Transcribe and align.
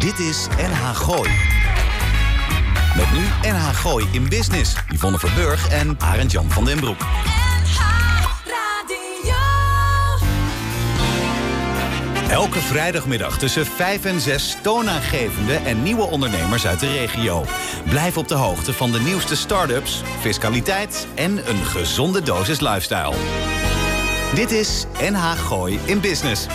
Dit 0.00 0.18
is 0.18 0.46
NH 0.56 0.96
Gooi. 0.96 1.30
Met 2.96 3.12
nu 3.12 3.50
NH 3.50 3.68
Gooi 3.74 4.06
in 4.12 4.28
Business. 4.28 4.74
Yvonne 4.88 5.18
Verburg 5.18 5.68
en 5.68 5.96
Arend 5.98 6.32
Jan 6.32 6.50
van 6.50 6.64
den 6.64 6.80
Broek. 6.80 6.96
Elke 12.30 12.58
vrijdagmiddag 12.58 13.38
tussen 13.38 13.66
5 13.66 14.04
en 14.04 14.20
6 14.20 14.56
toonaangevende 14.62 15.54
en 15.54 15.82
nieuwe 15.82 16.02
ondernemers 16.02 16.66
uit 16.66 16.80
de 16.80 16.92
regio. 16.92 17.44
Blijf 17.88 18.16
op 18.16 18.28
de 18.28 18.34
hoogte 18.34 18.72
van 18.72 18.92
de 18.92 19.00
nieuwste 19.00 19.36
start-ups, 19.36 20.02
fiscaliteit 20.20 21.06
en 21.14 21.48
een 21.48 21.64
gezonde 21.64 22.22
dosis 22.22 22.60
lifestyle. 22.60 23.14
Dit 24.34 24.50
is 24.50 24.86
NH 25.10 25.30
Gooi 25.30 25.78
in 25.84 26.00
Business. 26.00 26.46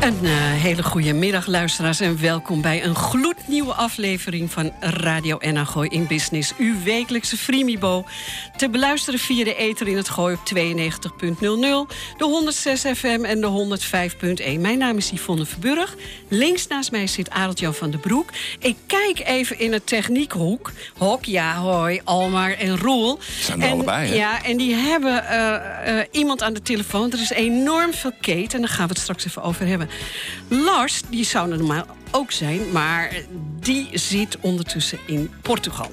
Een 0.00 0.18
uh, 0.22 0.30
hele 0.52 0.82
goede 0.82 1.12
middag, 1.12 1.46
luisteraars, 1.46 2.00
en 2.00 2.20
welkom 2.20 2.60
bij 2.60 2.84
een 2.84 2.94
gloednieuwe 2.94 3.72
aflevering 3.74 4.52
van 4.52 4.72
Radio 4.80 5.38
Gooi 5.40 5.88
in 5.88 6.06
Business. 6.06 6.52
Uw 6.58 6.74
wekelijkse 6.84 7.36
Freemibo. 7.36 8.04
Te 8.56 8.68
beluisteren 8.68 9.20
via 9.20 9.44
de 9.44 9.54
ether 9.54 9.88
in 9.88 9.96
het 9.96 10.08
Gooi 10.08 10.34
op 10.34 10.40
92.00, 10.54 11.40
de 12.16 12.24
106 12.24 12.80
FM 12.80 13.24
en 13.24 13.40
de 13.40 13.78
105.1. 14.54 14.60
Mijn 14.60 14.78
naam 14.78 14.96
is 14.96 15.10
Yvonne 15.10 15.46
Verburg. 15.46 15.94
Links 16.28 16.66
naast 16.66 16.90
mij 16.90 17.06
zit 17.06 17.30
Arend 17.30 17.58
Jan 17.58 17.74
van 17.74 17.90
den 17.90 18.00
Broek. 18.00 18.30
Ik 18.58 18.76
kijk 18.86 19.22
even 19.26 19.58
in 19.58 19.72
het 19.72 19.86
techniekhoek. 19.86 20.72
Hok, 20.96 21.24
ja, 21.24 21.54
hoi, 21.56 22.00
Almar 22.04 22.52
en 22.52 22.78
Roel. 22.78 23.18
Zijn 23.40 23.62
er 23.62 23.70
allebei, 23.70 24.08
hè? 24.08 24.14
Ja, 24.14 24.44
en 24.44 24.56
die 24.56 24.74
hebben 24.74 25.24
uh, 25.30 25.94
uh, 25.94 26.02
iemand 26.10 26.42
aan 26.42 26.54
de 26.54 26.62
telefoon. 26.62 27.12
Er 27.12 27.20
is 27.20 27.30
enorm 27.30 27.92
veel 27.92 28.12
keten 28.20 28.54
en 28.54 28.60
daar 28.60 28.74
gaan 28.74 28.86
we 28.86 28.92
het 28.92 29.02
straks 29.02 29.26
even 29.26 29.42
over 29.42 29.66
hebben. 29.66 29.88
Lars, 30.48 31.02
die 31.08 31.24
zou 31.24 31.50
er 31.50 31.58
normaal 31.58 31.86
ook 32.10 32.32
zijn, 32.32 32.60
maar 32.72 33.12
die 33.60 33.88
zit 33.92 34.36
ondertussen 34.40 34.98
in 35.06 35.30
Portugal. 35.42 35.90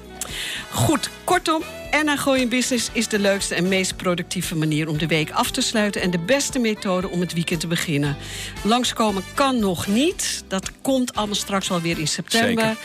Goed, 0.70 1.10
kortom, 1.24 1.62
en 1.92 2.18
Gooi 2.18 2.40
in 2.40 2.48
Business 2.48 2.88
is 2.92 3.08
de 3.08 3.18
leukste 3.18 3.54
en 3.54 3.68
meest 3.68 3.96
productieve 3.96 4.56
manier 4.56 4.88
om 4.88 4.98
de 4.98 5.06
week 5.06 5.30
af 5.30 5.50
te 5.50 5.60
sluiten 5.60 6.02
en 6.02 6.10
de 6.10 6.18
beste 6.18 6.58
methode 6.58 7.08
om 7.08 7.20
het 7.20 7.32
weekend 7.32 7.60
te 7.60 7.66
beginnen. 7.66 8.16
Langskomen 8.62 9.22
kan 9.34 9.58
nog 9.58 9.86
niet. 9.86 10.44
Dat 10.48 10.70
komt 10.82 11.14
allemaal 11.14 11.34
straks 11.34 11.68
wel 11.68 11.80
weer 11.80 11.98
in 11.98 12.08
september. 12.08 12.76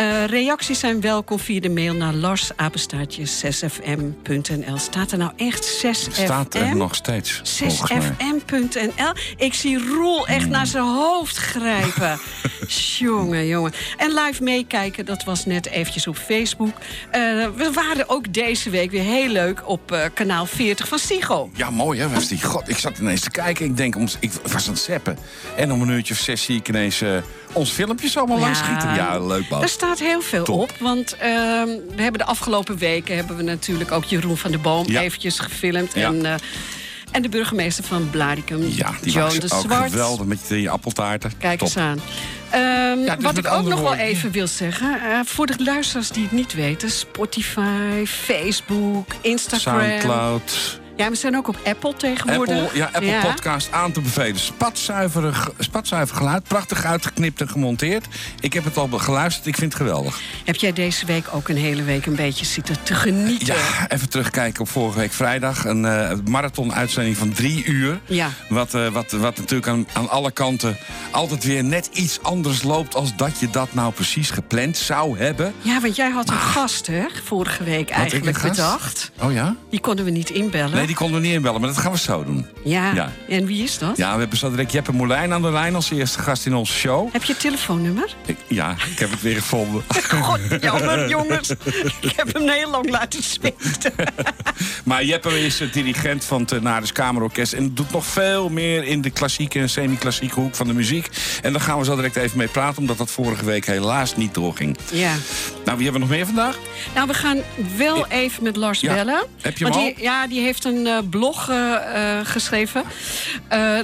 Uh, 0.00 0.24
reacties 0.24 0.78
zijn 0.78 1.00
welkom 1.00 1.38
via 1.38 1.60
de 1.60 1.68
mail 1.68 1.94
naar 1.94 2.14
larsapenstaartje6fm.nl. 2.14 4.78
Staat 4.78 5.12
er 5.12 5.18
nou 5.18 5.32
echt 5.36 5.84
6fm? 5.86 6.12
Staat 6.12 6.54
er 6.54 6.76
nog 6.76 6.94
steeds. 6.94 7.62
6fm.nl. 7.62 9.12
Ik 9.36 9.54
zie 9.54 9.78
Roel 9.78 10.26
echt 10.26 10.48
naar 10.48 10.66
zijn 10.66 10.84
hoofd 10.84 11.36
grijpen. 11.36 12.18
jongen, 12.98 13.46
jongen. 13.46 13.72
En 13.96 14.14
live 14.14 14.42
meekijken, 14.42 15.06
dat 15.06 15.24
was 15.24 15.44
net 15.44 15.66
eventjes 15.66 16.06
op 16.06 16.16
Facebook. 16.16 16.76
Uh, 16.76 16.82
we 17.56 17.70
waren 17.72 18.08
ook 18.08 18.34
deze 18.46 18.70
week 18.70 18.90
weer 18.90 19.02
heel 19.02 19.28
leuk 19.28 19.68
op 19.68 19.92
uh, 19.92 20.00
kanaal 20.14 20.46
40 20.46 20.88
van 20.88 20.98
Sigo. 20.98 21.50
Ja, 21.54 21.70
mooi 21.70 22.00
hè, 22.00 22.08
was 22.08 22.28
die. 22.28 22.42
God, 22.42 22.68
ik 22.68 22.78
zat 22.78 22.98
ineens 22.98 23.20
te 23.20 23.30
kijken. 23.30 23.64
Ik 23.64 23.76
denk, 23.76 23.96
om, 23.96 24.06
ik 24.20 24.30
was 24.42 24.66
aan 24.66 24.72
het 24.72 24.82
zeppen. 24.82 25.18
En 25.56 25.72
om 25.72 25.82
een 25.82 25.88
uurtje 25.88 26.14
of 26.14 26.20
zes 26.20 26.42
zie 26.42 26.56
ik 26.58 26.68
ineens 26.68 27.02
uh, 27.02 27.16
ons 27.52 27.70
filmpje 27.70 28.08
zomaar 28.08 28.36
ja, 28.36 28.42
langs 28.42 28.58
schieten. 28.58 28.94
Ja, 28.94 29.18
leuk 29.18 29.48
man. 29.48 29.62
Er 29.62 29.68
staat 29.68 29.98
heel 29.98 30.20
veel 30.20 30.44
Top. 30.44 30.60
op. 30.60 30.72
Want 30.80 31.14
uh, 31.14 31.20
we 31.20 32.02
hebben 32.02 32.20
de 32.20 32.24
afgelopen 32.26 32.78
weken 32.78 33.16
hebben 33.16 33.36
we 33.36 33.42
natuurlijk 33.42 33.92
ook 33.92 34.04
Jeroen 34.04 34.36
van 34.36 34.50
der 34.50 34.60
Boom 34.60 34.90
ja. 34.90 35.00
eventjes 35.00 35.38
gefilmd. 35.38 35.94
Ja. 35.94 36.08
En, 36.08 36.24
uh, 36.24 36.34
en 37.10 37.22
de 37.22 37.28
burgemeester 37.28 37.84
van 37.84 38.10
Blaricum, 38.10 38.62
ja, 38.68 38.94
die 39.00 39.12
Joan 39.12 39.38
de 39.38 39.52
ook 39.54 39.62
Zwart. 39.62 39.90
geweldig 39.90 40.26
met 40.26 40.40
je 40.48 40.70
appeltaarten. 40.70 41.32
Kijk 41.38 41.58
Top. 41.58 41.68
eens 41.68 41.76
aan. 41.76 42.00
Um, 42.54 43.04
Ja, 43.04 43.16
dus 43.16 43.24
wat 43.24 43.38
ik 43.38 43.46
ook 43.46 43.68
nog 43.68 43.80
wel 43.80 43.94
even 43.94 44.30
wil 44.30 44.46
zeggen... 44.46 45.00
Uh, 45.06 45.20
voor 45.24 45.46
de 45.46 45.54
luisteraars 45.64 46.08
die 46.10 46.22
het 46.22 46.32
niet 46.32 46.54
weten... 46.54 46.90
Spotify, 46.90 48.04
Facebook, 48.06 49.14
Instagram... 49.20 49.90
Soundcloud. 49.90 50.82
Ja, 50.96 51.10
we 51.10 51.16
zijn 51.16 51.36
ook 51.36 51.48
op 51.48 51.58
Apple 51.64 51.94
tegenwoordig. 51.96 52.62
Apple, 52.62 52.78
ja, 52.78 52.90
Apple 52.92 53.30
Podcast 53.30 53.72
aan 53.72 53.92
te 53.92 54.00
bevelen. 54.00 54.40
Spatzuiver, 54.40 55.50
spatzuiver 55.58 56.16
geluid, 56.16 56.42
prachtig 56.42 56.84
uitgeknipt 56.84 57.40
en 57.40 57.48
gemonteerd. 57.48 58.06
Ik 58.40 58.52
heb 58.52 58.64
het 58.64 58.76
al 58.76 58.88
geluisterd, 58.88 59.46
ik 59.46 59.56
vind 59.56 59.72
het 59.72 59.82
geweldig. 59.82 60.20
Heb 60.44 60.56
jij 60.56 60.72
deze 60.72 61.06
week 61.06 61.26
ook 61.32 61.48
een 61.48 61.56
hele 61.56 61.82
week 61.82 62.06
een 62.06 62.16
beetje 62.16 62.44
zitten 62.44 62.76
te 62.82 62.94
genieten? 62.94 63.54
Ja, 63.54 63.90
even 63.90 64.08
terugkijken 64.08 64.60
op 64.60 64.68
vorige 64.68 64.98
week 64.98 65.12
vrijdag. 65.12 65.64
Een 65.64 65.84
uh, 65.84 66.10
marathon-uitzending 66.24 67.16
van 67.16 67.32
drie 67.32 67.64
uur. 67.64 68.00
Ja. 68.04 68.30
Wat, 68.48 68.74
uh, 68.74 68.88
wat, 68.88 69.12
wat 69.12 69.36
natuurlijk 69.36 69.68
aan, 69.68 69.86
aan 69.92 70.08
alle 70.10 70.30
kanten 70.30 70.76
altijd 71.10 71.44
weer 71.44 71.64
net 71.64 71.88
iets 71.92 72.22
anders 72.22 72.62
loopt... 72.62 72.94
als 72.94 73.16
dat 73.16 73.38
je 73.38 73.50
dat 73.50 73.74
nou 73.74 73.92
precies 73.92 74.30
gepland 74.30 74.76
zou 74.76 75.18
hebben. 75.18 75.54
Ja, 75.60 75.80
want 75.80 75.96
jij 75.96 76.10
had 76.10 76.28
een 76.28 76.38
gast, 76.38 76.86
hè, 76.86 77.04
vorige 77.24 77.64
week 77.64 77.90
eigenlijk 77.90 78.42
bedacht. 78.42 79.10
Oh 79.20 79.32
ja? 79.32 79.56
Die 79.70 79.80
konden 79.80 80.04
we 80.04 80.10
niet 80.10 80.30
inbellen. 80.30 80.74
Nee, 80.74 80.83
die 80.86 80.94
konden 80.96 81.20
we 81.20 81.26
niet 81.26 81.34
inbellen, 81.36 81.60
maar 81.60 81.68
dat 81.68 81.78
gaan 81.78 81.92
we 81.92 81.98
zo 81.98 82.24
doen. 82.24 82.46
ja. 82.64 82.92
Ja. 82.94 83.12
en 83.28 83.46
wie 83.46 83.62
is 83.62 83.78
dat? 83.78 83.96
Ja, 83.96 84.12
we 84.14 84.20
hebben 84.20 84.38
zo 84.38 84.50
direct 84.50 84.72
Jeppe 84.72 84.92
Moulijn 84.92 85.32
aan 85.32 85.42
de 85.42 85.50
lijn 85.50 85.74
als 85.74 85.90
eerste 85.90 86.18
gast 86.18 86.46
in 86.46 86.54
onze 86.54 86.72
show. 86.72 87.12
Heb 87.12 87.22
je 87.24 87.32
het 87.32 87.40
telefoonnummer? 87.40 88.14
Ik- 88.26 88.36
ja, 88.48 88.70
ik 88.92 88.98
heb 88.98 89.10
het 89.10 89.22
weer 89.22 89.34
gevonden. 89.34 89.82
God, 90.22 90.40
jammer, 90.60 91.08
jongens. 91.08 91.50
Ik 92.00 92.12
heb 92.16 92.32
hem 92.34 92.48
heel 92.48 92.70
lang 92.70 92.90
laten 92.90 93.22
zweten. 93.22 93.92
Maar 94.84 95.04
Jeppe 95.04 95.44
is 95.44 95.56
de 95.56 95.70
dirigent 95.70 96.24
van 96.24 96.40
het 96.48 96.62
Naris 96.62 96.92
Kamerorkest... 96.92 97.52
en 97.52 97.74
doet 97.74 97.90
nog 97.90 98.06
veel 98.06 98.48
meer 98.48 98.84
in 98.84 99.00
de 99.00 99.10
klassieke 99.10 99.58
en 99.58 99.68
semi-klassieke 99.70 100.40
hoek 100.40 100.54
van 100.54 100.66
de 100.66 100.72
muziek. 100.74 101.08
En 101.42 101.52
daar 101.52 101.60
gaan 101.60 101.78
we 101.78 101.84
zo 101.84 101.96
direct 101.96 102.16
even 102.16 102.38
mee 102.38 102.48
praten... 102.48 102.78
omdat 102.78 102.98
dat 102.98 103.10
vorige 103.10 103.44
week 103.44 103.66
helaas 103.66 104.16
niet 104.16 104.34
doorging. 104.34 104.76
Ja. 104.92 105.12
Nou, 105.64 105.76
wie 105.78 105.84
hebben 105.90 105.92
we 105.92 105.98
nog 105.98 106.08
meer 106.08 106.26
vandaag? 106.26 106.58
Nou, 106.94 107.06
we 107.06 107.14
gaan 107.14 107.38
wel 107.76 108.06
even 108.06 108.42
met 108.42 108.56
Lars 108.56 108.80
Ja. 108.80 108.94
bellen. 108.94 109.22
Heb 109.40 109.58
je 109.58 109.64
hem 109.64 109.72
Want 109.72 109.86
al? 109.86 109.94
die, 109.94 110.04
Ja, 110.04 110.26
die 110.26 110.40
heeft 110.40 110.64
een 110.64 110.73
eh, 110.82 110.98
blog 111.10 111.50
eh, 111.50 112.18
eh, 112.18 112.26
geschreven. 112.26 112.82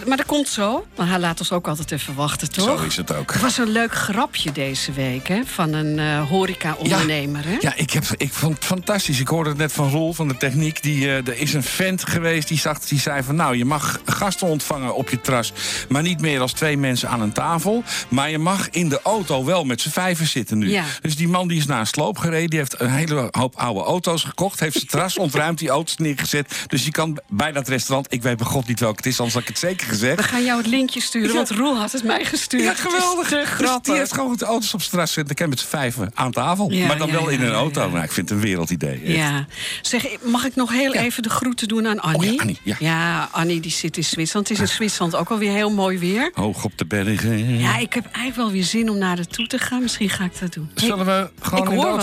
Maar 0.06 0.16
dat 0.16 0.26
komt 0.26 0.48
zo. 0.48 0.86
Maar 0.96 1.08
hij 1.08 1.18
laat 1.18 1.38
ons 1.38 1.52
ook 1.52 1.68
altijd 1.68 1.90
even 1.90 2.14
wachten, 2.14 2.52
toch? 2.52 2.78
Zo 2.78 2.84
is 2.84 2.96
het 2.96 3.14
ook. 3.14 3.30
Er 3.30 3.40
was 3.40 3.58
een 3.58 3.70
leuk 3.70 3.94
grapje 3.94 4.52
deze 4.52 4.92
week, 4.92 5.28
hè? 5.28 5.40
Van 5.44 5.72
een 5.72 6.18
horeca-ondernemer, 6.18 7.44
hè? 7.44 7.56
Ja, 7.60 7.74
ik, 7.76 7.90
heb, 7.90 8.04
ik 8.16 8.32
vond 8.32 8.54
het 8.54 8.64
fantastisch. 8.64 9.20
Ik 9.20 9.28
hoorde 9.28 9.48
het 9.48 9.58
net 9.58 9.72
van 9.72 9.90
Roel 9.90 10.12
van 10.12 10.28
de 10.28 10.36
techniek. 10.36 10.82
Die, 10.82 11.08
er 11.08 11.38
is 11.38 11.54
een 11.54 11.62
vent 11.62 12.08
geweest 12.08 12.48
die, 12.48 12.58
zag, 12.58 12.78
die 12.78 13.00
zei 13.00 13.22
van... 13.22 13.34
nou, 13.34 13.56
je 13.56 13.64
mag 13.64 14.00
gasten 14.04 14.46
ontvangen 14.46 14.94
op 14.94 15.10
je 15.10 15.20
terras... 15.20 15.52
maar 15.88 16.02
niet 16.02 16.20
meer 16.20 16.40
als 16.40 16.52
twee 16.52 16.76
mensen 16.76 17.08
aan 17.08 17.20
een 17.20 17.32
tafel. 17.32 17.84
Maar 18.08 18.30
je 18.30 18.38
mag 18.38 18.70
in 18.70 18.88
de 18.88 19.00
auto 19.02 19.44
wel 19.44 19.64
met 19.64 19.80
z'n 19.80 19.90
vijven 19.90 20.26
zitten 20.26 20.58
nu. 20.58 20.70
Ja. 20.70 20.84
Dus 21.00 21.16
die 21.16 21.28
man 21.28 21.48
die 21.48 21.58
is 21.58 21.66
naar 21.66 21.80
een 21.80 21.86
sloop 21.86 22.18
gereden... 22.18 22.50
die 22.50 22.58
heeft 22.58 22.80
een 22.80 22.90
hele 22.90 23.28
hoop 23.30 23.56
oude 23.56 23.80
auto's 23.80 24.24
gekocht... 24.24 24.60
heeft 24.60 24.74
zijn 24.74 24.86
terras 24.86 25.18
ontruimd, 25.26 25.58
die 25.58 25.68
auto's 25.68 25.96
neergezet. 25.96 26.64
Dus 26.66 26.79
je 26.84 26.90
kan 26.90 27.18
bij 27.28 27.52
dat 27.52 27.68
restaurant... 27.68 28.06
ik 28.12 28.22
weet 28.22 28.36
bij 28.36 28.46
god 28.46 28.66
niet 28.66 28.80
welk 28.80 28.96
het 28.96 29.06
is, 29.06 29.16
anders 29.18 29.34
had 29.34 29.42
ik 29.42 29.48
het 29.48 29.58
zeker 29.58 29.86
gezegd... 29.86 30.16
We 30.16 30.22
gaan 30.22 30.44
jou 30.44 30.58
het 30.58 30.66
linkje 30.66 31.00
sturen, 31.00 31.28
Ja. 31.28 31.34
want 31.34 31.50
Roel 31.50 31.76
had 31.76 31.92
het 31.92 32.04
mij 32.04 32.24
gestuurd. 32.24 32.62
Ja, 32.62 32.74
geweldig. 32.74 33.28
Dus 33.58 33.78
die 33.82 33.94
heeft 33.94 34.14
gewoon 34.14 34.36
de 34.36 34.44
auto's 34.44 34.74
op 34.74 34.82
straat 34.82 35.08
zitten. 35.08 35.32
Ik 35.32 35.38
heb 35.38 35.48
met 35.48 35.60
z'n 35.60 35.66
vijven 35.66 36.10
aan 36.14 36.32
tafel. 36.32 36.70
Ja, 36.70 36.86
maar 36.86 36.98
dan 36.98 37.06
ja, 37.06 37.12
wel 37.12 37.28
in 37.28 37.40
een 37.42 37.52
auto. 37.52 37.90
Nou, 37.90 38.04
ik 38.04 38.12
vind 38.12 38.28
het 38.28 38.38
een 38.38 38.44
wereldidee. 38.44 39.02
echt. 39.04 39.16
Ja. 39.16 39.46
Zeg, 39.82 40.06
mag 40.22 40.44
ik 40.44 40.54
nog 40.54 40.70
heel 40.72 40.92
even 40.92 41.22
de 41.22 41.30
groeten 41.30 41.68
doen 41.68 41.86
aan 41.86 42.00
Annie? 42.00 42.28
Oh 42.28 42.34
ja, 42.34 42.40
Annie, 42.40 42.58
ja. 42.78 43.28
Annie 43.32 43.60
die 43.60 43.70
zit 43.70 43.96
in 43.96 44.04
Zwitserland. 44.04 44.48
Het 44.48 44.56
is 44.58 44.62
in 44.70 44.74
Zwitserland 44.74 45.16
ook 45.16 45.30
alweer 45.30 45.52
heel 45.52 45.70
mooi 45.70 45.98
weer. 45.98 46.30
Hoog 46.34 46.64
op 46.64 46.78
de 46.78 46.86
bergen. 46.86 47.58
Ja, 47.58 47.76
ik 47.78 47.92
heb 47.92 48.04
eigenlijk 48.04 48.36
wel 48.36 48.50
weer 48.50 48.64
zin 48.64 48.90
om 48.90 48.98
naar 48.98 49.16
de 49.16 49.26
toe 49.26 49.46
te 49.46 49.58
gaan. 49.58 49.82
Misschien 49.82 50.10
ga 50.10 50.24
ik 50.24 50.40
dat 50.40 50.52
doen. 50.52 50.70
Zullen 50.74 51.06
we 51.06 51.30
gewoon 51.40 51.64
ik 51.64 51.70
in 51.70 51.78
de 51.78 51.86
hoor? 51.86 52.02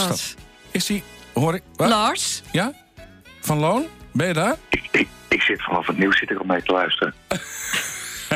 Is 0.72 0.86
die... 0.86 1.04
Hoor 1.34 1.56
ik... 1.56 1.62
Wat? 1.76 1.90
Lars? 1.90 2.42
Ja? 2.52 2.74
Van 3.42 3.58
Loon? 3.58 3.86
Ben 4.18 4.28
je 4.28 4.34
daar? 4.34 4.56
Ik, 4.92 5.08
ik 5.28 5.42
zit 5.42 5.64
vanaf 5.64 5.88
het 5.88 5.98
nieuws 5.98 6.18
zit 6.18 6.30
ik 6.32 6.40
om 6.42 6.48
mee 6.48 6.64
te 6.64 6.72
luisteren. 6.72 7.14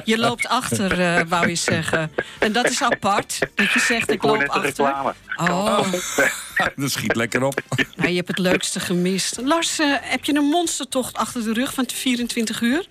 Je 0.04 0.18
loopt 0.18 0.48
achter, 0.48 1.00
eh, 1.00 1.22
wou 1.28 1.48
je 1.48 1.56
zeggen. 1.56 2.12
En 2.40 2.52
dat 2.52 2.70
is 2.70 2.82
apart, 2.82 3.40
dat 3.56 3.72
je 3.72 3.80
zegt 3.80 4.10
ik, 4.10 4.16
Ik 4.16 4.24
loop 4.24 4.44
achter. 4.48 4.62
reclame. 4.62 5.14
Oh, 5.36 5.92
Dat 6.76 6.92
schiet 6.92 7.16
lekker 7.16 7.44
op. 7.44 7.62
nou, 7.96 8.10
je 8.10 8.16
hebt 8.16 8.28
het 8.28 8.38
leukste 8.38 8.80
gemist. 8.80 9.42
Lars, 9.42 9.80
eh, 9.80 9.88
heb 10.02 10.24
je 10.26 10.36
een 10.36 10.44
monstertocht 10.44 11.16
achter 11.18 11.44
de 11.44 11.54
rug 11.54 11.74
van 11.74 11.86
24 11.94 12.62
uur? 12.62 12.86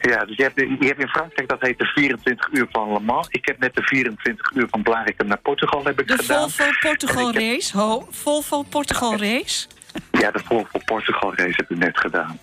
Ja, 0.00 0.24
dus 0.24 0.36
je 0.36 0.42
hebt, 0.42 0.60
je 0.80 0.86
hebt 0.86 1.00
in 1.00 1.08
Frankrijk, 1.08 1.48
dat 1.48 1.60
heet 1.60 1.78
de 1.78 1.84
24 1.86 2.48
uur 2.52 2.66
van 2.70 2.92
Le 2.92 3.00
Mans. 3.00 3.26
Ik 3.30 3.46
heb 3.46 3.58
net 3.58 3.74
de 3.74 3.82
24 3.82 4.50
uur 4.54 4.66
van 4.70 4.82
Blarikum 4.82 5.26
naar 5.26 5.38
Portugal 5.40 5.84
heb 5.84 6.00
ik 6.00 6.08
De 6.08 6.16
gedaan. 6.16 6.50
Volvo 6.50 6.70
Portugal 6.80 7.26
heb- 7.26 7.36
race. 7.36 7.76
Ho, 7.78 8.08
Volvo 8.10 8.62
Portugal 8.62 9.16
race. 9.16 9.66
Ja, 10.20 10.30
de 10.30 10.38
Volvo 10.44 10.78
Portugal 10.84 11.34
race 11.34 11.54
heb 11.56 11.70
ik 11.70 11.78
net 11.78 11.98
gedaan. 11.98 12.38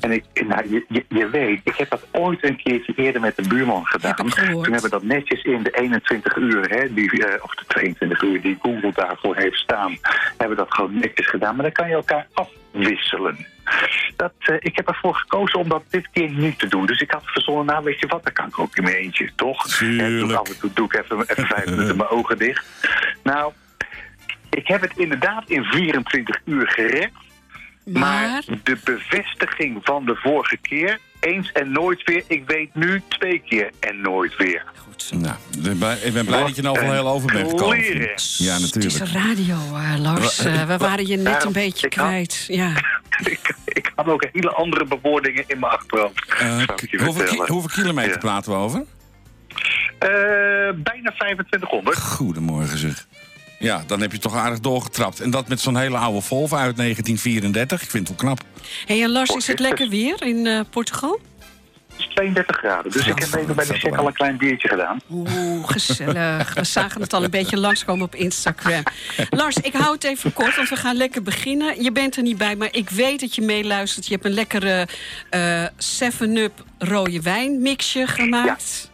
En 0.00 0.12
ik, 0.12 0.24
nou, 0.46 0.70
je, 0.70 0.84
je, 0.88 1.04
je 1.08 1.28
weet, 1.28 1.60
ik 1.64 1.76
heb 1.76 1.90
dat 1.90 2.06
ooit 2.10 2.44
een 2.44 2.56
keertje 2.56 2.92
eerder 2.96 3.20
met 3.20 3.36
de 3.36 3.48
buurman 3.48 3.86
gedaan. 3.86 4.14
Heb. 4.16 4.28
Toen 4.28 4.62
hebben 4.62 4.82
we 4.82 4.88
dat 4.88 5.02
netjes 5.02 5.42
in 5.42 5.62
de 5.62 5.70
21 5.70 6.36
uur, 6.36 6.68
hè, 6.70 6.94
die, 6.94 7.26
eh, 7.26 7.44
of 7.44 7.54
de 7.54 7.64
22 7.66 8.22
uur 8.22 8.40
die 8.40 8.58
Google 8.62 8.92
daarvoor 8.94 9.36
heeft 9.36 9.56
staan, 9.56 9.98
hebben 10.28 10.56
we 10.56 10.62
dat 10.62 10.74
gewoon 10.74 10.94
netjes 10.94 11.26
gedaan. 11.26 11.54
Maar 11.54 11.64
dan 11.64 11.72
kan 11.72 11.88
je 11.88 11.94
elkaar 11.94 12.26
afwisselen. 12.32 13.46
Dat, 14.16 14.32
eh, 14.38 14.56
ik 14.58 14.76
heb 14.76 14.88
ervoor 14.88 15.14
gekozen 15.14 15.58
om 15.58 15.68
dat 15.68 15.82
dit 15.90 16.08
keer 16.12 16.30
niet 16.30 16.58
te 16.58 16.68
doen. 16.68 16.86
Dus 16.86 17.00
ik 17.00 17.10
had 17.10 17.22
verzonnen, 17.24 17.66
nou 17.66 17.84
weet 17.84 18.00
je 18.00 18.06
wat, 18.06 18.24
dan 18.24 18.32
kan 18.32 18.46
ik 18.46 18.58
ook 18.58 18.76
in 18.76 18.82
mijn 18.82 18.96
eentje, 18.96 19.30
toch? 19.34 19.66
Tuurlijk. 19.66 20.08
En 20.08 20.18
toen 20.18 20.38
af 20.38 20.48
en 20.48 20.58
toe 20.58 20.70
doe 20.74 20.86
ik 20.86 20.94
even, 20.94 21.20
even 21.20 21.46
vijf 21.46 21.64
minuten 21.64 21.96
mijn 22.02 22.08
ogen 22.08 22.38
dicht. 22.38 22.66
Nou, 23.22 23.52
ik 24.50 24.66
heb 24.66 24.80
het 24.80 24.92
inderdaad 24.96 25.50
in 25.50 25.64
24 25.64 26.40
uur 26.44 26.68
gered. 26.68 27.10
Maar 27.84 28.00
Maar, 28.30 28.42
de 28.64 28.78
bevestiging 28.84 29.78
van 29.82 30.04
de 30.04 30.14
vorige 30.14 30.56
keer, 30.56 30.98
eens 31.20 31.52
en 31.52 31.72
nooit 31.72 32.02
weer. 32.04 32.22
Ik 32.26 32.42
weet 32.46 32.74
nu 32.74 33.02
twee 33.08 33.42
keer 33.48 33.70
en 33.80 34.00
nooit 34.00 34.36
weer. 34.36 34.64
goed. 34.76 35.10
Nou, 35.14 35.34
ik 36.02 36.12
ben 36.12 36.24
blij- 36.26 36.40
dat 36.42 36.56
je 36.56 36.62
er 36.62 36.70
overal 36.70 36.92
heel 36.92 37.08
over 37.08 37.32
bent 37.32 37.50
gekomen. 37.50 37.78
Ja, 38.36 38.52
Het 38.52 38.60
natuurlijk. 38.60 38.94
is 38.94 39.12
radio, 39.12 39.54
eh, 39.74 39.94
Lars. 39.98 40.38
Eh, 40.44 40.64
we 40.66 40.76
waren 40.76 41.06
je 41.06 41.16
net 41.16 41.44
een 41.44 41.52
beetje 41.52 41.86
ik 41.86 41.94
had- 41.94 42.06
kwijt. 42.06 42.44
Ja. 42.48 42.72
ik, 43.24 43.54
ik 43.64 43.92
had 43.94 44.06
ook 44.06 44.26
hele 44.32 44.50
andere 44.50 44.84
bewoordingen 44.84 45.44
in 45.46 45.58
mijn 45.58 45.72
achterhoofd. 45.72 46.24
Eh, 46.38 46.56
hoeveel, 47.04 47.24
ki- 47.24 47.52
hoeveel 47.52 47.82
kilometer 47.82 48.12
Ja. 48.12 48.18
praten 48.18 48.52
we 48.52 48.58
over? 48.58 48.84
Eh, 49.98 50.08
bijna 50.76 51.10
2500. 51.16 51.96
Goedemorgen 51.98 52.78
zeg. 52.78 53.06
Ja, 53.58 53.82
dan 53.86 54.00
heb 54.00 54.12
je 54.12 54.18
toch 54.18 54.34
aardig 54.34 54.60
doorgetrapt. 54.60 55.20
En 55.20 55.30
dat 55.30 55.48
met 55.48 55.60
zo'n 55.60 55.76
hele 55.76 55.96
oude 55.96 56.20
Volvo 56.20 56.56
uit 56.56 56.76
1934. 56.76 57.82
Ik 57.82 57.90
vind 57.90 58.08
het 58.08 58.20
wel 58.20 58.26
knap. 58.34 58.46
Hey, 58.86 59.02
en 59.02 59.10
Lars, 59.10 59.30
is 59.30 59.46
het 59.46 59.58
lekker 59.58 59.88
weer 59.88 60.22
in 60.22 60.46
eh, 60.46 60.60
Portugal? 60.70 61.20
Het 61.88 62.06
is 62.06 62.14
32 62.14 62.56
graden. 62.56 62.92
Dus 62.92 63.06
ik 63.06 63.18
heb 63.18 63.34
even 63.34 63.56
bij 63.56 63.66
de 63.66 63.74
check 63.74 63.96
al 63.96 64.06
een 64.06 64.12
klein 64.12 64.36
biertje 64.36 64.68
gedaan. 64.68 65.00
Oeh, 65.10 65.68
gezellig. 65.68 66.54
We 66.54 66.64
zagen 66.64 67.00
het 67.00 67.12
al 67.12 67.24
een 67.24 67.30
beetje 67.30 67.56
langskomen 67.56 68.04
op 68.04 68.14
Instagram. 68.14 68.82
Lars, 69.30 69.56
ik 69.56 69.72
hou 69.72 69.94
het 69.94 70.04
even 70.04 70.32
kort, 70.32 70.56
want 70.56 70.68
we 70.68 70.76
gaan 70.76 70.96
lekker 70.96 71.22
beginnen. 71.22 71.82
Je 71.82 71.92
bent 71.92 72.16
er 72.16 72.22
niet 72.22 72.38
bij, 72.38 72.56
maar 72.56 72.68
ik 72.70 72.90
weet 72.90 73.20
dat 73.20 73.34
je 73.34 73.42
meeluistert. 73.42 74.06
Je 74.06 74.12
hebt 74.12 74.24
een 74.24 74.32
lekkere 74.32 74.88
eh 75.30 75.64
7-up 76.00 76.64
rode 76.78 77.20
wijn 77.20 77.62
mixje 77.62 78.06
gemaakt. 78.06 78.87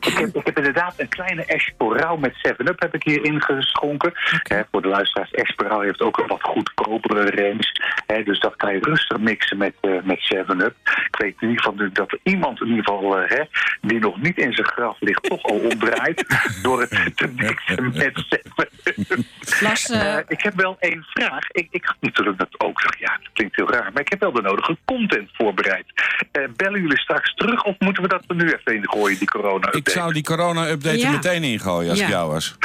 Ik 0.00 0.18
heb, 0.18 0.36
ik 0.36 0.46
heb 0.46 0.56
inderdaad 0.56 0.94
een 0.96 1.08
kleine 1.08 1.44
Esporau 1.44 2.18
met 2.18 2.34
7-Up 2.48 2.80
heb 2.80 2.94
ik 2.94 3.02
hier 3.02 3.24
ingeschonken. 3.24 4.12
Hè, 4.42 4.60
voor 4.70 4.82
de 4.82 4.88
luisteraars, 4.88 5.30
Esporau 5.30 5.84
heeft 5.84 6.00
ook 6.00 6.18
een 6.18 6.26
wat 6.26 6.42
goedkopere 6.42 7.30
range. 7.30 7.72
Hè, 8.06 8.22
dus 8.22 8.40
dat 8.40 8.56
kan 8.56 8.72
je 8.72 8.80
rustig 8.80 9.18
mixen 9.18 9.56
met, 9.56 9.74
eh, 9.80 10.02
met 10.02 10.20
7-Up. 10.20 10.74
Ik 10.84 11.16
weet 11.16 11.34
in 11.38 11.48
ieder 11.48 11.62
geval 11.62 11.88
dat 11.92 12.12
er 12.12 12.18
iemand 12.22 12.60
in 12.60 12.66
ieder 12.66 12.84
geval, 12.84 13.18
eh, 13.18 13.30
hè, 13.30 13.44
die 13.80 13.98
nog 13.98 14.20
niet 14.20 14.38
in 14.38 14.52
zijn 14.52 14.66
graf 14.66 14.96
ligt, 15.00 15.22
toch 15.22 15.42
al 15.42 15.58
omdraait 15.58 16.24
door 16.62 16.80
het 16.80 17.16
te 17.16 17.32
mixen 17.36 17.92
met 17.94 18.24
7-Up. 18.28 19.22
Lars, 19.60 19.90
eh, 19.90 20.18
ik 20.28 20.42
heb 20.42 20.54
wel 20.54 20.76
één 20.78 21.02
vraag. 21.02 21.50
Ik, 21.50 21.68
ik 21.70 21.84
had 21.84 21.96
natuurlijk 22.00 22.38
dat 22.38 22.60
ook 22.60 22.80
zeg, 22.80 22.98
ja, 22.98 23.18
dat 23.22 23.32
klinkt 23.32 23.56
heel 23.56 23.70
raar, 23.70 23.90
maar 23.92 24.02
ik 24.02 24.08
heb 24.08 24.20
wel 24.20 24.32
de 24.32 24.42
nodige 24.42 24.76
content 24.84 25.30
voorbereid. 25.32 25.86
Eh, 26.32 26.42
bellen 26.56 26.80
jullie 26.80 26.98
straks 26.98 27.34
terug 27.34 27.64
of 27.64 27.74
moeten 27.78 28.02
we 28.02 28.08
dat 28.08 28.24
er 28.26 28.34
nu 28.34 28.52
even 28.52 28.74
in 28.74 28.88
gooien, 28.88 29.18
die 29.18 29.30
corona 29.30 29.70
Ik 29.76 29.88
zou 29.88 30.12
die 30.12 30.22
corona-update 30.22 30.98
Ja. 30.98 31.06
er 31.06 31.12
meteen 31.12 31.42
ingooien 31.44 31.90
als 31.90 31.98
Ja. 31.98 32.04
ik 32.04 32.10
jou 32.10 32.30
was. 32.30 32.56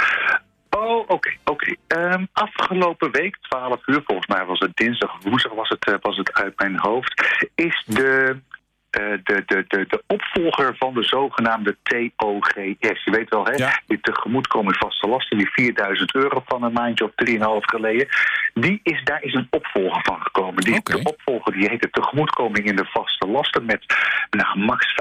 Oh, 0.69 1.03
oké, 1.09 1.31
oké. 1.45 1.75
Ehm, 1.87 2.25
afgelopen 2.33 3.11
week, 3.11 3.37
12 3.41 3.87
uur, 3.87 4.01
volgens 4.05 4.27
mij 4.27 4.45
was 4.45 4.59
het 4.59 4.71
dinsdag 4.75 5.11
woensdag 5.23 5.53
was 5.53 5.69
het, 5.69 5.85
eh, 5.85 5.93
was 6.01 6.17
het 6.17 6.33
uit 6.33 6.53
mijn 6.59 6.79
hoofd, 6.79 7.23
is 7.55 7.83
de, 7.85 8.37
de, 8.89 9.21
de, 9.23 9.65
de, 9.67 9.85
de 9.87 10.03
opvolger 10.07 10.75
van 10.77 10.93
de 10.93 11.03
zogenaamde 11.03 11.77
TOGS. 11.83 13.03
Je 13.03 13.11
weet 13.11 13.29
wel, 13.29 13.45
hè? 13.45 13.53
Ja. 13.53 13.81
Die 13.87 13.99
tegemoetkoming 14.01 14.77
vaste 14.77 15.07
lasten, 15.07 15.37
die 15.37 15.49
4000 15.51 16.15
euro 16.15 16.41
van 16.45 16.63
een 16.63 16.73
maandje 16.73 17.05
of 17.05 17.11
3,5 17.29 17.37
geleden. 17.59 18.07
Die 18.53 18.79
is, 18.83 19.03
daar 19.03 19.23
is 19.23 19.33
een 19.33 19.47
opvolger 19.49 20.01
van 20.03 20.21
gekomen. 20.21 20.63
Die. 20.63 20.81
De 20.83 21.03
opvolger 21.03 21.53
die 21.53 21.69
heet 21.69 21.81
de 21.81 21.89
tegemoetkoming 21.89 22.65
in 22.65 22.75
de 22.75 22.85
vaste 22.85 23.27
lasten 23.27 23.65
met 23.65 23.85
nou, 24.29 24.59
max 24.59 24.95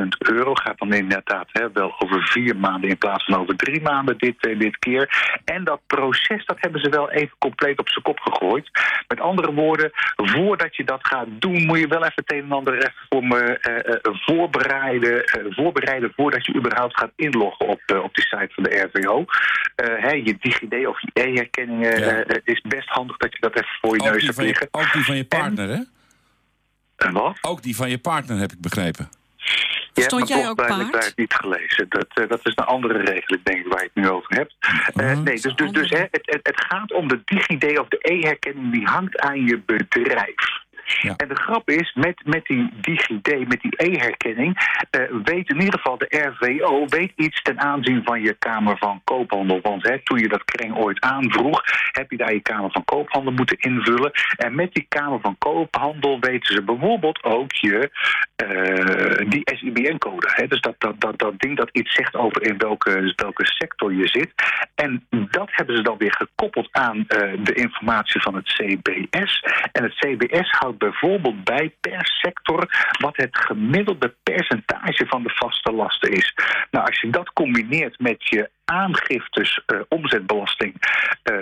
50.000 0.00 0.08
euro. 0.18 0.54
Gaat 0.54 0.78
dan 0.78 0.92
inderdaad 0.92 1.48
hè, 1.52 1.72
wel 1.72 1.94
over 1.98 2.28
vier 2.28 2.56
maanden 2.56 2.90
in 2.90 2.98
plaats 2.98 3.24
van 3.24 3.40
over 3.40 3.56
drie 3.56 3.82
maanden 3.82 4.18
dit, 4.18 4.46
eh, 4.46 4.58
dit 4.58 4.78
keer. 4.78 5.40
En 5.44 5.64
dat 5.64 5.80
proces, 5.86 6.46
dat 6.46 6.56
hebben 6.60 6.80
ze 6.80 6.88
wel 6.88 7.10
even 7.10 7.36
compleet 7.38 7.78
op 7.78 7.88
zijn 7.88 8.04
kop 8.04 8.20
gegooid. 8.20 8.70
Met 9.08 9.20
andere 9.20 9.52
woorden, 9.52 9.90
voordat 10.16 10.76
je 10.76 10.84
dat 10.84 11.06
gaat 11.06 11.26
doen, 11.30 11.66
moet 11.66 11.78
je 11.78 11.86
wel 11.86 12.02
even 12.02 12.12
het 12.14 12.32
een 12.32 12.42
en 12.42 12.52
ander 12.52 12.81
voor 13.08 13.24
me 13.24 13.40
eh, 13.58 13.94
eh, 13.94 14.00
voorbereiden, 14.02 15.24
eh, 15.24 15.44
voorbereiden 15.48 16.12
voordat 16.16 16.46
je 16.46 16.54
überhaupt 16.54 16.98
gaat 16.98 17.12
inloggen 17.16 17.66
op, 17.66 17.80
eh, 17.86 18.02
op 18.02 18.14
die 18.14 18.24
site 18.24 18.48
van 18.54 18.62
de 18.62 18.88
RVO. 18.92 19.24
Eh, 19.74 20.02
hè, 20.02 20.10
je 20.10 20.36
DigiD 20.40 20.86
of 20.86 21.00
je 21.00 21.10
e-herkenning 21.12 21.86
eh, 21.86 21.98
Ja. 21.98 22.22
eh, 22.24 22.40
is 22.44 22.60
best 22.60 22.88
handig 22.88 23.16
dat 23.16 23.32
je 23.32 23.38
dat 23.40 23.54
even 23.56 23.68
voor 23.80 23.94
je 23.96 24.02
Ook 24.02 24.10
neus 24.12 24.24
hebt 24.24 24.36
je, 24.36 24.42
liggen. 24.42 24.68
ook 24.70 24.92
die 24.92 25.04
van 25.04 25.16
je 25.16 25.24
partner, 25.24 25.68
hè? 25.68 25.80
En 26.96 27.12
wat? 27.12 27.38
Ook 27.40 27.62
die 27.62 27.76
van 27.76 27.90
je 27.90 27.98
partner, 27.98 28.38
heb 28.38 28.52
ik 28.52 28.60
begrepen. 28.60 29.08
Je 29.94 30.02
Stond 30.02 30.28
jij 30.28 30.48
ook 30.48 30.56
paard? 30.56 31.12
niet 31.16 31.34
gelezen. 31.34 31.86
Dat, 31.88 32.06
eh, 32.14 32.28
dat 32.28 32.40
is 32.46 32.52
een 32.54 32.64
andere 32.64 32.98
regeling, 32.98 33.42
denk 33.42 33.58
ik, 33.58 33.72
waar 33.72 33.82
je 33.82 33.90
het 33.94 34.02
nu 34.04 34.08
over 34.10 34.34
hebt. 34.36 34.54
Eh, 34.94 35.06
Mhm. 35.12 35.22
nee, 35.22 35.40
dus, 35.40 35.54
dus, 35.54 35.70
dus 35.70 35.90
hè, 35.90 35.98
het, 35.98 36.20
het, 36.22 36.40
het 36.42 36.64
gaat 36.68 36.92
om 36.92 37.08
de 37.08 37.20
DigiD 37.24 37.78
of 37.78 37.88
de 37.88 37.98
e-herkenning 38.02 38.72
die 38.72 38.84
hangt 38.86 39.18
aan 39.18 39.44
je 39.44 39.58
bedrijf. 39.66 40.60
Ja. 41.00 41.14
En 41.16 41.28
de 41.28 41.34
grap 41.34 41.70
is, 41.70 41.94
met, 41.94 42.22
met 42.24 42.46
die 42.46 42.70
DigiD, 42.80 43.48
met 43.48 43.60
die 43.60 43.72
e-herkenning, 43.76 44.56
eh, 44.90 45.00
weet 45.24 45.48
in 45.48 45.60
ieder 45.60 45.80
geval 45.80 45.98
de 45.98 46.32
RVO 46.38 46.86
weet 46.86 47.12
iets 47.16 47.42
ten 47.42 47.60
aanzien 47.60 48.02
van 48.04 48.22
je 48.22 48.36
Kamer 48.38 48.78
van 48.78 49.00
Koophandel. 49.04 49.60
Want 49.62 49.82
hè, 49.82 49.98
toen 50.02 50.18
je 50.18 50.28
dat 50.28 50.44
kreng 50.44 50.76
ooit 50.76 51.00
aanvroeg, 51.00 51.62
heb 51.92 52.10
je 52.10 52.16
daar 52.16 52.32
je 52.32 52.40
Kamer 52.40 52.70
van 52.70 52.84
Koophandel 52.84 53.32
moeten 53.32 53.58
invullen. 53.58 54.10
En 54.36 54.54
met 54.54 54.72
die 54.72 54.86
Kamer 54.88 55.20
van 55.20 55.38
Koophandel 55.38 56.20
weten 56.20 56.54
ze 56.54 56.62
bijvoorbeeld 56.62 57.22
ook 57.22 57.52
je, 57.52 57.90
eh, 58.36 59.28
die 59.28 59.42
SIBN-code. 59.44 60.46
Dus 60.48 60.60
dat, 60.60 60.74
dat, 60.78 61.00
dat, 61.00 61.18
dat 61.18 61.40
ding 61.40 61.56
dat 61.56 61.68
iets 61.72 61.94
zegt 61.94 62.16
over 62.16 62.42
in 62.42 62.58
welke, 62.58 63.12
welke 63.16 63.46
sector 63.46 63.94
je 63.94 64.08
zit. 64.08 64.32
En 64.74 65.06
dat 65.10 65.48
hebben 65.50 65.76
ze 65.76 65.82
dan 65.82 65.98
weer 65.98 66.14
gekoppeld 66.16 66.68
aan 66.70 67.04
eh, 67.08 67.32
de 67.42 67.52
informatie 67.52 68.20
van 68.20 68.34
het 68.34 68.44
CBS. 68.44 69.44
En 69.72 69.82
het 69.82 69.94
CBS 69.94 70.50
houdt 70.50 70.78
bijvoorbeeld 70.82 71.44
bij 71.44 71.76
per 71.80 72.06
sector 72.06 72.60
wat 73.00 73.16
het 73.16 73.36
gemiddelde 73.38 74.14
percentage 74.22 75.06
van 75.06 75.22
de 75.22 75.30
vaste 75.34 75.72
lasten 75.72 76.10
is. 76.10 76.34
Nou, 76.70 76.86
als 76.86 77.00
je 77.00 77.10
dat 77.10 77.32
combineert 77.32 77.98
met 78.00 78.28
je 78.28 78.50
aangiftes 78.64 79.62
eh, 79.66 79.80
omzetbelasting 79.88 80.74
eh, 81.22 81.34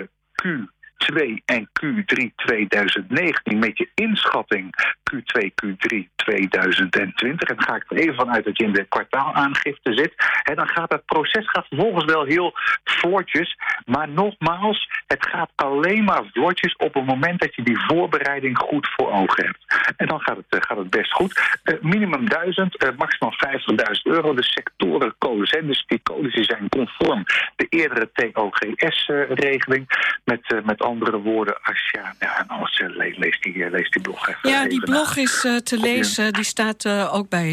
Q2 1.01 1.43
en 1.45 1.69
Q3 1.79 2.35
2019 2.35 3.59
met 3.59 3.77
je 3.77 3.89
inschatting 3.95 4.75
Q2, 5.13 5.49
Q3 5.65 6.07
2020. 6.15 7.49
En 7.49 7.61
ga 7.61 7.75
ik 7.75 7.83
er 7.87 7.97
even 7.97 8.15
vanuit 8.15 8.45
dat 8.45 8.57
je 8.57 8.63
in 8.63 8.73
de 8.73 8.83
kwartaalaangifte 8.83 9.93
zit. 9.93 10.13
En 10.43 10.55
dan 10.55 10.67
gaat 10.67 10.91
het 10.91 11.05
proces 11.05 11.49
gaat 11.49 11.67
vervolgens 11.67 12.05
wel 12.05 12.25
heel 12.25 12.53
vlotjes. 12.83 13.57
Maar 13.85 14.09
nogmaals, 14.09 14.89
het 15.07 15.27
gaat 15.27 15.51
alleen 15.55 16.03
maar 16.03 16.23
vlotjes 16.33 16.75
op 16.75 16.93
het 16.93 17.05
moment 17.05 17.39
dat 17.39 17.55
je 17.55 17.63
die 17.63 17.79
voorbereiding 17.87 18.57
goed 18.57 18.87
voor 18.95 19.11
ogen 19.11 19.45
hebt. 19.45 19.93
En 19.97 20.07
dan 20.07 20.19
gaat 20.19 20.37
het, 20.37 20.45
eh, 20.49 20.59
gaat 20.61 20.77
het 20.77 20.89
best 20.89 21.11
goed. 21.11 21.59
Eh, 21.63 21.75
minimum 21.81 22.29
1000, 22.29 22.77
eh, 22.77 22.89
maximaal 22.97 23.33
50.000 23.37 24.15
euro. 24.15 24.33
De 24.33 24.43
sectorencodes, 24.43 25.49
dus 25.49 25.83
die 25.87 26.01
codes 26.03 26.45
zijn 26.45 26.69
conform 26.69 27.23
de 27.55 27.65
eerdere 27.69 28.09
TOGS-regeling. 28.13 29.89
met, 30.23 30.53
eh, 30.53 30.63
met 30.63 30.81
andere 30.91 31.17
woorden, 31.17 31.57
als 31.63 31.89
ja, 31.91 32.15
nou, 32.19 32.61
als, 32.61 32.79
le- 32.87 33.13
lees, 33.17 33.39
die, 33.39 33.63
eh, 33.63 33.71
lees 33.71 33.89
die 33.89 34.01
blog 34.01 34.27
even. 34.27 34.49
Ja, 34.49 34.67
die 34.67 34.79
blog 34.83 35.15
na. 35.15 35.21
is 35.21 35.43
eh, 35.45 35.55
te 35.55 35.77
lezen. 35.77 36.33
Die 36.33 36.43
staat 36.43 36.85
eh, 36.85 37.13
ook 37.13 37.29
bij 37.29 37.51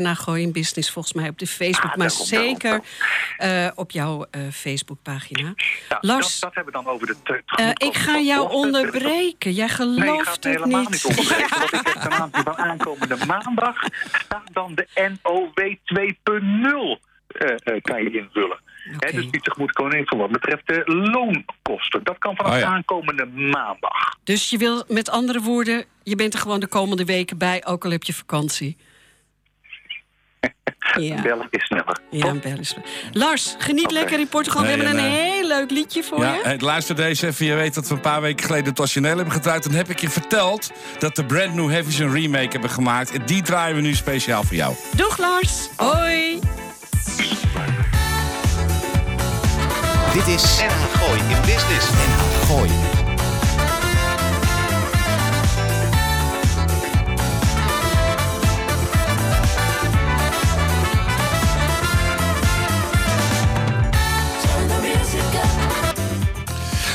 NAGO 0.00 0.32
in 0.32 0.52
Business, 0.52 0.90
volgens 0.90 1.14
mij 1.14 1.28
op 1.28 1.38
de 1.38 1.46
Facebook. 1.46 1.90
Ah, 1.90 1.96
maar 1.96 2.08
daarom, 2.08 2.26
zeker 2.26 2.80
op 3.74 3.90
jouw 3.90 4.24
Facebookpagina. 4.52 5.54
Ja, 5.88 5.98
Lars, 6.00 6.40
dat, 6.40 6.40
dat 6.40 6.54
hebben 6.54 6.72
we 6.74 6.84
dan 6.84 6.92
over 6.94 7.06
de 7.06 7.16
te- 7.22 7.84
ik 7.86 7.94
ga 7.94 8.18
jou 8.18 8.50
onderbreken. 8.52 9.52
Jij 9.52 9.64
Nee, 9.66 9.66
ik 9.66 9.70
ga 9.70 9.82
gelooft 9.84 10.26
het 10.26 10.34
het 10.34 10.44
helemaal 10.44 10.80
niet. 10.80 10.90
niet 10.90 11.04
onderbreken. 11.04 11.58
Want 11.70 11.72
ik 11.86 11.96
heb 12.02 12.12
aanzien 12.12 12.42
van 12.44 12.56
aankomende 12.56 13.16
maandag 13.26 13.76
staat 14.24 14.48
dan 14.52 14.74
de 14.74 14.86
NOW 15.22 15.48
2.0 15.84 17.00
eh, 17.26 17.54
eh, 17.74 17.82
kan 17.82 18.02
je 18.02 18.10
invullen. 18.10 18.58
Oké. 18.94 19.06
Hè, 19.06 19.12
dus 19.12 19.30
die 19.30 19.40
tegemoetkoming 19.40 20.08
voor 20.08 20.18
wat 20.18 20.30
betreft 20.30 20.66
de 20.66 20.82
loonkosten. 20.86 22.04
Dat 22.04 22.18
kan 22.18 22.36
vanaf 22.36 22.52
Oh 22.52 22.58
ja. 22.58 22.66
aankomende 22.66 23.26
maandag. 23.26 24.16
Dus 24.24 24.50
je 24.50 24.58
wil 24.58 24.84
met 24.88 25.10
andere 25.10 25.40
woorden, 25.40 25.84
je 26.02 26.16
bent 26.16 26.34
er 26.34 26.40
gewoon 26.40 26.60
de 26.60 26.66
komende 26.66 27.04
weken 27.04 27.38
bij, 27.38 27.64
ook 27.66 27.84
al 27.84 27.90
heb 27.90 28.02
je 28.02 28.14
vakantie. 28.14 28.76
Ja, 31.00 31.22
Bellen 31.22 31.46
is 31.50 31.64
sneller. 31.64 31.98
ja 32.10 32.32
bel 32.34 32.58
is- 32.58 32.76
Lars, 33.12 33.54
geniet 33.58 33.90
lekker 33.90 34.18
in 34.20 34.28
Portugal. 34.28 34.62
Nee, 34.62 34.76
we 34.76 34.82
hebben 34.84 35.00
en, 35.00 35.06
een 35.06 35.12
heel 35.12 35.46
leuk 35.46 35.70
liedje 35.70 36.02
voor 36.02 36.18
Ja, 36.20 36.34
je. 36.34 36.40
eh, 36.42 36.58
luister 36.60 36.96
deze 36.96 37.26
even. 37.26 37.46
Je 37.46 37.54
weet 37.54 37.74
dat 37.74 37.88
we 37.88 37.94
een 37.94 38.00
paar 38.00 38.20
weken 38.20 38.44
geleden 38.46 38.68
het 38.68 38.80
origineel 38.80 39.16
hebben 39.16 39.34
gedraaid. 39.34 39.62
Dan 39.62 39.72
heb 39.72 39.88
ik 39.88 39.98
je 39.98 40.10
verteld 40.10 40.70
dat 40.98 41.16
de 41.16 41.24
Brand 41.24 41.54
New 41.54 41.70
Heavies 41.70 41.98
een 41.98 42.12
remake 42.12 42.48
hebben 42.50 42.70
gemaakt. 42.70 43.10
En 43.12 43.22
die 43.26 43.42
draaien 43.42 43.76
we 43.76 43.82
nu 43.82 43.94
speciaal 43.94 44.42
voor 44.42 44.56
jou. 44.56 44.74
Doeg 44.96 45.18
Lars, 45.18 45.68
hoi. 45.76 46.38
Dit 50.16 50.26
is 50.26 50.58
En 50.58 50.70
Gooi 50.70 51.20
in 51.20 51.40
Business. 51.40 51.88
En 51.88 52.10
Gooi. 52.46 52.70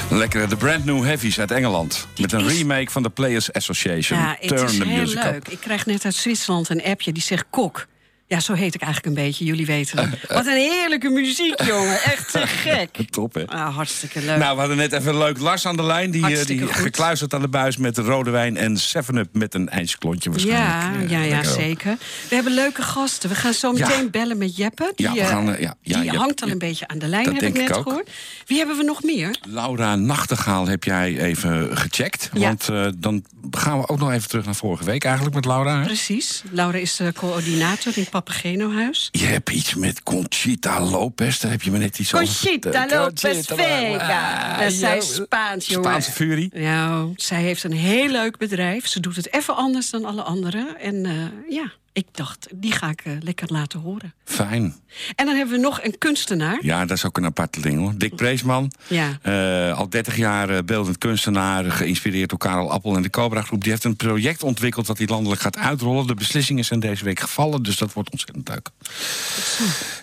Lekkere, 0.10 0.48
de 0.48 0.56
brand 0.56 0.86
new 0.86 1.04
heavies 1.04 1.40
uit 1.40 1.52
Engeland. 1.52 2.08
Met 2.18 2.32
een 2.32 2.48
remake 2.48 2.92
van 2.92 3.04
de 3.04 3.10
Players 3.10 3.54
Association. 3.54 4.20
Ja, 4.20 4.38
Turn 4.42 4.62
het 4.62 4.72
is 4.72 4.84
heel 4.84 5.06
leuk. 5.06 5.48
Ik 5.48 5.60
krijg 5.60 5.86
net 5.86 6.06
uit 6.06 6.16
Zwitserland 6.16 6.70
een 6.70 6.84
appje 6.84 7.12
die 7.12 7.24
zegt 7.24 7.46
kok. 7.50 7.88
Ja, 8.32 8.40
zo 8.40 8.54
heet 8.54 8.76
ik 8.76 8.82
eigenlijk 8.82 9.18
een 9.18 9.24
beetje, 9.24 9.46
jullie 9.46 9.66
weten 9.66 9.98
het. 10.00 10.10
Wat 10.34 10.46
een 10.46 10.54
heerlijke 10.58 11.10
muziek, 11.10 11.62
jongen. 11.64 12.02
Echt 12.04 12.32
te 12.32 12.48
gek. 12.64 12.90
Top, 13.10 13.34
hè? 13.34 13.48
Ah, 13.48 13.76
hartstikke 13.76 14.20
leuk. 14.22 14.38
Nou, 14.38 14.54
we 14.54 14.60
hadden 14.60 14.78
net 14.78 14.92
even 14.94 15.18
leuk 15.18 15.40
Lars 15.40 15.66
aan 15.66 15.76
de 15.76 15.84
lijn. 15.84 16.12
Die, 16.12 16.22
Hartstikke 16.22 16.66
die 16.66 16.74
gekluisterd 16.74 17.34
aan 17.34 17.42
de 17.42 17.48
buis 17.48 17.78
met 17.78 17.98
rode 17.98 18.30
wijn 18.30 18.58
en 18.58 18.78
7-up 18.80 19.28
met 19.34 19.54
een 19.54 19.70
ijsklontje 19.70 20.30
ja, 20.30 20.36
waarschijnlijk. 20.36 21.10
ja, 21.10 21.22
ja, 21.22 21.30
lekker. 21.36 21.52
zeker. 21.52 21.98
We 22.30 22.36
hebben 22.36 22.54
leuke 22.54 22.82
gasten. 22.82 23.30
We 23.30 23.36
gaan 23.36 23.54
zo 23.54 23.74
Ja. 23.78 23.88
meteen 23.88 24.10
bellen 24.12 24.38
met 24.38 24.56
Jeppe. 24.56 24.92
Die, 24.96 25.06
Ja, 25.06 25.14
we 25.14 25.20
eh, 25.20 25.28
gaan, 25.28 25.54
eh, 25.56 25.62
ja, 25.62 25.76
ja, 25.82 25.96
die 25.96 26.04
Jeppe, 26.04 26.18
hangt 26.20 26.42
al 26.42 26.48
ja. 26.48 26.54
een 26.54 26.60
beetje 26.60 26.88
aan 26.88 27.00
de 27.00 27.08
lijn, 27.08 27.24
Dat 27.24 27.34
heb 27.34 27.44
ik 27.44 27.54
denk 27.54 27.64
ik 27.66 27.70
net 27.70 27.78
ook. 27.78 27.88
gehoord. 27.88 28.10
Wie 28.46 28.58
hebben 28.58 28.78
we 28.78 28.84
nog 28.84 29.04
meer? 29.04 29.36
Laura 29.48 29.96
Nachtegaal 29.96 30.68
heb 30.68 30.84
jij 30.84 31.18
even 31.20 31.78
gecheckt. 31.78 32.30
Ja. 32.34 32.40
Want 32.40 32.70
dan 33.02 33.24
gaan 33.52 33.80
we 33.80 33.88
ook 33.88 34.00
nog 34.00 34.12
even 34.12 34.30
terug 34.30 34.46
naar 34.46 34.56
vorige 34.56 34.84
week 34.84 35.04
eigenlijk 35.04 35.36
met 35.36 35.46
Laura. 35.46 35.80
hè? 35.80 35.86
Precies. 35.86 36.44
Laura 36.52 36.78
is 36.78 36.96
de 36.96 37.14
coördinator 37.14 37.98
in 37.98 38.06
Papageno-huis. 38.24 39.10
Je 39.12 39.26
hebt 39.26 39.50
iets 39.50 39.76
met 39.76 40.04
Conchita 40.04 40.82
Lopez. 40.82 41.40
Daar 41.40 41.52
heb 41.52 41.62
je 41.62 41.72
me 41.72 41.78
net 41.78 42.00
iets 42.00 42.14
over 42.14 42.26
Conchita. 42.26 42.86
Lopez 42.90 43.46
Vega. 43.46 44.52
Ah, 44.52 44.60
Dat 44.60 44.72
is 44.72 44.80
zij. 44.80 45.02
Spaans, 45.02 45.68
jongen. 45.68 45.84
Spaanse 45.86 46.12
furie. 46.12 46.50
Ja, 46.54 47.06
zij 47.16 47.42
heeft 47.42 47.64
een 47.64 47.72
heel 47.74 48.08
leuk 48.10 48.38
bedrijf. 48.38 48.88
Ze 48.88 49.00
doet 49.00 49.16
het 49.16 49.34
even 49.34 49.56
anders 49.56 49.90
dan 49.90 50.06
alle 50.06 50.22
anderen. 50.22 50.80
En 50.80 51.06
eh, 51.06 51.14
ja, 51.56 51.72
ik 51.94 52.06
dacht, 52.12 52.48
die 52.54 52.72
ga 52.72 52.90
ik 52.90 53.02
eh, 53.04 53.14
lekker 53.20 53.48
laten 53.52 53.80
horen. 53.80 54.14
Fijn. 54.26 54.76
En 55.16 55.26
dan 55.26 55.36
hebben 55.36 55.56
we 55.56 55.62
nog 55.62 55.84
een 55.84 55.98
kunstenaar. 55.98 56.58
Ja, 56.62 56.86
dat 56.86 56.98
is 56.98 57.06
ook 57.06 57.18
een 57.18 57.26
aparte 57.26 57.62
ding 57.62 57.78
hoor. 57.80 57.94
Dick 57.98 58.16
Preesman. 58.16 58.72
Ja. 58.88 59.18
Eh, 59.22 59.78
al 59.78 59.90
30 59.90 60.18
jaar 60.18 60.50
eh, 60.50 60.64
beeldend 60.66 60.98
kunstenaar. 60.98 61.72
Geïnspireerd 61.72 62.30
door 62.30 62.40
Karel 62.40 62.72
Appel 62.72 62.96
en 62.96 63.02
de 63.02 63.10
Cobra 63.10 63.42
Groep. 63.42 63.62
Die 63.62 63.72
heeft 63.72 63.84
een 63.84 63.96
project 63.96 64.44
ontwikkeld 64.44 64.86
dat 64.88 64.98
hij 64.98 65.08
landelijk 65.08 65.42
gaat 65.42 65.58
uitrollen. 65.58 66.08
De 66.08 66.14
beslissingen 66.14 66.66
zijn 66.66 66.80
deze 66.80 67.04
week 67.04 67.20
gevallen. 67.20 67.64
Dus 67.64 67.78
dat 67.78 67.94
wordt 67.94 68.12
ontzettend 68.12 68.48
leuk. 68.50 68.70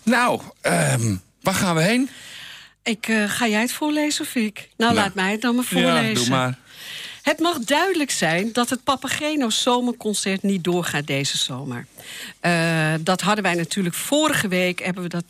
Nou, 0.03 0.41
ehm, 0.61 1.15
waar 1.43 1.55
gaan 1.55 1.75
we 1.75 1.83
heen? 1.83 2.09
Ik, 2.83 3.07
ga 3.27 3.49
jij 3.49 3.61
het 3.61 3.73
voorlezen 3.73 4.25
of 4.25 4.35
ik? 4.35 4.55
Nou, 4.77 4.95
Nou. 4.95 4.95
laat 4.95 5.15
mij 5.15 5.33
het 5.33 5.41
dan 5.41 5.55
maar 5.55 5.65
voorlezen. 5.65 6.09
Ja, 6.09 6.15
doe 6.15 6.29
maar. 6.29 6.59
Het 7.29 7.41
mag 7.41 7.59
duidelijk 7.59 8.11
zijn 8.11 8.53
dat 8.53 8.71
het 8.71 8.85
Papageno 8.85 9.51
Zomerconcert 9.51 10.43
niet 10.43 10.65
doorgaat 10.65 11.07
deze 11.07 11.39
zomer. 11.39 11.87
Eh, 12.41 12.95
dat 13.01 13.21
hadden 13.21 13.45
wij 13.45 13.55
natuurlijk 13.55 13.95
vorige 13.95 14.49
week, 14.49 14.79
hebben 14.79 15.03
we 15.03 15.09
dat 15.09 15.25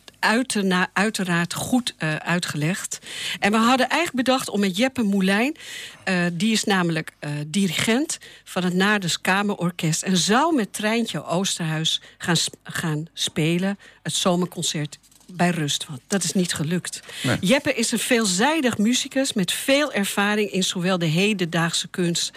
uiteraard 0.92 1.54
goed 1.54 1.94
eh, 1.96 2.14
uitgelegd. 2.16 2.98
En 3.38 3.50
we 3.50 3.56
hadden 3.56 3.88
eigenlijk 3.88 4.26
bedacht 4.26 4.48
om 4.48 4.60
met 4.60 4.76
Jeppe 4.76 5.02
Moulijn... 5.02 5.56
eh, 6.04 6.16
die 6.32 6.52
is 6.52 6.64
namelijk 6.64 7.12
dirigent 7.46 8.18
van 8.44 8.64
het 8.64 8.74
Nades 8.74 9.20
Kamerorkest... 9.20 10.02
en 10.02 10.16
zou 10.16 10.54
met 10.54 10.72
Treintje 10.72 11.24
Oosterhuis 11.24 12.00
gaan, 12.18 12.36
gaan 12.62 13.06
spelen, 13.12 13.78
het 14.02 14.14
zomerconcert 14.14 14.98
bij 15.32 15.50
rust. 15.50 15.86
Want 15.88 16.00
dat 16.06 16.24
is 16.24 16.32
niet 16.32 16.52
gelukt. 16.54 17.00
Nee. 17.22 17.36
Jeppe 17.40 17.74
is 17.74 17.92
een 17.92 17.98
veelzijdig 17.98 18.78
muzikus 18.78 19.32
met 19.32 19.52
veel 19.52 19.92
ervaring 19.92 20.50
in 20.50 20.62
zowel 20.62 20.98
de 20.98 21.06
hedendaagse 21.06 21.88
kunst, 21.88 22.32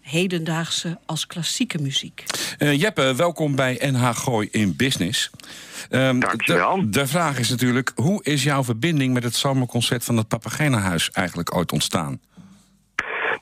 hedendaagse 0.00 0.98
als 1.06 1.26
klassieke 1.26 1.78
muziek. 1.78 2.24
Eh, 2.58 2.80
Jeppe, 2.80 3.14
welkom 3.14 3.56
bij 3.56 3.78
NH 3.80 4.16
Gooi 4.16 4.48
in 4.50 4.76
Business. 4.76 5.30
Ehm, 5.90 6.18
Dankjewel. 6.18 6.80
De, 6.80 6.88
de 6.88 7.06
vraag 7.06 7.38
is 7.38 7.48
natuurlijk, 7.48 7.92
hoe 7.94 8.24
is 8.24 8.42
jouw 8.42 8.64
verbinding 8.64 9.14
met 9.14 9.22
het 9.22 9.34
zomerconcert 9.34 10.04
van 10.04 10.16
het 10.16 10.28
Papagena-huis 10.28 11.10
eigenlijk 11.10 11.56
ooit 11.56 11.72
ontstaan? 11.72 12.20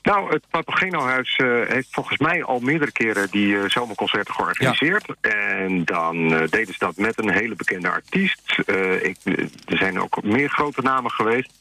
Nou, 0.03 0.29
het 0.29 0.43
Papageno-huis 0.49 1.35
eh, 1.35 1.47
heeft 1.67 1.87
volgens 1.91 2.17
mij 2.17 2.43
al 2.43 2.59
meerdere 2.59 2.91
keren 2.91 3.27
die 3.31 3.57
eh, 3.57 3.69
zomerconcerten 3.69 4.33
georganiseerd. 4.33 5.05
En 5.21 5.85
dan 5.85 6.33
eh, 6.33 6.47
deden 6.49 6.73
ze 6.73 6.79
dat 6.79 6.97
met 6.97 7.19
een 7.19 7.31
hele 7.31 7.55
bekende 7.55 7.89
artiest. 7.89 8.59
Eh, 8.65 9.03
ik, 9.03 9.17
er 9.65 9.77
zijn 9.77 10.01
ook 10.01 10.23
meer 10.23 10.49
grote 10.49 10.81
namen 10.81 11.11
geweest. 11.11 11.51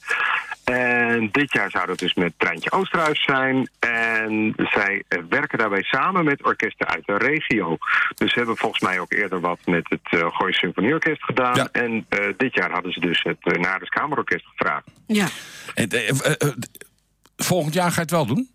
En 0.64 1.28
dit 1.32 1.52
jaar 1.52 1.70
zou 1.70 1.86
dat 1.86 1.98
dus 1.98 2.14
met 2.14 2.32
Treintje 2.36 2.72
Oosterhuis 2.72 3.22
zijn. 3.22 3.70
En 3.78 4.54
zij 4.56 5.02
werken 5.28 5.58
daarbij 5.58 5.82
samen 5.82 6.24
met 6.24 6.44
orkesten 6.44 6.88
uit 6.88 7.06
de 7.06 7.16
regio. 7.16 7.76
Dus 8.14 8.32
ze 8.32 8.38
hebben 8.38 8.56
volgens 8.56 8.82
mij 8.82 9.00
ook 9.00 9.12
eerder 9.12 9.40
wat 9.40 9.58
met 9.64 9.88
het 9.88 10.20
uh, 10.20 10.36
Goois 10.36 10.58
Symfonieorkest 10.58 11.24
gedaan. 11.24 11.54
Ja. 11.54 11.68
En 11.72 12.06
eh, 12.08 12.18
dit 12.36 12.54
jaar 12.54 12.70
hadden 12.70 12.92
ze 12.92 13.00
dus 13.00 13.22
het 13.22 13.38
uh, 13.42 13.60
Nades 13.62 13.88
Kamerorkest 13.88 14.46
gevraagd. 14.46 14.84
Ja, 15.06 15.26
En, 15.74 15.88
volgend 17.42 17.74
jaar 17.74 17.88
ga 17.88 17.94
je 17.94 18.00
het 18.00 18.10
wel 18.10 18.26
doen? 18.26 18.50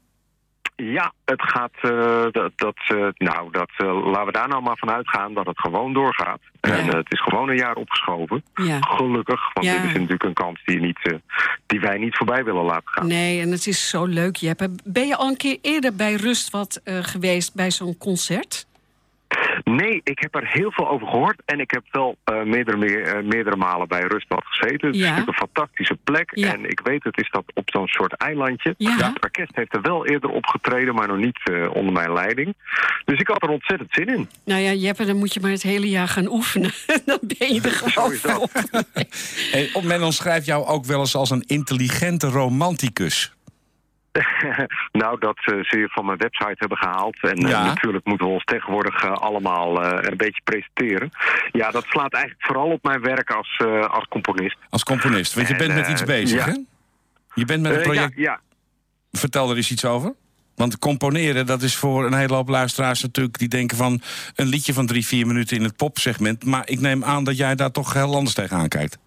Ja, 0.76 1.14
het 1.26 1.42
gaat. 1.42 1.72
eh, 1.82 2.26
dat, 2.32 2.52
dat, 2.56 2.76
eh, 2.88 3.08
nou, 3.18 3.52
dat, 3.52 3.70
eh, 3.78 4.06
laten 4.12 4.26
we 4.26 4.32
daar 4.32 4.48
nou 4.48 4.62
maar 4.64 4.78
van 4.78 4.92
uitgaan 4.92 5.34
dat 5.34 5.46
het 5.46 5.60
gewoon 5.60 5.94
doorgaat. 5.94 6.40
En 6.60 6.86
Ja. 6.86 6.98
het 6.98 7.12
is 7.12 7.22
gewoon 7.22 7.50
een 7.50 7.56
jaar 7.58 7.76
opgeschoven. 7.76 8.44
ja. 8.56 8.78
Gelukkig, 8.82 9.54
want 9.54 9.66
Ja. 9.68 9.74
dit 9.74 9.84
is 9.84 9.92
natuurlijk 9.94 10.24
een 10.24 10.34
kans 10.34 10.62
die, 10.66 10.80
niet, 10.80 11.20
die 11.66 11.80
wij 11.80 11.98
niet 11.98 12.18
voorbij 12.18 12.44
willen 12.44 12.64
laten 12.64 12.88
gaan. 12.90 13.08
Nee, 13.08 13.42
en 13.42 13.52
het 13.52 13.68
is 13.68 13.90
zo 13.90 14.06
leuk, 14.06 14.36
Jeppe. 14.36 14.70
Ben 14.84 15.08
je 15.08 15.16
al 15.16 15.28
een 15.28 15.38
keer 15.38 15.58
eerder 15.62 15.96
bij 15.96 16.14
Rust 16.14 16.50
wat 16.50 16.82
eh, 16.84 16.98
geweest 17.02 17.56
bij 17.56 17.72
zo'n 17.72 17.98
concert? 17.98 18.66
Nee, 19.70 20.02
ik 20.04 20.20
heb 20.20 20.36
er 20.36 20.48
heel 20.48 20.72
veel 20.72 20.90
over 20.90 21.08
gehoord. 21.08 21.42
En 21.46 21.60
ik 21.60 21.72
heb 21.72 21.84
wel 21.92 22.18
eh, 22.24 22.44
meerdere, 22.44 22.78
meer- 22.78 23.04
eh, 23.04 23.24
meerdere 23.24 23.56
malen 23.56 23.88
bij 23.88 24.02
Rustbad 24.02 24.44
gezeten. 24.46 24.88
Het 24.88 24.96
is 24.96 25.02
Ja. 25.02 25.10
natuurlijk 25.10 25.40
een 25.40 25.48
fantastische 25.54 25.98
plek. 26.04 26.32
Ja. 26.34 26.54
En 26.54 26.70
ik 26.70 26.80
weet, 26.84 27.04
het 27.04 27.18
is 27.18 27.30
dat 27.30 27.44
op 27.54 27.70
zo'n 27.70 27.88
soort 27.88 28.14
eilandje. 28.14 28.74
Ja. 28.78 28.96
Het 28.98 29.24
orkest 29.24 29.56
heeft 29.56 29.74
er 29.76 29.82
wel 29.82 30.06
eerder 30.08 30.30
opgetreden, 30.30 30.96
maar 30.96 31.08
nog 31.08 31.18
niet 31.18 31.40
eh, 31.44 31.76
onder 31.76 31.94
mijn 31.94 32.14
leiding. 32.14 32.56
Dus 33.06 33.20
ik 33.20 33.28
had 33.28 33.44
er 33.44 33.50
ontzettend 33.50 33.90
zin 33.94 34.08
in. 34.08 34.30
Nou 34.46 34.62
ja, 34.62 34.72
Jeppe, 34.72 35.06
dan 35.06 35.18
moet 35.18 35.34
je 35.34 35.40
maar 35.40 35.52
het 35.52 35.64
hele 35.64 35.90
jaar 35.90 36.08
gaan 36.08 36.28
oefenen. 36.32 36.72
dan 37.06 37.20
ben 37.38 37.54
je 37.54 37.62
er 37.62 37.72
gewoon 37.72 38.12
is 38.18 38.22
dat. 38.22 38.50
op 39.74 39.84
men 39.84 40.04
omschrijft 40.04 40.46
jou 40.46 40.66
ook 40.66 40.86
wel 40.86 41.00
eens 41.00 41.16
als 41.16 41.30
een 41.30 41.44
intelligente 41.48 42.28
romanticus. 42.28 43.36
nou, 45.02 45.20
dat 45.20 45.38
ze 45.44 45.78
je 45.78 45.88
van 45.90 46.06
mijn 46.06 46.18
website 46.18 46.56
hebben 46.58 46.78
gehaald. 46.78 47.18
En 47.22 47.38
eh, 47.38 47.50
Ja. 47.50 47.64
natuurlijk 47.66 48.06
moeten 48.06 48.28
we 48.28 48.34
ons 48.34 48.44
tegenwoordig 48.44 49.04
eh, 49.04 49.12
allemaal 49.12 49.84
eh, 49.84 50.10
een 50.10 50.18
beetje 50.18 50.42
presenteren. 50.44 51.10
Ja, 51.52 51.72
dat 51.72 51.86
slaat 51.90 52.14
eigenlijk 52.14 52.46
vooral 52.46 52.72
op 52.72 52.84
mijn 52.84 53.02
werk 53.02 53.32
als, 53.32 53.62
als 53.88 54.06
componist. 54.10 54.58
Als 54.70 54.84
componist. 54.84 55.34
Want 55.34 55.48
je 55.48 55.54
En, 55.54 55.60
bent 55.60 55.74
met 55.74 55.88
iets 55.88 56.04
bezig, 56.04 56.46
ja. 56.46 56.52
hè? 56.52 56.58
Je 57.34 57.46
bent 57.46 57.62
met 57.62 57.76
een 57.76 57.82
project. 57.82 58.14
ja, 58.16 58.22
ja. 58.22 58.40
Vertel 59.12 59.50
er 59.50 59.56
eens 59.56 59.72
iets 59.72 59.86
over. 59.86 60.14
Want 60.56 60.80
componeren, 60.80 61.46
dat 61.46 61.62
is 61.62 61.76
voor 61.76 62.06
een 62.06 62.14
hele 62.14 62.34
hoop 62.34 62.48
luisteraars 62.50 63.02
natuurlijk... 63.02 63.38
die 63.38 63.48
denken 63.48 63.78
van 63.78 64.02
een 64.36 64.48
liedje 64.48 64.74
van 64.74 64.86
drie, 64.86 65.06
vier 65.06 65.28
minuten 65.28 65.58
in 65.58 65.64
het 65.64 65.76
popsegment. 65.76 66.46
Maar 66.46 66.70
ik 66.70 66.80
neem 66.80 67.04
aan 67.04 67.24
dat 67.24 67.38
jij 67.38 67.56
daar 67.56 67.72
toch 67.72 67.94
heel 67.94 68.16
anders 68.16 68.36
tegenaan 68.36 68.68
kijkt. 68.68 68.98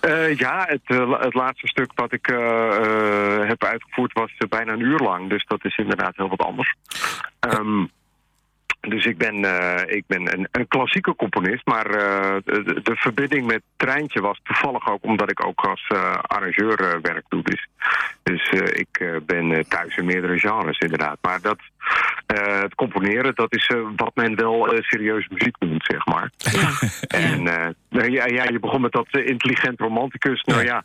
Eh, 0.00 0.36
ja, 0.36 0.64
het, 0.68 0.82
eh, 0.84 1.20
het 1.20 1.34
laatste 1.34 1.66
stuk 1.66 1.92
wat 1.94 2.12
ik 2.12 2.28
eh, 2.28 3.48
heb 3.48 3.64
uitgevoerd 3.64 4.12
was 4.12 4.32
bijna 4.48 4.72
een 4.72 4.80
uur 4.80 4.98
lang. 4.98 5.28
Dus 5.28 5.44
dat 5.46 5.64
is 5.64 5.76
inderdaad 5.76 6.16
heel 6.16 6.28
wat 6.28 6.42
anders. 6.42 6.74
Ehm, 7.40 7.84
dus 8.80 9.04
ik 9.04 9.18
ben, 9.18 9.44
eh, 9.44 9.96
ik 9.96 10.04
ben 10.06 10.38
een, 10.38 10.48
een 10.50 10.68
klassieke 10.68 11.16
componist. 11.16 11.66
Maar 11.66 11.86
eh, 11.86 12.36
de, 12.44 12.80
de 12.82 12.96
verbinding 12.96 13.46
met 13.46 13.62
Treintje 13.76 14.20
was 14.20 14.40
toevallig 14.42 14.90
ook 14.90 15.04
omdat 15.04 15.30
ik 15.30 15.46
ook 15.46 15.60
als 15.60 15.86
eh, 15.88 16.14
arrangeur 16.22 17.00
werk 17.02 17.24
doe. 17.28 17.42
Dus, 17.42 17.66
dus 18.22 18.48
ik 18.72 19.20
ben 19.26 19.68
thuis 19.68 19.96
in 19.96 20.04
meerdere 20.04 20.38
genres 20.38 20.78
inderdaad. 20.78 21.18
Maar 21.20 21.40
dat, 21.40 21.58
het 22.26 22.74
componeren, 22.74 23.34
dat 23.34 23.54
is 23.54 23.72
wat 23.96 24.14
men 24.14 24.36
wel 24.36 24.72
serieus 24.78 25.28
muziek 25.28 25.56
noemt, 25.58 25.84
zeg 25.84 26.06
maar. 26.06 26.30
Ja. 26.36 26.70
En 27.20 27.42
nou 27.88 28.10
ja, 28.10 28.26
ja, 28.26 28.44
je 28.44 28.58
begon 28.58 28.80
met 28.80 28.92
dat 28.92 29.06
intelligent 29.10 29.80
romanticus. 29.80 30.42
Nou 30.42 30.64
ja, 30.64 30.84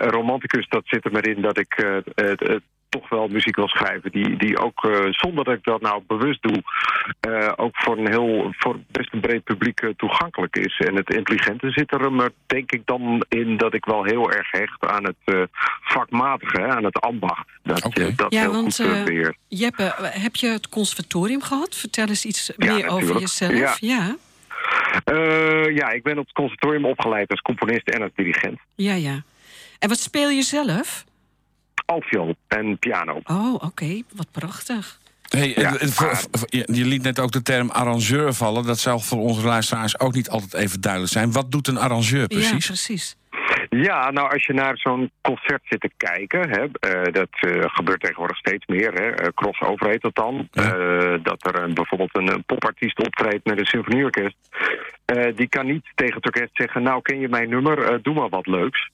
romanticus, 0.00 0.68
dat 0.68 0.82
zit 0.84 1.04
er 1.04 1.12
maar 1.12 1.26
in 1.26 1.42
dat 1.42 1.58
ik 1.58 2.02
toch 2.88 3.08
wel 3.08 3.28
muziek 3.28 3.56
wil 3.56 3.68
schrijven 3.68 4.10
die, 4.10 4.36
die 4.36 4.58
ook, 4.58 4.84
eh, 4.84 5.06
zonder 5.10 5.44
dat 5.44 5.54
ik 5.54 5.64
dat 5.64 5.80
nou 5.80 6.02
bewust 6.06 6.42
doe, 6.42 6.62
eh, 7.20 7.52
ook 7.56 7.76
voor 7.76 7.98
een 7.98 8.08
heel, 8.08 8.52
voor 8.58 8.76
best 8.90 9.12
een 9.12 9.20
breed 9.20 9.44
publiek 9.44 9.80
eh, 9.80 9.90
toegankelijk 9.96 10.56
is. 10.56 10.78
En 10.78 10.96
het 10.96 11.14
intelligente 11.14 11.70
zit 11.70 11.92
er 11.92 12.12
maar 12.12 12.30
denk 12.46 12.72
ik 12.72 12.82
dan 12.84 13.24
in 13.28 13.56
dat 13.56 13.74
ik 13.74 13.84
wel 13.84 14.04
heel 14.04 14.32
erg 14.32 14.50
hecht 14.50 14.86
aan 14.86 15.04
het 15.04 15.16
eh, 15.24 15.42
vakmatige, 15.80 16.60
hè, 16.60 16.68
aan 16.68 16.84
het 16.84 17.00
ambacht. 17.00 17.48
Dat 17.62 17.88
je 17.94 18.12
dat 18.16 18.32
Ja, 18.32 18.40
heel 18.40 18.52
want, 18.52 18.76
goed 18.76 18.86
eh, 18.86 18.98
eh, 18.98 19.04
beheert. 19.04 19.36
Jeppe, 19.48 19.94
heb 20.00 20.36
je 20.36 20.48
het 20.48 20.68
conservatorium 20.68 21.42
gehad? 21.42 21.76
Vertel 21.76 22.06
eens 22.06 22.24
iets 22.24 22.52
Ja, 22.56 22.74
meer 22.74 22.88
over 22.88 23.18
jezelf. 23.18 23.52
Ja. 23.52 23.76
ja. 23.80 24.16
Eh, 25.04 25.74
ja, 25.76 25.90
ik 25.90 26.02
ben 26.02 26.18
op 26.18 26.24
het 26.24 26.34
conservatorium 26.34 26.84
opgeleid 26.84 27.30
als 27.30 27.40
componist 27.40 27.88
en 27.88 28.02
als 28.02 28.10
dirigent. 28.14 28.58
Ja, 28.74 28.94
ja. 28.94 29.22
En 29.78 29.88
wat 29.88 29.98
speel 29.98 30.28
je 30.28 30.42
zelf? 30.42 31.04
Altviool 31.84 32.36
en 32.48 32.78
piano. 32.78 33.20
Oh, 33.24 33.54
oké. 33.54 34.02
Wat 34.14 34.30
prachtig. 34.32 34.98
Hey, 35.28 35.48
Ja, 35.56 35.76
eh, 35.76 36.18
je 36.50 36.84
liet 36.84 37.02
net 37.02 37.18
ook 37.18 37.32
de 37.32 37.42
term 37.42 37.70
arrangeur 37.70 38.32
vallen. 38.34 38.64
Dat 38.64 38.78
zou 38.78 39.00
voor 39.00 39.18
onze 39.18 39.46
luisteraars 39.46 40.00
ook 40.00 40.14
niet 40.14 40.28
altijd 40.28 40.54
even 40.54 40.80
duidelijk 40.80 41.12
zijn. 41.12 41.32
Wat 41.32 41.50
doet 41.52 41.68
een 41.68 41.78
arrangeur 41.78 42.20
Ja, 42.20 42.26
precies? 42.26 42.66
precies. 42.66 43.16
Ja, 43.70 44.10
nou 44.10 44.32
als 44.32 44.46
je 44.46 44.52
naar 44.52 44.76
zo'n 44.78 45.10
concert 45.20 45.62
zit 45.68 45.80
te 45.80 45.90
kijken, 45.96 46.48
hè, 46.50 46.62
eh, 46.90 47.12
dat 47.12 47.28
eh, 47.30 47.62
gebeurt 47.66 48.00
tegenwoordig 48.00 48.36
steeds 48.36 48.66
meer. 48.66 48.92
Hè, 48.92 49.06
uh, 49.22 49.28
crossover 49.34 49.88
heet 49.88 50.00
dat 50.02 50.14
dan. 50.14 50.48
Ja. 50.50 50.62
Eh, 50.62 51.18
dat 51.22 51.46
er 51.46 51.72
bijvoorbeeld 51.72 52.16
een, 52.16 52.28
een 52.28 52.44
popartiest 52.44 52.98
optreedt 52.98 53.44
met 53.44 53.58
een 53.58 53.64
symfonieorkest. 53.66 54.36
Eh, 55.06 55.36
die 55.36 55.48
kan 55.48 55.66
niet 55.66 55.84
tegen 55.94 56.24
orkest 56.24 56.50
zeggen, 56.52 56.82
nou 56.82 57.02
ken 57.02 57.18
je 57.18 57.28
mijn 57.28 57.48
nummer, 57.48 57.82
eh, 57.82 57.98
doe 58.02 58.14
maar 58.14 58.28
wat 58.28 58.46
leuks. 58.46 58.90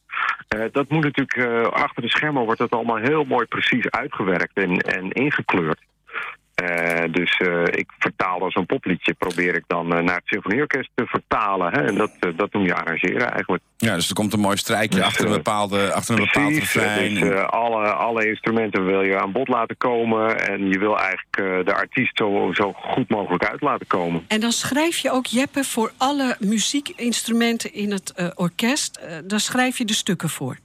Eh, 0.48 0.64
dat 0.72 0.88
moet 0.88 1.02
natuurlijk, 1.02 1.70
achter 1.72 2.02
de 2.02 2.10
schermen 2.10 2.44
wordt 2.44 2.58
dat 2.58 2.70
allemaal 2.70 2.96
heel 2.96 3.24
mooi 3.24 3.46
precies 3.46 3.90
uitgewerkt 3.90 4.56
en, 4.56 4.76
en 4.78 5.12
ingekleurd. 5.12 5.80
Eh, 6.62 7.12
dus 7.12 7.36
eh, 7.36 7.62
ik 7.64 7.90
vertaal 7.98 8.38
dan 8.38 8.50
zo'n 8.50 8.66
popliedje, 8.66 9.14
probeer 9.14 9.54
ik 9.54 9.64
dan 9.66 9.94
eh, 9.94 10.02
naar 10.02 10.14
het 10.14 10.26
symfonieorkest 10.26 10.90
te 10.94 11.06
vertalen. 11.06 11.72
Hè? 11.72 11.86
En 11.86 11.94
dat, 11.94 12.10
dat 12.36 12.52
noem 12.52 12.64
je 12.64 12.74
arrangeren 12.74 13.30
eigenlijk. 13.30 13.62
Ja, 13.76 13.94
dus 13.94 14.08
er 14.08 14.14
komt 14.14 14.32
een 14.32 14.40
mooi 14.40 14.56
strijkje 14.56 14.98
Dus, 14.98 15.06
achter 15.06 15.26
een 15.26 15.32
bepaalde, 15.32 15.92
achter 15.92 16.14
een 16.14 16.20
bepaald 16.20 16.46
Precies, 16.46 16.74
refrein. 16.74 17.14
dus 17.14 17.28
eh, 17.28 17.44
alle, 17.44 17.92
alle 17.92 18.28
instrumenten 18.28 18.86
wil 18.86 19.02
je 19.02 19.18
aan 19.18 19.32
bod 19.32 19.48
laten 19.48 19.76
komen. 19.76 20.48
En 20.48 20.68
je 20.68 20.78
wil 20.78 20.98
eigenlijk 20.98 21.36
eh, 21.36 21.64
de 21.64 21.74
artiest 21.74 22.16
zo, 22.18 22.50
zo 22.52 22.72
goed 22.72 23.08
mogelijk 23.08 23.44
uit 23.44 23.60
laten 23.60 23.86
komen. 23.86 24.24
En 24.28 24.40
dan 24.40 24.52
schrijf 24.52 24.98
je 24.98 25.10
ook, 25.10 25.26
Jeppe, 25.26 25.64
voor 25.64 25.92
alle 25.96 26.36
muziekinstrumenten 26.38 27.74
in 27.74 27.90
het 27.90 28.12
eh, 28.12 28.28
orkest... 28.34 29.00
daar 29.24 29.40
schrijf 29.40 29.78
je 29.78 29.84
de 29.84 29.94
stukken 29.94 30.28
voor. 30.28 30.58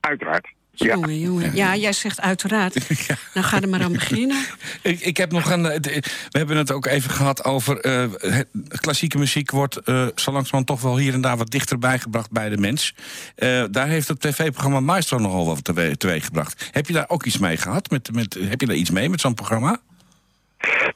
Uiteraard. 0.00 0.48
Ja. 0.84 0.94
Jongen, 0.94 1.18
jongen. 1.18 1.54
Ja, 1.56 1.76
jij 1.76 1.92
zegt 1.92 2.20
uiteraard. 2.20 2.74
Nou, 3.34 3.46
ga 3.46 3.60
er 3.60 3.68
maar 3.68 3.82
aan 3.82 3.92
beginnen. 3.92 4.36
Ik, 4.82 5.00
ik 5.00 5.16
heb 5.16 5.32
nog 5.32 5.50
een. 5.50 5.66
eh, 5.66 5.80
de- 5.80 6.02
We 6.30 6.38
hebben 6.38 6.56
het 6.56 6.72
ook 6.72 6.86
even 6.86 7.10
gehad 7.10 7.44
over. 7.44 7.80
eh, 7.80 8.38
klassieke 8.80 9.18
muziek 9.18 9.50
wordt 9.50 9.76
eh 9.76 9.84
zo 9.94 10.06
langzamerhand 10.32 10.66
toch 10.66 10.80
wel 10.80 10.96
hier 10.98 11.12
en 11.14 11.20
daar 11.20 11.36
wat 11.36 11.50
dichterbij 11.50 11.98
gebracht 11.98 12.30
bij 12.30 12.48
de 12.48 12.56
mens. 12.56 12.94
Eh, 13.36 13.64
daar 13.70 13.86
heeft 13.88 14.08
het 14.08 14.20
tv-programma 14.20 14.80
Maestro 14.80 15.18
nogal 15.18 15.46
wat 15.46 15.64
tewe- 15.64 15.96
teweeg 15.96 16.24
gebracht. 16.24 16.68
Heb 16.72 16.86
je 16.86 16.92
daar 16.92 17.08
ook 17.08 17.24
iets 17.24 17.38
mee 17.38 17.56
gehad? 17.56 17.90
Met, 17.90 18.12
met, 18.12 18.38
heb 18.40 18.60
je 18.60 18.66
daar 18.66 18.76
iets 18.76 18.90
mee 18.90 19.08
met 19.08 19.20
zo'n 19.20 19.34
programma? 19.34 19.80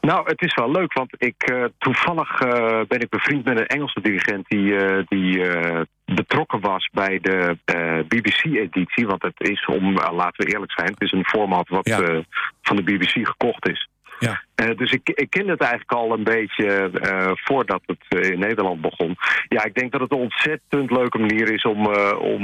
Nou, 0.01 0.29
het 0.29 0.43
is 0.43 0.55
wel 0.55 0.71
leuk, 0.71 0.93
want 0.93 1.15
ik, 1.19 1.35
eh, 1.43 1.65
toevallig 1.79 2.41
eh, 2.41 2.81
ben 2.89 3.01
ik 3.01 3.09
bevriend 3.09 3.45
met 3.45 3.59
een 3.59 3.67
Engelse 3.67 4.01
dirigent 4.01 4.49
die, 4.49 4.77
eh, 4.77 5.03
die 5.09 5.43
eh, 5.49 5.81
betrokken 6.15 6.61
was 6.61 6.89
bij 6.93 7.19
de 7.23 7.59
eh, 7.65 7.99
BBC-editie. 8.09 9.07
Want 9.07 9.23
het 9.23 9.41
is, 9.49 9.65
om, 9.67 9.97
eh, 9.99 10.13
laten 10.13 10.47
we 10.47 10.53
eerlijk 10.53 10.73
zijn, 10.73 10.89
het 10.91 11.01
is 11.03 11.13
een 11.13 11.25
format 11.25 11.69
wat 11.69 11.89
Ja. 11.89 12.01
eh, 12.01 12.19
van 12.63 12.77
de 12.77 12.83
BBC 12.83 13.27
gekocht 13.27 13.69
is. 13.69 13.89
Ja. 14.19 14.43
Eh, 14.55 14.77
dus 14.77 14.93
ik, 14.93 15.09
ik 15.09 15.31
ken 15.31 15.49
het 15.49 15.61
eigenlijk 15.61 15.93
al 15.93 16.13
een 16.13 16.25
beetje 16.25 16.91
eh, 17.01 17.31
voordat 17.35 17.83
het 17.87 18.05
eh, 18.09 18.31
in 18.31 18.39
Nederland 18.39 18.81
begon. 18.81 19.17
Ja, 19.49 19.65
ik 19.65 19.75
denk 19.75 19.93
dat 19.93 20.01
het 20.01 20.13
een 20.13 20.19
ontzettend 20.19 20.91
leuke 20.91 21.19
manier 21.19 21.53
is 21.53 21.63
om, 21.65 21.87
eh, 21.93 22.19
om 22.21 22.43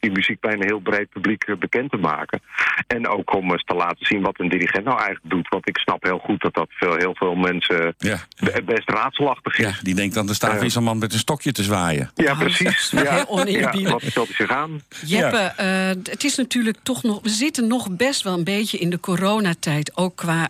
die 0.00 0.10
muziek 0.10 0.40
bij 0.40 0.52
een 0.52 0.64
heel 0.64 0.80
breed 0.80 1.08
publiek 1.08 1.44
bekend 1.58 1.90
te 1.90 1.96
maken. 1.96 2.40
En 2.86 3.08
ook 3.08 3.34
om 3.34 3.50
eens 3.50 3.64
te 3.64 3.74
laten 3.74 4.06
zien 4.06 4.22
wat 4.22 4.40
een 4.40 4.48
dirigent 4.48 4.84
nou 4.84 4.96
eigenlijk 4.96 5.30
doet. 5.34 5.48
Want 5.48 5.68
ik 5.68 5.78
snap 5.78 6.02
heel 6.02 6.18
goed 6.18 6.40
dat 6.40 6.54
dat 6.54 6.66
veel, 6.70 6.94
heel 6.96 7.14
veel 7.14 7.34
mensen 7.34 7.94
Ja. 7.98 8.18
be- 8.44 8.62
best 8.64 8.90
raadselachtig 8.90 9.58
is. 9.58 9.64
ja 9.64 9.72
die 9.82 9.94
denkt 9.94 10.14
dan, 10.14 10.28
er 10.28 10.34
staat 10.34 10.60
weer 10.60 10.70
zo'n 10.70 10.84
man 10.84 10.98
met 10.98 11.12
een 11.12 11.18
stokje 11.18 11.52
te 11.52 11.62
zwaaien. 11.62 12.10
Ja, 12.14 12.32
Oh, 12.32 12.38
precies. 12.38 12.92
is 12.92 13.02
Ja. 13.02 13.14
heel 13.14 13.28
oneerbiedig. 13.28 13.80
Ja, 13.80 13.90
wat 13.90 14.02
stelt 14.02 14.26
hij 14.26 14.36
zich 14.36 14.50
aan? 14.56 14.80
Jeppe, 15.06 15.36
eh, 15.56 15.86
het 15.88 16.24
is 16.24 16.36
natuurlijk 16.36 16.76
toch 16.82 17.02
nog. 17.02 17.18
We 17.22 17.28
zitten 17.28 17.66
nog 17.66 17.90
best 17.96 18.22
wel 18.22 18.34
een 18.34 18.44
beetje 18.44 18.78
in 18.78 18.90
de 18.90 19.00
coronatijd. 19.00 19.96
Ook 19.96 20.16
qua 20.16 20.48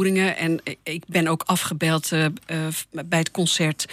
En 0.00 0.60
ik 0.82 1.04
ben 1.06 1.26
ook 1.26 1.42
afgebeld 1.46 2.12
eh, 2.12 2.24
eh, 2.24 2.32
bij 2.90 3.18
het 3.18 3.30
concert. 3.30 3.86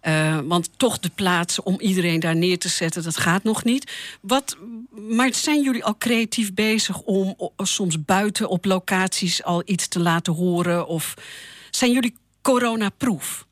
Eh, 0.00 0.38
want 0.44 0.70
toch 0.76 0.98
de 0.98 1.10
plaatsen 1.14 1.66
om 1.66 1.80
iedereen 1.80 2.20
daar 2.20 2.36
neer 2.36 2.58
te 2.58 2.68
zetten, 2.68 3.02
dat 3.02 3.16
gaat 3.16 3.42
nog 3.42 3.64
niet. 3.64 3.92
Wat, 4.20 4.56
maar 5.08 5.34
zijn 5.34 5.62
jullie 5.62 5.84
al 5.84 5.96
creatief 5.98 6.54
bezig 6.54 7.00
om 7.00 7.36
soms 7.56 8.04
buiten 8.04 8.48
op 8.48 8.64
locaties 8.64 9.42
al 9.42 9.62
iets 9.64 9.88
te 9.88 10.00
laten 10.00 10.32
horen? 10.32 10.86
Of 10.86 11.14
zijn 11.70 11.92
jullie 11.92 12.14
coronaproof? 12.42 13.46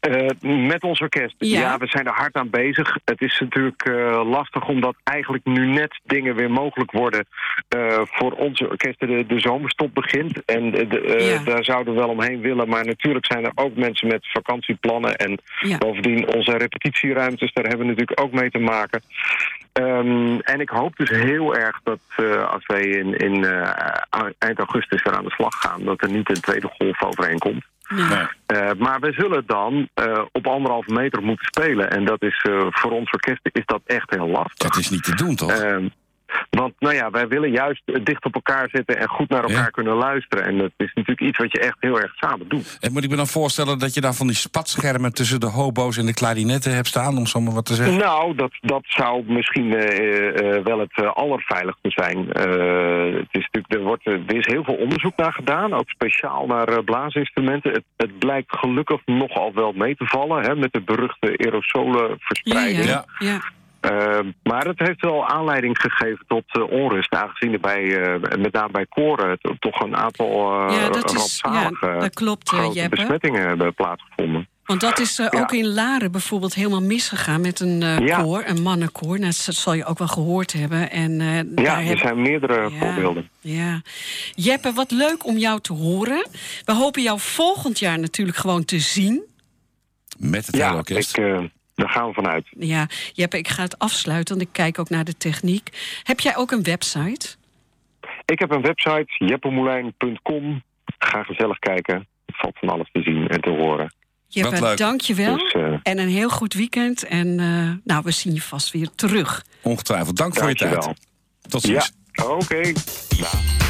Eh, 0.00 0.26
met 0.68 0.82
ons 0.82 1.00
orkest. 1.00 1.34
Ja. 1.38 1.60
Ja. 1.60 1.78
we 1.78 1.86
zijn 1.86 2.06
er 2.06 2.12
hard 2.12 2.34
aan 2.34 2.50
bezig. 2.50 2.96
Het 3.04 3.20
is 3.20 3.40
natuurlijk 3.40 3.82
eh, 3.82 4.22
lastig 4.24 4.68
omdat 4.68 4.94
eigenlijk 5.04 5.44
nu 5.44 5.66
net 5.66 6.00
dingen 6.04 6.34
weer 6.34 6.50
mogelijk 6.50 6.90
worden 6.90 7.26
eh, 7.68 8.00
voor 8.04 8.32
onze 8.32 8.68
orkesten. 8.68 9.08
De, 9.08 9.26
de 9.26 9.40
zomerstop 9.40 9.94
begint 9.94 10.44
en 10.44 10.70
de, 10.70 11.14
Ja. 11.18 11.50
daar 11.50 11.64
zouden 11.64 11.94
we 11.94 12.00
wel 12.00 12.08
omheen 12.08 12.40
willen. 12.40 12.68
Maar 12.68 12.84
natuurlijk 12.84 13.26
zijn 13.26 13.44
er 13.44 13.52
ook 13.54 13.76
mensen 13.76 14.08
met 14.08 14.28
vakantieplannen. 14.32 15.16
En 15.16 15.38
Ja. 15.60 15.78
bovendien 15.78 16.34
onze 16.34 16.56
repetitieruimtes, 16.56 17.52
daar 17.52 17.64
hebben 17.64 17.86
we 17.86 17.92
natuurlijk 17.92 18.20
ook 18.20 18.32
mee 18.32 18.50
te 18.50 18.58
maken. 18.58 19.02
Ehm, 19.72 20.38
en 20.38 20.60
ik 20.60 20.68
hoop 20.68 20.96
dus 20.96 21.10
heel 21.10 21.56
erg 21.56 21.80
dat 21.82 21.98
als 22.48 22.66
wij 22.66 22.82
in, 22.82 23.16
in 23.16 23.44
eind 24.38 24.58
augustus 24.58 25.02
weer 25.02 25.16
aan 25.16 25.24
de 25.24 25.30
slag 25.30 25.54
gaan, 25.60 25.84
dat 25.84 26.02
er 26.02 26.10
niet 26.10 26.28
een 26.28 26.40
tweede 26.40 26.68
golf 26.78 27.02
overheen 27.02 27.38
komt. 27.38 27.64
Nee. 27.88 28.26
Eh, 28.46 28.70
maar 28.78 29.00
we 29.00 29.12
zullen 29.12 29.42
dan 29.46 29.88
eh, 29.94 30.22
op 30.32 30.46
anderhalve 30.46 30.92
meter 30.92 31.22
moeten 31.22 31.46
spelen. 31.46 31.90
En 31.90 32.04
dat 32.04 32.22
is 32.22 32.42
eh, 32.42 32.66
voor 32.70 32.90
ons 32.90 33.10
orkest 33.10 33.40
is 33.52 33.66
dat 33.66 33.80
echt 33.86 34.10
heel 34.10 34.28
lastig. 34.28 34.68
Dat 34.68 34.76
is 34.76 34.90
niet 34.90 35.02
te 35.02 35.14
doen, 35.14 35.36
toch? 35.36 35.50
Want 36.50 36.74
nou 36.78 36.94
ja, 36.94 37.10
wij 37.10 37.28
willen 37.28 37.50
juist 37.50 37.82
eh, 37.84 38.04
dicht 38.04 38.24
op 38.24 38.34
elkaar 38.34 38.68
zitten 38.72 38.98
en 38.98 39.08
goed 39.08 39.28
naar 39.28 39.42
elkaar 39.42 39.56
Ja. 39.64 39.64
kunnen 39.70 39.94
luisteren. 39.94 40.44
En 40.44 40.58
dat 40.58 40.70
is 40.76 40.92
natuurlijk 40.94 41.20
iets 41.20 41.38
wat 41.38 41.52
je 41.52 41.58
echt 41.60 41.76
heel 41.80 42.00
erg 42.00 42.14
samen 42.16 42.48
doet. 42.48 42.76
En 42.80 42.92
moet 42.92 43.04
ik 43.04 43.10
me 43.10 43.16
dan 43.16 43.26
voorstellen 43.26 43.78
dat 43.78 43.94
je 43.94 44.00
daar 44.00 44.14
van 44.14 44.26
die 44.26 44.36
spatschermen 44.36 45.12
tussen 45.14 45.40
de 45.40 45.46
hobo's 45.46 45.96
en 45.96 46.06
de 46.06 46.14
klarinetten 46.14 46.74
hebt 46.74 46.86
staan, 46.86 47.16
om 47.16 47.26
zo 47.26 47.40
maar 47.40 47.54
wat 47.54 47.64
te 47.66 47.74
zeggen? 47.74 47.96
Nou, 47.96 48.34
dat, 48.34 48.50
dat 48.60 48.82
zou 48.86 49.24
misschien 49.32 49.74
eh, 49.74 50.56
eh, 50.56 50.64
wel 50.64 50.78
het 50.78 50.92
eh, 51.02 51.12
allerveiligste 51.12 51.90
zijn. 51.90 52.32
Eh, 52.32 53.14
het 53.18 53.28
is 53.30 53.48
natuurlijk, 53.50 53.72
er, 53.74 53.82
wordt, 53.82 54.06
er 54.06 54.34
is 54.36 54.46
heel 54.46 54.64
veel 54.64 54.74
onderzoek 54.74 55.16
naar 55.16 55.32
gedaan, 55.32 55.72
ook 55.74 55.88
speciaal 55.88 56.46
naar 56.46 56.84
blaasinstrumenten. 56.84 57.72
Het, 57.72 57.84
het 57.96 58.18
blijkt 58.18 58.56
gelukkig 58.58 59.00
nogal 59.04 59.54
wel 59.54 59.72
mee 59.72 59.96
te 59.96 60.06
vallen 60.06 60.42
hè, 60.42 60.54
met 60.54 60.72
de 60.72 60.80
beruchte 60.80 61.34
aerosolenverspreiding. 61.38 62.84
ja, 62.84 63.04
Ja. 63.18 63.26
ja. 63.28 63.40
Uh, 63.90 64.18
maar 64.42 64.66
het 64.66 64.78
heeft 64.78 65.00
wel 65.00 65.26
aanleiding 65.28 65.78
gegeven 65.80 66.24
tot 66.26 66.44
uh, 66.58 66.70
onrust, 66.70 67.14
aangezien 67.14 67.52
er 67.52 67.60
bij, 67.60 67.82
uh, 67.82 68.20
met 68.38 68.52
name 68.52 68.70
bij 68.72 68.86
koren 68.86 69.38
to- 69.40 69.54
toch 69.58 69.80
een 69.80 69.96
aantal 69.96 70.52
uh, 70.70 70.76
Ja, 70.76 70.88
dat 70.90 71.14
is- 71.14 71.40
ja, 71.42 71.70
dat 71.98 72.14
klopt, 72.14 72.52
eh, 72.52 72.58
grote 72.58 72.78
Jeppe. 72.78 72.96
besmettingen 72.96 73.46
hebben 73.46 73.74
plaatsgevonden. 73.74 74.48
Want 74.64 74.80
dat 74.80 74.98
is 74.98 75.18
eh, 75.18 75.26
Ja. 75.30 75.40
ook 75.40 75.52
in 75.52 75.66
Laren 75.74 76.12
bijvoorbeeld 76.12 76.54
helemaal 76.54 76.82
misgegaan 76.82 77.40
met 77.40 77.60
een 77.60 77.82
eh, 77.82 77.98
Ja. 77.98 78.22
koor, 78.22 78.42
een 78.46 78.62
mannenkoor. 78.62 79.18
Nou, 79.18 79.32
dat 79.46 79.54
zal 79.54 79.72
je 79.74 79.84
ook 79.84 79.98
wel 79.98 80.08
gehoord 80.08 80.52
hebben. 80.52 80.90
En, 80.90 81.20
eh, 81.20 81.36
Ja, 81.36 81.42
daar 81.44 81.78
er 81.78 81.84
heb- 81.84 81.98
zijn 81.98 82.22
meerdere 82.22 82.70
Ja, 82.70 82.78
voorbeelden. 82.78 83.28
Ja. 83.40 83.80
Jeppe, 84.34 84.72
wat 84.72 84.90
leuk 84.90 85.26
om 85.26 85.36
jou 85.36 85.60
te 85.60 85.72
horen. 85.72 86.26
We 86.64 86.72
hopen 86.72 87.02
jou 87.02 87.18
volgend 87.20 87.78
jaar 87.78 87.98
natuurlijk 87.98 88.36
gewoon 88.38 88.64
te 88.64 88.78
zien. 88.78 89.22
Met 90.18 90.46
het 90.46 90.54
hele 90.54 90.66
Ja, 90.66 90.74
orkest. 90.76 91.16
ik, 91.18 91.24
uh, 91.24 91.38
daar 91.76 91.88
gaan 91.88 92.06
we 92.08 92.12
vanuit. 92.14 92.46
Ja, 92.58 92.88
Jeppe, 93.12 93.38
ik 93.38 93.48
ga 93.48 93.62
het 93.62 93.78
afsluiten, 93.78 94.36
want 94.36 94.46
ik 94.46 94.52
kijk 94.52 94.78
ook 94.78 94.88
naar 94.88 95.04
de 95.04 95.16
techniek. 95.16 96.00
Heb 96.02 96.20
jij 96.20 96.36
ook 96.36 96.50
een 96.50 96.62
website? 96.62 97.36
Ik 98.24 98.38
heb 98.38 98.50
een 98.50 98.62
website, 98.62 99.06
jeppemoulijn.com. 99.26 100.62
Ga 100.98 101.22
gezellig 101.22 101.58
kijken. 101.58 101.94
Er 102.26 102.34
valt 102.36 102.58
van 102.58 102.68
alles 102.68 102.88
te 102.92 103.02
zien 103.02 103.28
en 103.28 103.40
te 103.40 103.50
horen. 103.50 103.94
Jeppe, 104.28 104.50
Wat 104.50 104.60
leuk. 104.60 104.76
dank 104.76 105.00
je 105.00 105.14
wel. 105.14 105.36
Dus, 105.36 105.52
eh, 105.52 105.62
En 105.82 105.98
een 105.98 106.08
heel 106.08 106.28
goed 106.30 106.54
weekend. 106.54 107.02
En 107.04 107.40
eh, 107.40 107.70
nou, 107.84 108.02
we 108.04 108.10
zien 108.10 108.34
je 108.34 108.42
vast 108.42 108.70
weer 108.72 108.88
terug. 108.94 109.44
Ongetwijfeld. 109.62 110.16
Dank 110.16 110.34
voor 110.38 110.48
je 110.48 110.54
tijd. 110.54 110.70
Dankjewel. 110.72 110.96
Tot 111.48 111.62
Ja, 111.66 111.80
ziens. 111.80 111.92
oké. 112.28 112.72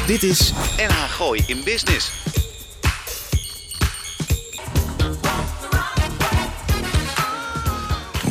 Dit 0.07 0.23
is 0.23 0.51
NH 0.77 0.91
Gooi 1.09 1.43
in 1.47 1.63
Business. 1.63 2.11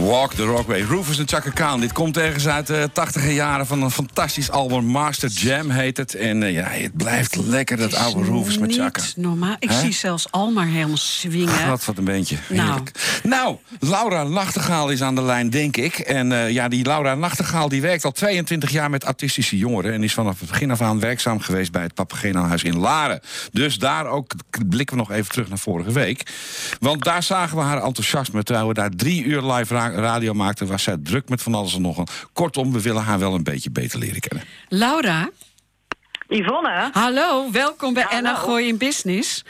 Walk 0.06 0.34
the 0.34 0.44
Rockway. 0.44 0.80
Rufus 0.80 1.18
en 1.18 1.28
Chaka 1.28 1.50
Khan. 1.50 1.80
Dit 1.80 1.92
komt 1.92 2.16
ergens 2.16 2.48
uit 2.48 2.66
de 2.66 2.90
tachtiger 2.92 3.30
jaren 3.32 3.66
van 3.66 3.82
een 3.82 3.90
fantastisch 3.90 4.50
album. 4.50 4.84
Master 4.84 5.28
Jam 5.28 5.70
heet 5.70 5.96
het. 5.96 6.14
En 6.14 6.42
eh, 6.42 6.52
ja, 6.52 6.64
het 6.68 6.96
blijft 6.96 7.36
lekker, 7.36 7.76
dat 7.76 7.94
oude 7.94 8.24
Rufus 8.24 8.58
met 8.58 8.68
niet 8.68 8.78
Chaka. 8.78 9.02
normaal. 9.16 9.56
Ik 9.58 9.70
zie 9.70 9.92
zelfs 9.92 10.26
Almar 10.30 10.66
helemaal 10.66 10.96
swingen. 10.96 11.68
Wat 11.68 11.84
wat 11.84 11.98
een 11.98 12.04
beentje. 12.04 12.36
Nou. 12.48 12.66
Heerlijk. 12.68 13.20
Nou. 13.22 13.56
Laura 13.80 14.22
Nachtegaal 14.22 14.90
is 14.90 15.02
aan 15.02 15.14
de 15.14 15.22
lijn, 15.22 15.50
denk 15.50 15.76
ik. 15.76 15.98
En 15.98 16.32
eh, 16.32 16.50
ja, 16.50 16.68
die 16.68 16.84
Laura 16.84 17.14
Nachtegaal 17.14 17.68
die 17.68 17.80
werkt 17.80 18.04
al 18.04 18.12
22 18.12 18.70
jaar 18.70 18.90
met 18.90 19.04
autistische 19.04 19.56
jongeren... 19.58 19.92
en 19.92 20.02
is 20.02 20.14
vanaf 20.14 20.40
het 20.40 20.48
begin 20.48 20.70
af 20.70 20.80
aan 20.80 21.00
werkzaam 21.00 21.40
geweest 21.40 21.72
bij 21.72 21.82
het 21.82 21.94
Papageno-huis 21.94 22.62
in 22.62 22.78
Laren. 22.78 23.20
Dus 23.52 23.78
daar 23.78 24.06
ook 24.06 24.32
blikken 24.68 24.96
we 24.96 25.02
nog 25.02 25.10
even 25.12 25.30
terug 25.30 25.48
naar 25.48 25.58
vorige 25.58 25.92
week. 25.92 26.30
Want 26.80 27.04
daar 27.04 27.22
zagen 27.22 27.56
we 27.56 27.62
haar 27.62 27.82
enthousiasme. 27.82 28.42
Terwijl 28.42 28.68
we 28.68 28.74
daar 28.74 28.90
drie 28.90 29.24
uur 29.24 29.42
live 29.42 29.74
ra- 29.74 29.94
radio 30.00 30.32
maakten... 30.32 30.66
was 30.66 30.82
zij 30.82 30.96
druk 31.02 31.28
met 31.28 31.42
van 31.42 31.54
alles 31.54 31.74
en 31.74 31.82
nog 31.82 31.98
een. 31.98 32.06
Kortom, 32.32 32.72
we 32.72 32.82
willen 32.82 33.02
haar 33.02 33.18
wel 33.18 33.34
een 33.34 33.44
beetje 33.44 33.70
beter 33.70 33.98
leren 33.98 34.20
kennen. 34.20 34.46
Laura, 34.68 35.28
Yvonne. 36.28 36.88
Hallo, 36.92 37.50
welkom 37.52 37.94
bij 37.94 38.02
Hallo. 38.02 38.16
Enna 38.16 38.34
Gooi 38.34 38.68
in 38.68 38.78
Business. 38.78 39.44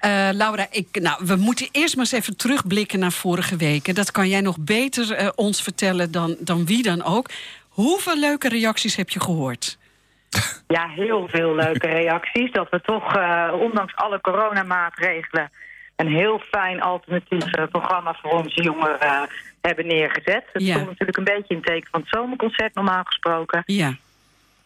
Eh, 0.00 0.28
Laura, 0.32 0.66
ik, 0.70 0.86
nou, 0.92 1.26
we 1.26 1.36
moeten 1.36 1.68
eerst 1.72 1.96
maar 1.96 2.04
eens 2.04 2.14
even 2.14 2.36
terugblikken 2.36 2.98
naar 2.98 3.12
vorige 3.12 3.56
weken. 3.56 3.94
Dat 3.94 4.10
kan 4.10 4.28
jij 4.28 4.40
nog 4.40 4.56
beter 4.60 5.12
eh, 5.12 5.28
ons 5.34 5.62
vertellen 5.62 6.12
dan, 6.12 6.36
dan 6.40 6.66
wie 6.66 6.82
dan 6.82 7.04
ook. 7.04 7.30
Hoeveel 7.68 8.18
leuke 8.18 8.48
reacties 8.48 8.96
heb 8.96 9.10
je 9.10 9.20
gehoord? 9.20 9.78
Ja, 10.68 10.88
heel 10.88 11.28
veel 11.28 11.54
leuke 11.54 11.86
reacties. 11.86 12.52
Dat 12.52 12.70
we 12.70 12.80
toch, 12.80 13.14
eh, 13.16 13.52
ondanks 13.60 13.96
alle 13.96 14.20
coronamaatregelen... 14.20 15.50
een 15.96 16.08
heel 16.08 16.38
fijn 16.38 16.80
alternatief 16.80 17.50
programma 17.70 18.18
voor 18.22 18.30
onze 18.30 18.62
jongeren 18.62 19.28
hebben 19.68 19.86
neergezet. 19.86 20.44
Het 20.52 20.62
Ja. 20.62 20.72
stond 20.74 20.88
natuurlijk 20.88 21.18
een 21.18 21.24
beetje 21.24 21.44
in 21.48 21.56
het 21.56 21.66
teken 21.66 21.88
van 21.90 22.00
het 22.00 22.08
zomerconcert 22.10 22.74
normaal 22.74 23.02
gesproken. 23.04 23.62
Ja, 23.66 23.96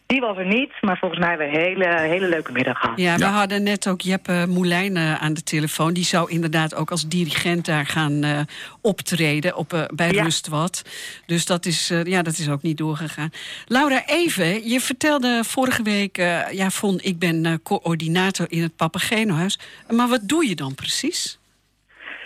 Die 0.05 0.21
was 0.21 0.37
er 0.37 0.45
niet, 0.45 0.71
maar 0.81 0.97
volgens 0.97 1.19
mij 1.19 1.29
hebben 1.29 1.49
we 1.49 1.57
een 1.57 1.63
hele, 1.63 1.99
hele 1.99 2.27
leuke 2.27 2.51
middag 2.51 2.79
gehad. 2.79 2.97
ja 2.99 3.15
we 3.15 3.23
Ja. 3.23 3.29
hadden 3.31 3.63
net 3.63 3.87
ook 3.87 4.01
Jeppe 4.01 4.45
Moulijn 4.49 4.97
eh, 4.97 5.21
aan 5.21 5.33
de 5.33 5.43
telefoon. 5.43 5.93
Die 5.93 6.03
zou 6.05 6.31
inderdaad 6.31 6.75
ook 6.75 6.91
als 6.91 7.07
dirigent 7.07 7.65
daar 7.65 7.85
gaan 7.85 8.23
eh, 8.23 8.39
optreden 8.81 9.55
op, 9.55 9.73
eh, 9.73 9.83
bij 9.93 10.11
Ja. 10.11 10.23
Rustwat. 10.23 10.81
Dus 11.25 11.45
dat 11.45 11.65
is, 11.65 11.89
eh, 11.89 12.03
ja, 12.03 12.21
dat 12.21 12.37
is 12.37 12.49
ook 12.49 12.61
niet 12.61 12.77
doorgegaan. 12.77 13.29
Laura, 13.65 14.05
even, 14.05 14.69
je 14.69 14.79
vertelde 14.79 15.41
vorige 15.45 15.83
week... 15.83 16.17
eh, 16.17 16.51
ja, 16.51 16.69
Von, 16.69 16.99
ik 17.01 17.19
ben 17.19 17.45
eh, 17.45 17.53
coördinator 17.63 18.45
in 18.49 18.61
het 18.61 18.75
Papagenohuis. 18.75 19.59
Maar 19.89 20.07
wat 20.07 20.21
doe 20.23 20.47
je 20.47 20.55
dan 20.55 20.75
precies? 20.75 21.37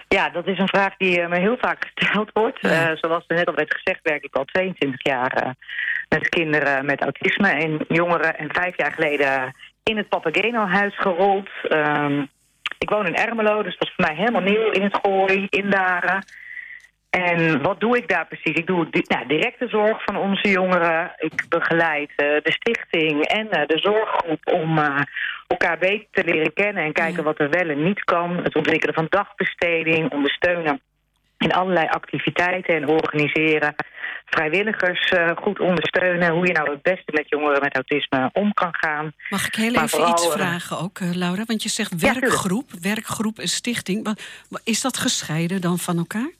Ja, 0.08 0.30
dat 0.30 0.48
is 0.48 0.60
een 0.60 0.68
vraag 0.68 0.98
die 0.98 1.22
eh, 1.22 1.30
me 1.30 1.40
heel 1.40 1.58
vaak 1.58 1.92
gesteld 1.96 2.30
wordt. 2.34 2.58
Ja. 2.62 2.70
Eh, 2.70 2.98
zoals 2.98 3.24
er 3.28 3.36
net 3.36 3.48
al 3.48 3.54
werd 3.54 3.74
gezegd, 3.74 4.00
werk 4.04 4.24
ik 4.24 4.36
al 4.36 4.46
22 4.46 5.04
jaar 5.04 5.32
eh, 5.32 5.50
met 6.10 6.30
kinderen 6.30 6.86
met 6.86 7.02
autisme 7.02 7.50
en 7.50 7.86
jongeren. 7.88 8.38
En 8.38 8.50
vijf 8.52 8.78
jaar 8.78 8.92
geleden 8.92 9.54
in 9.84 9.98
het 9.98 10.10
Papageno-huis 10.10 10.98
gerold. 10.98 11.50
Ehm, 11.70 12.26
ik 12.78 12.90
woon 12.90 13.06
in 13.06 13.16
Ermelo, 13.16 13.64
dus 13.64 13.78
dat 13.78 13.88
is 13.88 13.94
voor 13.96 14.06
mij 14.06 14.16
helemaal 14.16 14.42
nieuw 14.42 14.70
in 14.70 14.82
het 14.82 15.00
gooi, 15.02 15.48
in 15.50 15.70
Daren. 15.70 16.26
En 17.10 17.62
wat 17.62 17.80
doe 17.80 17.98
ik 17.98 18.08
daar 18.08 18.28
precies? 18.28 18.58
Ik 18.58 18.68
doe 18.68 18.90
di 18.90 19.02
nou, 19.08 19.28
directe 19.28 19.68
zorg 19.68 20.04
van 20.04 20.18
onze 20.18 20.50
jongeren. 20.50 21.12
Ik 21.18 21.46
begeleid 21.50 22.12
de 22.16 22.52
stichting 22.60 23.24
en 23.24 23.48
de 23.50 23.78
zorggroep 23.78 24.54
om 24.54 24.80
elkaar 25.48 25.78
beter 25.78 26.08
te 26.12 26.24
leren 26.24 26.54
kennen 26.54 26.84
en 26.84 26.94
kijken 26.94 27.18
Ja. 27.18 27.24
wat 27.24 27.40
er 27.40 27.50
wel 27.50 27.70
en 27.70 27.84
niet 27.84 28.04
kan. 28.04 28.38
Het 28.44 28.56
ontwikkelen 28.56 28.96
van 28.96 29.08
dagbesteding, 29.10 30.12
ondersteunen 30.12 30.82
in 31.38 31.54
allerlei 31.54 31.88
activiteiten 31.88 32.76
en 32.76 32.88
organiseren. 32.88 33.76
Vrijwilligers 34.26 35.10
eh, 35.10 35.32
goed 35.36 35.60
ondersteunen. 35.60 36.32
Hoe 36.32 36.48
je 36.48 36.54
nou 36.54 36.72
het 36.72 36.82
beste 36.82 37.12
met 37.12 37.30
jongeren 37.30 37.62
met 37.62 37.76
autisme 37.76 38.30
om 38.34 38.54
kan 38.54 38.76
gaan. 38.76 39.12
Mag 39.30 39.48
ik 39.48 39.56
heel 39.56 39.72
Maar 39.72 39.84
even 39.84 39.90
vooral, 39.90 40.12
iets 40.12 40.26
eh, 40.26 40.32
vragen 40.32 40.80
ook, 40.80 41.00
eh, 41.00 41.12
Laura? 41.14 41.44
Want 41.46 41.64
je 41.64 41.70
zegt 41.70 42.02
werkgroep, 42.02 42.70
werkgroep 42.82 43.40
en 43.40 43.48
stichting. 43.48 44.18
Is 44.64 44.82
dat 44.82 44.98
gescheiden 44.98 45.62
dan 45.62 45.80
van 45.80 45.98
elkaar? 45.98 46.32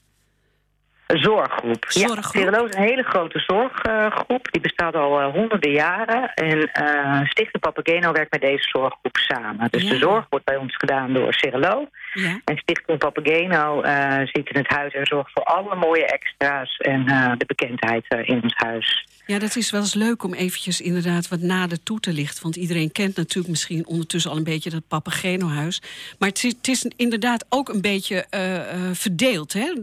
Zorggroep. 1.08 1.86
Zorggroep? 1.88 2.44
Ja, 2.44 2.64
is 2.64 2.76
een 2.76 2.82
hele 2.82 3.04
grote 3.04 3.40
zorggroep. 3.40 4.52
Die 4.52 4.62
bestaat 4.62 4.96
al 4.96 5.20
eh, 5.20 5.34
honderden 5.34 5.72
jaren. 5.72 6.34
En 6.34 6.72
eh 6.72 7.22
Stichting 7.24 7.60
Papageno 7.64 8.12
werkt 8.12 8.32
met 8.32 8.42
deze 8.42 8.68
zorggroep 8.70 9.18
samen. 9.18 9.68
Dus 9.72 9.84
Ja. 9.84 9.90
de 9.90 9.98
zorg 9.98 10.26
wordt 10.30 10.46
bij 10.46 10.56
ons 10.56 10.76
gedaan 10.76 11.14
door 11.14 11.34
Cirelo. 11.34 11.88
Ja. 12.14 12.40
En 12.46 12.58
Stichting 12.58 12.98
Papageno 12.98 13.82
eh 13.82 14.18
zit 14.24 14.50
in 14.50 14.58
het 14.58 14.68
huis 14.74 14.94
en 14.94 15.06
zorgt 15.06 15.32
voor 15.34 15.44
alle 15.44 15.76
mooie 15.76 16.06
extra's 16.06 16.78
en 16.78 17.06
de 17.38 17.46
bekendheid 17.46 18.06
in 18.24 18.44
ons 18.44 18.54
huis. 18.56 19.06
Ja, 19.28 19.40
dat 19.40 19.56
is 19.56 19.70
wel 19.70 19.82
eens 19.82 19.94
leuk 19.94 20.24
om 20.24 20.34
eventjes 20.34 20.82
inderdaad 20.82 21.28
wat 21.28 21.40
nader 21.40 21.84
toe 21.84 22.00
te 22.00 22.14
lichten. 22.14 22.44
Want 22.44 22.56
iedereen 22.56 22.92
kent 22.92 23.16
natuurlijk 23.16 23.50
misschien 23.50 23.88
ondertussen 23.88 24.32
al 24.32 24.38
een 24.38 24.44
beetje 24.44 24.70
dat 24.70 24.88
Papageno-huis. 24.88 25.82
Maar 26.20 26.30
het 26.30 26.44
is, 26.44 26.52
het 26.58 26.68
is 26.68 26.86
inderdaad 26.96 27.46
ook 27.50 27.70
een 27.70 27.82
beetje 27.82 28.26
eh, 28.30 28.72
eh, 28.74 28.96
verdeeld, 28.96 29.54
hè? 29.54 29.74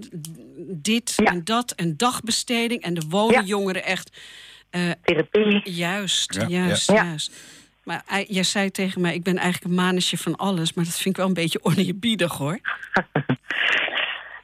Dit 0.68 1.12
Ja. 1.16 1.24
en 1.24 1.44
dat 1.44 1.70
en 1.72 1.96
dagbesteding. 1.96 2.82
En 2.82 2.96
er 2.96 3.02
wonen 3.08 3.34
Ja. 3.40 3.42
jongeren 3.46 3.84
echt... 3.84 4.16
eh, 4.70 4.90
Therapie. 5.04 5.60
Juist, 5.72 6.34
Ja, 6.34 6.46
juist, 6.46 6.90
ja. 6.90 7.04
juist. 7.04 7.32
Maar 7.84 8.04
jij 8.28 8.42
zei 8.42 8.70
tegen 8.70 9.00
mij, 9.00 9.14
ik 9.14 9.22
ben 9.22 9.36
eigenlijk 9.38 9.64
een 9.64 9.84
manetje 9.84 10.18
van 10.18 10.36
alles. 10.36 10.72
Maar 10.72 10.84
dat 10.84 10.94
vind 10.94 11.08
ik 11.08 11.16
wel 11.16 11.26
een 11.26 11.34
beetje 11.34 11.64
oneerbiedig, 11.64 12.32
hoor. 12.32 12.58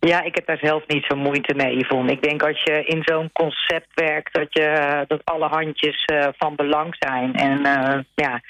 Ja, 0.00 0.22
ik 0.22 0.34
heb 0.34 0.46
daar 0.46 0.58
zelf 0.62 0.86
niet 0.86 1.04
zo 1.04 1.16
moeite 1.16 1.54
mee, 1.54 1.78
Yvonne. 1.78 2.12
Ik 2.12 2.22
denk 2.22 2.42
als 2.42 2.62
je 2.62 2.84
in 2.84 3.02
zo'n 3.04 3.30
concept 3.32 3.88
werkt, 3.94 4.32
dat, 4.32 4.46
je, 4.50 4.62
eh, 4.62 5.00
dat 5.06 5.24
alle 5.24 5.46
handjes 5.46 6.04
eh, 6.04 6.28
van 6.36 6.56
belang 6.56 6.96
zijn. 6.98 7.34
En 7.34 7.64
eh, 7.64 7.98
ja, 8.14 8.40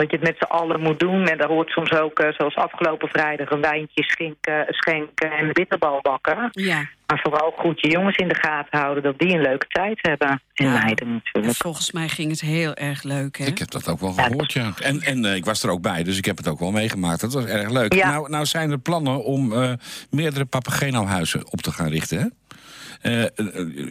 dat 0.00 0.10
je 0.10 0.16
het 0.16 0.26
met 0.26 0.36
z'n 0.38 0.52
allen 0.52 0.80
moet 0.80 0.98
doen. 1.00 1.26
En 1.26 1.38
daar 1.38 1.48
hoort 1.48 1.70
soms 1.70 1.92
ook, 1.92 2.18
eh, 2.18 2.32
zoals 2.32 2.54
afgelopen 2.54 3.08
vrijdag, 3.08 3.50
een 3.50 3.60
wijntje 3.60 4.02
schenken, 4.02 4.66
schenken 4.68 5.30
en 5.30 5.46
een 5.46 5.52
bitterbal 5.52 5.98
bakken. 6.02 6.48
Ja, 6.50 6.88
Maar 7.06 7.20
vooral 7.22 7.50
goed 7.56 7.80
je 7.80 7.88
jongens 7.90 8.16
in 8.16 8.28
de 8.28 8.34
gaten 8.34 8.78
houden, 8.78 9.02
dat 9.02 9.18
die 9.18 9.34
een 9.34 9.42
leuke 9.42 9.66
tijd 9.68 9.98
hebben. 10.02 10.42
En 10.54 10.66
Ja. 10.66 10.72
meiden 10.72 11.06
en 11.06 11.12
natuurlijk. 11.12 11.56
volgens 11.56 11.92
mij 11.92 12.08
ging 12.08 12.30
het 12.30 12.40
heel 12.40 12.74
erg 12.74 13.02
leuk, 13.02 13.38
hè? 13.38 13.44
Ik 13.44 13.58
heb 13.58 13.70
dat 13.70 13.88
ook 13.88 14.00
wel 14.00 14.12
gehoord, 14.12 14.52
ja. 14.52 14.72
En, 14.82 15.00
en 15.00 15.24
eh, 15.24 15.34
ik 15.34 15.44
was 15.44 15.62
er 15.62 15.70
ook 15.70 15.82
bij, 15.82 16.02
dus 16.02 16.18
ik 16.18 16.24
heb 16.24 16.36
het 16.36 16.48
ook 16.48 16.58
wel 16.58 16.70
meegemaakt. 16.70 17.20
Dat 17.20 17.32
was 17.32 17.44
erg 17.44 17.70
leuk. 17.70 17.94
Ja. 17.94 18.10
Nou, 18.10 18.30
nou 18.30 18.44
zijn 18.46 18.70
er 18.70 18.78
plannen 18.78 19.24
om 19.24 19.52
eh, 19.52 19.72
meerdere 20.10 20.44
Papageno-huizen 20.44 21.52
op 21.52 21.60
te 21.60 21.72
gaan 21.72 21.88
richten, 21.88 22.18
hè? 22.18 22.26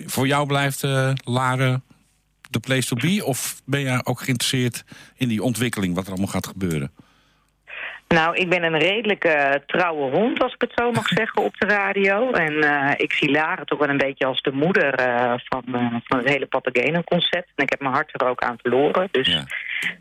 Voor 0.06 0.28
jou 0.28 0.48
blijft 0.48 0.84
eh 0.84 1.12
Laren 1.24 1.84
de 2.50 2.60
place 2.60 2.88
to 2.88 2.96
be? 2.96 3.22
Of 3.26 3.62
ben 3.66 3.82
jij 3.82 4.02
ook 4.04 4.20
geïnteresseerd 4.20 4.84
in 5.16 5.28
die 5.28 5.44
ontwikkeling, 5.44 5.96
wat 5.96 6.04
er 6.04 6.10
allemaal 6.12 6.32
gaat 6.32 6.48
gebeuren? 6.48 6.92
Nou, 8.08 8.36
ik 8.36 8.50
ben 8.50 8.64
een 8.64 8.78
redelijk 8.78 9.24
eh, 9.24 9.52
trouwe 9.66 10.12
hond, 10.18 10.44
als 10.44 10.54
ik 10.54 10.62
het 10.62 10.72
zo 10.76 10.92
mag 10.92 11.08
zeggen, 11.20 11.44
op 11.44 11.58
de 11.58 11.66
radio. 11.66 12.32
En 12.32 12.64
eh, 12.64 12.94
ik 12.98 13.14
zie 13.14 13.32
Lara 13.32 13.64
toch 13.64 13.80
wel 13.80 13.90
een 13.90 13.98
beetje 13.98 14.26
als 14.26 14.42
de 14.42 14.52
moeder 14.52 14.94
eh, 14.94 15.34
van, 15.46 15.64
van 16.04 16.18
het 16.18 16.28
hele 16.30 16.46
Papageno-concept. 16.46 17.52
En 17.56 17.64
ik 17.64 17.70
heb 17.70 17.80
mijn 17.80 17.94
hart 17.94 18.22
er 18.22 18.28
ook 18.28 18.42
aan 18.42 18.58
verloren. 18.62 19.08
Dus 19.12 19.28
Ja. 19.28 19.44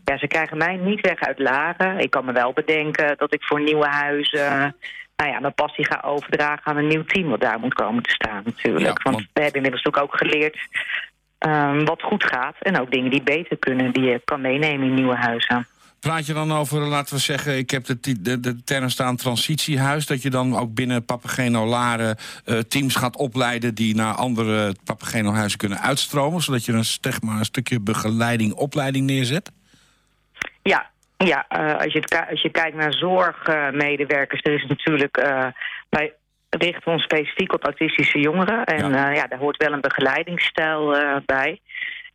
ja. 0.05 0.17
ze 0.17 0.27
krijgen 0.27 0.57
mij 0.57 0.75
niet 0.75 1.01
weg 1.01 1.19
uit 1.19 1.39
Lara. 1.39 1.97
Ik 1.97 2.09
kan 2.09 2.25
me 2.25 2.31
wel 2.31 2.53
bedenken 2.53 3.17
dat 3.17 3.33
ik 3.33 3.43
voor 3.43 3.61
nieuwe 3.61 3.87
huizen... 3.87 4.75
nou 5.15 5.31
ja, 5.31 5.39
mijn 5.39 5.53
passie 5.53 5.85
ga 5.85 6.01
overdragen 6.05 6.65
aan 6.65 6.77
een 6.77 6.87
nieuw 6.87 7.05
team 7.05 7.29
wat 7.29 7.41
daar 7.41 7.59
moet 7.59 7.73
komen 7.73 8.03
te 8.03 8.13
staan 8.13 8.41
natuurlijk. 8.45 8.85
Ja, 8.85 8.93
want... 9.03 9.15
want- 9.15 9.29
we 9.33 9.41
hebben 9.41 9.63
inmiddels 9.63 9.95
ook 9.95 10.17
geleerd 10.17 10.57
ehm, 11.39 11.85
wat 11.85 12.01
goed 12.01 12.23
gaat. 12.23 12.55
En 12.59 12.79
ook 12.79 12.91
dingen 12.91 13.11
die 13.11 13.23
beter 13.23 13.57
kunnen, 13.57 13.93
die 13.93 14.03
je 14.03 14.21
kan 14.25 14.41
meenemen 14.41 14.87
in 14.87 14.93
nieuwe 14.93 15.15
huizen. 15.15 15.67
Praat 15.99 16.25
je 16.25 16.33
dan 16.33 16.53
over, 16.53 16.79
laten 16.79 17.15
we 17.15 17.21
zeggen, 17.21 17.57
ik 17.57 17.69
heb 17.69 17.85
de, 17.85 18.21
de, 18.21 18.39
de 18.39 18.63
term 18.63 18.89
staan 18.89 19.15
transitiehuis... 19.15 20.05
dat 20.05 20.21
je 20.21 20.29
dan 20.29 20.57
ook 20.57 20.73
binnen 20.73 21.05
Papageno 21.05 21.65
Laren 21.65 22.17
eh, 22.45 22.57
teams 22.57 22.95
gaat 22.95 23.17
opleiden... 23.17 23.75
die 23.75 23.95
naar 23.95 24.13
andere 24.13 24.75
Papageno-huizen 24.83 25.57
kunnen 25.57 25.79
uitstromen... 25.79 26.41
zodat 26.41 26.65
je 26.65 26.71
een, 26.71 26.83
zeg 26.83 27.21
maar, 27.21 27.39
een 27.39 27.45
stukje 27.45 27.79
begeleiding, 27.79 28.53
opleiding 28.53 29.05
neerzet? 29.05 29.51
Ja, 30.61 30.89
ja 31.17 31.45
eh, 31.47 31.83
als, 31.83 31.93
je 31.93 31.99
het 31.99 32.25
als 32.29 32.41
je 32.41 32.49
kijkt 32.49 32.75
naar 32.75 32.93
zorgmedewerkers, 32.93 34.41
er 34.41 34.53
is 34.53 34.65
natuurlijk. 34.67 35.17
eh, 35.17 35.47
wij 36.49 36.69
richten 36.69 36.91
ons 36.91 37.03
specifiek 37.03 37.53
op 37.53 37.63
autistische 37.63 38.19
jongeren. 38.19 38.63
En 38.63 38.89
Ja. 38.89 38.95
ja, 38.95 39.11
ja 39.13 39.27
daar 39.27 39.39
hoort 39.39 39.57
wel 39.57 39.73
een 39.73 39.81
begeleidingsstijl 39.81 40.95
eh, 40.97 41.15
bij. 41.25 41.59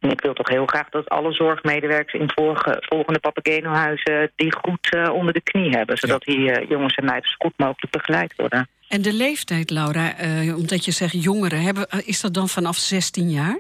En 0.01 0.11
ik 0.11 0.21
wil 0.21 0.33
toch 0.35 0.49
heel 0.49 0.67
graag 0.67 0.89
dat 0.89 1.09
alle 1.09 1.33
zorgmedewerkers 1.33 2.21
in 2.21 2.31
vorige, 2.35 2.77
volgende 2.89 3.19
Papageno-huizen 3.19 4.33
die 4.37 4.55
goed 4.57 4.95
eh, 4.95 5.13
onder 5.13 5.33
de 5.33 5.41
knie 5.41 5.71
hebben. 5.71 5.97
Zodat 5.97 6.23
die 6.23 6.51
eh, 6.51 6.69
jongens 6.69 6.95
en 6.95 7.09
zo 7.09 7.35
goed 7.39 7.53
mogelijk 7.57 7.93
begeleid 7.93 8.35
worden. 8.37 8.69
En 8.89 9.03
de 9.03 9.13
leeftijd, 9.13 9.71
Laura, 9.71 10.17
eh, 10.17 10.57
omdat 10.57 10.85
je 10.85 10.91
zegt 10.91 11.23
jongeren, 11.23 11.63
hebben, 11.63 11.89
eh, 11.89 12.09
is 12.09 12.21
dat 12.21 12.35
dan 12.35 12.49
vanaf 12.49 12.77
16 12.77 13.31
jaar? 13.31 13.59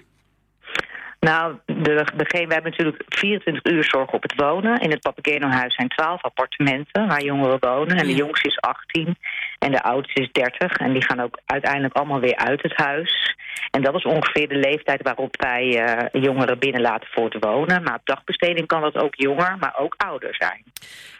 Nou, 1.24 1.56
de, 1.66 2.06
degene, 2.16 2.46
we 2.46 2.52
hebben 2.52 2.70
natuurlijk 2.70 3.02
24 3.08 3.72
uur 3.72 3.84
zorg 3.84 4.12
op 4.12 4.22
het 4.22 4.34
wonen. 4.36 4.80
In 4.80 4.90
het 4.90 5.00
Papageno-huis 5.00 5.74
zijn 5.74 5.88
12 5.88 6.22
appartementen 6.22 7.06
waar 7.06 7.22
jongeren 7.24 7.58
wonen. 7.60 7.96
En 7.96 8.06
de 8.06 8.14
jongste 8.14 8.48
is 8.48 8.60
18 8.60 9.16
en 9.58 9.70
de 9.70 9.82
oudste 9.82 10.20
is 10.20 10.28
30. 10.32 10.76
En 10.76 10.92
die 10.92 11.04
gaan 11.04 11.20
ook 11.20 11.40
uiteindelijk 11.46 11.94
allemaal 11.94 12.20
weer 12.20 12.36
uit 12.36 12.62
het 12.62 12.76
huis. 12.76 13.34
En 13.70 13.82
dat 13.82 13.94
is 13.94 14.04
ongeveer 14.04 14.48
de 14.48 14.56
leeftijd 14.56 15.02
waarop 15.02 15.36
wij 15.40 15.84
eh, 15.84 16.22
jongeren 16.22 16.58
binnen 16.58 16.80
laten 16.80 17.08
voor 17.10 17.30
te 17.30 17.38
wonen. 17.38 17.82
Maar 17.82 17.94
op 17.94 18.06
dagbesteding 18.06 18.66
kan 18.66 18.80
dat 18.80 18.96
ook 18.96 19.14
jonger, 19.14 19.56
maar 19.60 19.74
ook 19.78 19.94
ouder 19.96 20.34
zijn. 20.34 20.62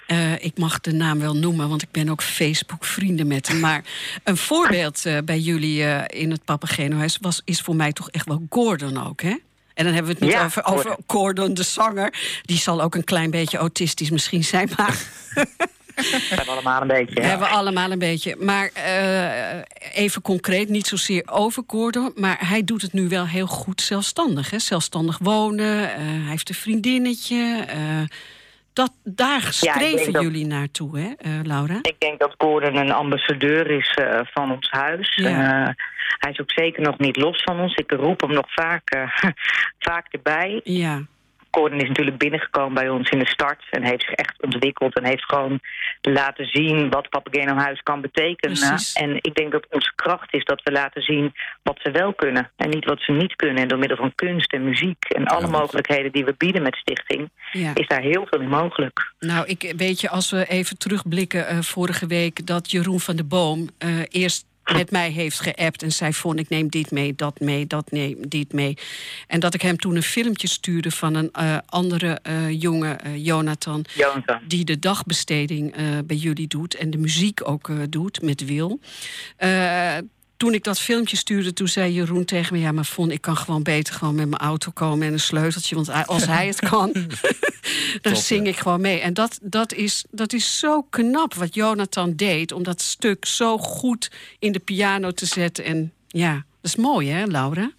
Eh, 0.07 0.45
ik 0.45 0.59
mag 0.59 0.81
de 0.81 0.93
naam 0.93 1.21
wel 1.21 1.35
noemen, 1.35 1.69
want 1.69 1.83
ik 1.83 1.91
ben 1.91 2.09
ook 2.09 2.23
Facebook-vrienden 2.23 3.27
met 3.27 3.49
hem. 3.49 3.61
Maar 3.61 3.85
een 4.25 4.37
voorbeeld 4.37 5.07
eh, 5.07 5.19
bij 5.25 5.39
jullie 5.39 6.07
in 6.07 6.31
het 6.31 6.45
Papageno-huis 6.45 7.19
was, 7.21 7.43
is 7.45 7.61
voor 7.61 7.77
mij 7.77 7.93
toch 7.93 8.11
echt 8.11 8.27
wel 8.27 8.47
Gordon 8.49 9.07
ook, 9.07 9.23
hè? 9.23 9.35
En 9.75 9.85
dan 9.85 9.95
hebben 9.95 10.13
we 10.13 10.19
het 10.19 10.21
niet 10.29 10.39
Ja, 10.39 10.45
over, 10.45 10.65
over 10.65 10.97
Gordon, 11.07 11.55
de 11.55 11.63
zanger. 11.63 12.15
Die 12.43 12.59
zal 12.59 12.83
ook 12.83 12.95
een 12.95 13.05
klein 13.05 13.31
beetje 13.31 13.59
autistisch 13.59 14.11
misschien 14.11 14.45
zijn, 14.45 14.71
maar 14.77 14.99
we 15.95 16.45
allemaal 16.47 16.81
een 16.81 16.87
beetje. 16.87 17.21
hè? 17.21 17.29
hebben 17.29 17.49
we 17.49 17.55
allemaal 17.55 17.91
een 17.91 17.99
beetje. 17.99 18.37
Maar 18.39 18.71
eh, 18.73 19.61
even 20.05 20.23
concreet, 20.23 20.69
niet 20.69 20.87
zozeer 20.87 21.23
over 21.31 21.63
Gordon, 21.67 22.13
maar 22.15 22.49
hij 22.49 22.65
doet 22.65 22.83
het 22.83 22.93
nu 22.93 23.09
wel 23.09 23.27
heel 23.27 23.47
goed 23.47 23.81
zelfstandig. 23.81 24.51
Hè? 24.51 24.59
Zelfstandig 24.59 25.19
wonen, 25.19 25.91
eh, 25.91 25.97
hij 25.99 26.31
heeft 26.31 26.49
een 26.49 26.55
vriendinnetje. 26.55 27.65
eh, 27.69 27.77
Dat, 28.75 28.93
daar 29.05 29.43
streven 29.43 30.23
jullie 30.23 30.47
naartoe, 30.47 30.99
hè, 30.99 31.13
eh, 31.19 31.41
Laura? 31.43 31.79
Ik 31.83 31.97
denk 31.99 32.19
dat 32.19 32.35
Gordon 32.39 32.77
een 32.77 32.93
ambassadeur 32.93 33.71
is 33.71 33.95
eh, 33.95 34.21
van 34.25 34.53
ons 34.53 34.71
huis. 34.71 35.15
Ja. 35.15 35.29
Eh, 35.29 35.75
hij 36.19 36.31
is 36.31 36.41
ook 36.41 36.51
zeker 36.51 36.83
nog 36.83 36.99
niet 36.99 37.17
los 37.17 37.43
van 37.43 37.61
ons. 37.61 37.75
Ik 37.75 37.91
roep 37.91 38.21
hem 38.21 38.33
nog 38.33 38.53
vaak, 38.53 39.09
vaak 39.89 40.07
erbij. 40.11 40.61
Ja, 40.65 41.03
Gordon 41.55 41.81
is 41.81 41.89
natuurlijk 41.89 42.19
binnengekomen 42.19 42.75
bij 42.75 42.89
ons 42.89 43.11
in 43.11 43.19
de 43.19 43.27
start... 43.27 43.65
en 43.71 43.83
heeft 43.83 44.03
zich 44.03 44.13
echt 44.13 44.43
ontwikkeld 44.43 44.97
en 44.97 45.05
heeft 45.05 45.25
gewoon 45.25 45.61
laten 46.01 46.47
zien... 46.47 46.91
wat 46.91 47.09
Papageno 47.09 47.55
Huis 47.55 47.83
kan 47.83 48.01
betekenen. 48.01 48.59
Precies. 48.59 48.93
En 48.93 49.17
ik 49.17 49.35
denk 49.35 49.53
dat 49.53 49.67
onze 49.71 49.93
kracht 49.95 50.35
is 50.35 50.45
dat 50.45 50.63
we 50.63 50.73
laten 50.73 51.03
zien 51.03 51.33
wat 51.63 51.79
ze 51.83 51.91
wel 51.91 52.15
kunnen... 52.15 52.51
en 52.57 52.71
niet 52.71 52.85
wat 52.85 53.01
ze 53.01 53.13
niet 53.13 53.37
kunnen. 53.37 53.63
En 53.63 53.69
door 53.69 53.79
middel 53.79 53.97
van 53.97 54.15
kunst 54.15 54.53
en 54.53 54.65
muziek 54.65 55.05
en 55.05 55.25
alle 55.25 55.47
mogelijkheden 55.47 56.13
die 56.13 56.25
we 56.25 56.35
bieden 56.39 56.63
met 56.63 56.77
Stichting... 56.77 57.31
ja. 57.53 57.71
is 57.75 57.87
daar 57.87 58.03
heel 58.03 58.27
veel 58.31 58.41
in 58.41 58.49
mogelijk. 58.49 59.13
Nou, 59.19 59.47
ik 59.47 59.73
weet 59.77 60.01
je, 60.01 60.09
als 60.09 60.31
we 60.31 60.47
even 60.49 60.79
terugblikken 60.79 61.47
eh, 61.47 61.59
vorige 61.61 62.07
week... 62.07 62.47
dat 62.47 62.71
Jeroen 62.71 63.01
van 63.01 63.17
de 63.17 63.25
Boom 63.25 63.69
eh, 63.79 63.89
eerst 64.09 64.47
met 64.73 64.91
mij 64.91 65.11
heeft 65.11 65.41
geappt 65.41 65.83
en 65.83 65.93
zei 65.93 66.13
van 66.13 66.39
ik 66.39 66.49
neem 66.49 66.69
dit 66.69 66.91
mee, 66.91 67.15
dat 67.15 67.41
mee, 67.41 67.67
dat 67.67 67.91
neem 67.91 68.29
dit 68.29 68.53
mee. 68.53 68.79
En 69.27 69.41
dat 69.41 69.55
ik 69.55 69.63
hem 69.63 69.77
toen 69.77 69.97
een 69.97 70.03
filmpje 70.03 70.49
stuurde 70.49 70.91
van 70.91 71.15
een 71.15 71.29
eh, 71.33 71.57
andere 71.67 72.19
eh, 72.23 72.61
jongen, 72.61 73.01
eh, 73.01 73.25
Jonathan... 73.25 73.85
Jonathan. 73.95 74.41
die 74.49 74.65
de 74.65 74.79
dagbesteding 74.79 75.75
bij 76.07 76.17
jullie 76.17 76.47
doet 76.47 76.75
en 76.75 76.91
de 76.91 76.99
muziek 76.99 77.49
ook 77.49 77.71
doet 77.91 78.23
met 78.23 78.45
Wil. 78.45 78.81
Toen 80.37 80.55
ik 80.55 80.65
dat 80.65 80.81
filmpje 80.81 81.17
stuurde, 81.17 81.53
toen 81.53 81.69
zei 81.69 81.93
Jeroen 81.93 82.25
tegen 82.25 82.55
me... 82.55 82.61
ja, 82.61 82.73
maar 82.73 82.85
Von, 82.85 83.11
ik 83.11 83.21
kan 83.21 83.37
gewoon 83.37 83.63
beter 83.63 83.95
gewoon 83.95 84.15
met 84.15 84.29
mijn 84.29 84.43
auto 84.43 84.71
komen 84.71 85.07
en 85.07 85.13
een 85.13 85.21
sleuteltje... 85.21 85.75
want 85.75 86.07
als 86.07 86.27
hij 86.27 86.47
het 86.47 86.61
kan, 86.71 86.93
dan 88.03 88.17
zing 88.17 88.47
ik 88.47 88.57
gewoon 88.57 88.81
mee. 88.81 89.01
En 89.01 89.15
dat, 89.15 89.39
dat, 89.43 89.73
is, 89.73 90.05
dat 90.11 90.33
is 90.33 90.59
zo 90.59 90.83
knap 90.83 91.35
wat 91.35 91.55
Jonathan 91.55 92.17
deed... 92.17 92.53
om 92.53 92.63
dat 92.63 92.83
stuk 92.83 93.25
zo 93.25 93.59
goed 93.59 94.11
in 94.39 94.53
de 94.53 94.59
piano 94.59 95.11
te 95.11 95.27
zetten. 95.27 95.65
En 95.65 95.93
ja, 96.09 96.33
dat 96.33 96.45
is 96.71 96.77
mooi, 96.77 97.11
hè, 97.11 97.25
Laura? 97.25 97.73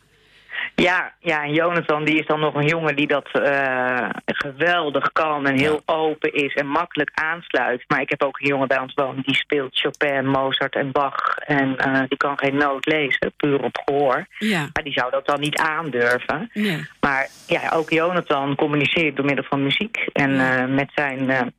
Ja, 0.75 1.13
ja, 1.19 1.43
en 1.43 1.53
Jonathan 1.53 2.05
die 2.05 2.19
is 2.19 2.25
dan 2.25 2.39
nog 2.39 2.55
een 2.55 2.67
jongen 2.67 2.95
die 2.95 3.07
dat 3.07 3.29
eh, 3.31 4.09
geweldig 4.25 5.11
kan 5.11 5.47
en 5.47 5.57
heel 5.57 5.81
open 5.85 6.33
is 6.33 6.53
en 6.53 6.67
makkelijk 6.67 7.11
aansluit. 7.13 7.83
Maar 7.87 8.01
ik 8.01 8.09
heb 8.09 8.23
ook 8.23 8.39
een 8.39 8.47
jongen 8.47 8.67
bij 8.67 8.79
ons 8.79 8.93
wonen 8.93 9.23
die 9.25 9.35
speelt 9.35 9.79
Chopin, 9.79 10.27
Mozart 10.27 10.75
en 10.75 10.91
Bach. 10.91 11.35
En 11.35 11.77
eh, 11.77 12.01
die 12.07 12.17
kan 12.17 12.37
geen 12.37 12.55
noot 12.55 12.85
lezen, 12.85 13.33
puur 13.37 13.63
op 13.63 13.81
gehoor. 13.85 14.27
Ja, 14.37 14.69
Maar 14.73 14.83
die 14.83 14.93
zou 14.93 15.11
dat 15.11 15.25
dan 15.25 15.39
niet 15.39 15.57
aandurven. 15.57 16.49
nee. 16.53 16.87
Maar 16.99 17.27
ja, 17.47 17.69
ook 17.73 17.89
Jonathan 17.89 18.55
communiceert 18.55 19.15
door 19.15 19.25
middel 19.25 19.45
van 19.49 19.63
muziek. 19.63 19.97
En 20.13 20.39
eh, 20.39 20.65
met 20.65 20.91
zijn 20.95 21.53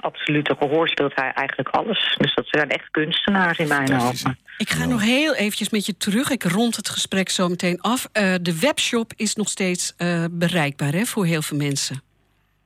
absolute 0.00 0.56
gehoor 0.58 0.88
speelt 0.88 1.14
hij 1.14 1.32
eigenlijk 1.32 1.68
alles. 1.68 2.14
Dus 2.18 2.34
dat 2.34 2.46
zijn 2.48 2.70
echt 2.70 2.90
kunstenaars 2.90 3.58
in 3.58 3.68
mijn 3.68 4.00
ogen. 4.00 4.38
Ik 4.58 4.70
ga 4.70 4.84
nog 4.84 5.02
heel 5.02 5.34
eventjes 5.34 5.70
met 5.70 5.86
je 5.86 5.96
terug. 5.96 6.30
Ik 6.30 6.42
rond 6.42 6.76
het 6.76 6.88
gesprek 6.88 7.28
zo 7.28 7.48
meteen 7.48 7.80
af. 7.80 8.08
Eh, 8.12 8.34
de 8.42 8.58
webshop 8.58 9.12
is 9.16 9.34
nog 9.34 9.48
steeds 9.48 9.94
eh, 9.96 10.24
bereikbaar 10.30 10.92
hè, 10.92 11.04
voor 11.04 11.26
heel 11.26 11.42
veel 11.42 11.56
mensen. 11.56 12.02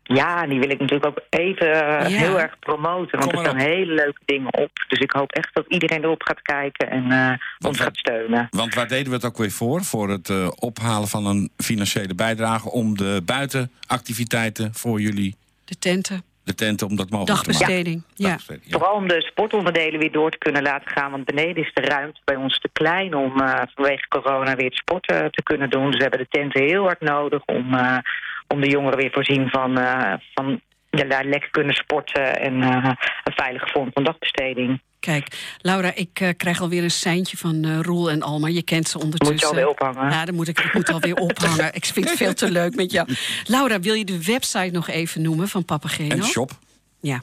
Ja, 0.02 0.46
die 0.46 0.58
wil 0.58 0.70
ik 0.70 0.78
natuurlijk 0.80 1.06
ook 1.06 1.20
even 1.30 1.72
eh, 1.72 2.10
Ja. 2.10 2.18
heel 2.18 2.40
erg 2.40 2.58
promoten. 2.58 3.18
Want 3.18 3.32
er 3.32 3.38
staan 3.38 3.58
hele 3.58 3.94
leuke 3.94 4.20
dingen 4.24 4.54
op. 4.54 4.70
Dus 4.88 4.98
ik 4.98 5.12
hoop 5.12 5.32
echt 5.32 5.50
dat 5.52 5.64
iedereen 5.68 6.02
erop 6.02 6.22
gaat 6.22 6.42
kijken 6.42 6.90
en 6.90 7.10
eh, 7.10 7.66
ons 7.68 7.80
gaat 7.80 7.96
steunen. 7.96 8.46
Want 8.50 8.74
waar 8.74 8.88
deden 8.88 9.08
we 9.08 9.14
het 9.14 9.24
ook 9.24 9.36
weer 9.36 9.50
voor? 9.50 9.84
Voor 9.84 10.08
het 10.08 10.30
ophalen 10.60 11.08
van 11.08 11.26
een 11.26 11.50
financiële 11.56 12.14
bijdrage... 12.14 12.70
om 12.70 12.96
de 12.96 13.22
buitenactiviteiten 13.24 14.74
voor 14.74 15.00
jullie, 15.00 15.36
De 15.64 15.78
tenten, 15.78 16.22
de 16.44 16.54
tenten, 16.54 16.86
om 16.86 16.96
dat 16.96 17.10
mogelijk 17.10 17.42
te 17.42 17.50
maken. 17.50 17.66
dagbesteding. 17.66 18.02
Ja. 18.14 18.26
Dagbesteding, 18.26 18.64
ja. 18.66 18.78
Vooral 18.78 18.96
om 18.96 19.08
de 19.08 19.22
sportonderdelen 19.22 20.00
weer 20.00 20.12
door 20.12 20.30
te 20.30 20.38
kunnen 20.38 20.62
laten 20.62 20.90
gaan. 20.90 21.10
Want 21.10 21.24
beneden 21.24 21.62
is 21.62 21.70
de 21.74 21.80
ruimte 21.80 22.20
bij 22.24 22.36
ons 22.36 22.58
te 22.58 22.68
klein 22.72 23.14
om 23.14 23.40
eh, 23.40 23.62
vanwege 23.74 24.08
corona 24.08 24.56
weer 24.56 24.66
het 24.66 24.74
sporten 24.74 25.30
te 25.30 25.42
kunnen 25.42 25.70
doen. 25.70 25.86
Dus 25.86 25.96
we 25.96 26.02
hebben 26.02 26.20
de 26.20 26.38
tenten 26.38 26.62
heel 26.62 26.84
hard 26.84 27.00
nodig 27.00 27.44
om, 27.44 27.74
eh, 27.74 27.98
om 28.48 28.60
de 28.60 28.68
jongeren 28.68 28.98
weer 28.98 29.10
voorzien 29.12 29.48
van, 29.48 29.78
eh, 29.78 30.12
van 30.34 30.60
ja, 30.90 31.04
daar 31.04 31.24
lekker 31.24 31.50
kunnen 31.50 31.74
sporten 31.74 32.40
en 32.40 32.62
eh, 32.62 32.90
een 33.24 33.32
veilige 33.32 33.68
vorm 33.72 33.90
van 33.92 34.04
dagbesteding. 34.04 34.80
Kijk, 35.00 35.56
Laura, 35.60 35.94
ik 35.94 36.20
eh, 36.20 36.28
krijg 36.36 36.60
alweer 36.60 36.82
een 36.82 36.90
seintje 36.90 37.36
van 37.36 37.64
eh, 37.64 37.78
Roel 37.80 38.10
en 38.10 38.22
Alma. 38.22 38.48
Je 38.48 38.62
kent 38.62 38.88
ze 38.88 38.98
ondertussen. 38.98 39.32
Moet 39.32 39.40
je 39.40 39.46
alweer 39.46 39.68
ophangen? 39.68 40.10
Ja, 40.10 40.24
dan 40.24 40.34
moet 40.34 40.48
ik, 40.48 40.60
ik 40.60 40.74
moet 40.74 40.90
alweer 40.90 41.14
ophangen. 41.28 41.74
Ik 41.74 41.84
vind 41.84 42.08
het 42.08 42.16
veel 42.16 42.34
te 42.34 42.50
leuk 42.50 42.74
met 42.74 42.92
jou. 42.92 43.08
Laura, 43.44 43.80
wil 43.80 43.94
je 43.94 44.04
de 44.04 44.24
website 44.24 44.70
nog 44.72 44.88
even 44.88 45.22
noemen 45.22 45.48
van 45.48 45.64
Papageno? 45.64 46.14
En 46.14 46.24
shop. 46.24 46.58
Ja. 47.00 47.22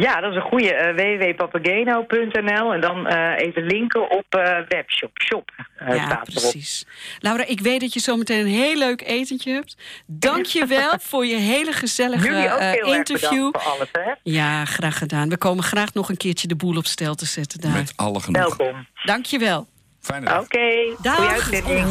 Ja, 0.00 0.20
dat 0.20 0.30
is 0.30 0.36
een 0.36 0.42
goede. 0.42 0.74
eh 0.74 0.94
www.papageno.nl 0.94 2.72
en 2.72 2.80
dan 2.80 3.06
eh, 3.06 3.46
even 3.46 3.62
linken 3.66 4.10
op 4.10 4.24
eh, 4.28 4.58
webshop. 4.68 5.10
Shop 5.22 5.50
ja, 5.78 5.94
staat 5.94 6.10
erop. 6.10 6.22
precies. 6.24 6.84
Laura, 7.18 7.44
ik 7.46 7.60
weet 7.60 7.80
dat 7.80 7.92
je 7.92 8.00
zometeen 8.00 8.40
een 8.40 8.46
heel 8.52 8.76
leuk 8.76 9.02
etentje 9.02 9.52
hebt. 9.52 9.76
Dank 10.06 10.44
je 10.46 10.66
wel 10.66 10.92
voor 11.08 11.26
je 11.26 11.36
hele 11.36 11.72
gezellige 11.72 12.24
Jullie 12.24 12.52
ook 12.52 12.58
heel 12.58 12.68
erg 12.78 12.96
interview. 12.96 13.30
bedankt 13.52 13.62
voor 13.62 13.72
alles, 13.72 13.88
hè? 13.92 14.12
Ja, 14.22 14.64
graag 14.64 14.98
gedaan. 14.98 15.28
We 15.28 15.36
komen 15.36 15.64
graag 15.64 15.94
nog 15.94 16.08
een 16.08 16.16
keertje 16.16 16.46
de 16.48 16.56
boel 16.56 16.76
op 16.76 16.86
stel 16.86 17.14
te 17.14 17.26
zetten 17.26 17.60
daar. 17.60 17.72
Met 17.72 17.92
alle 17.96 18.20
genoeg. 18.20 18.56
Welkom. 18.56 18.86
Dank 19.04 19.24
je 19.26 19.38
wel. 19.38 19.66
Fijne 20.00 20.24
dag. 20.26 20.40
Oké, 20.42 20.94
Dag. 21.02 21.14
goeie 21.16 21.28
uitzending. 21.30 21.86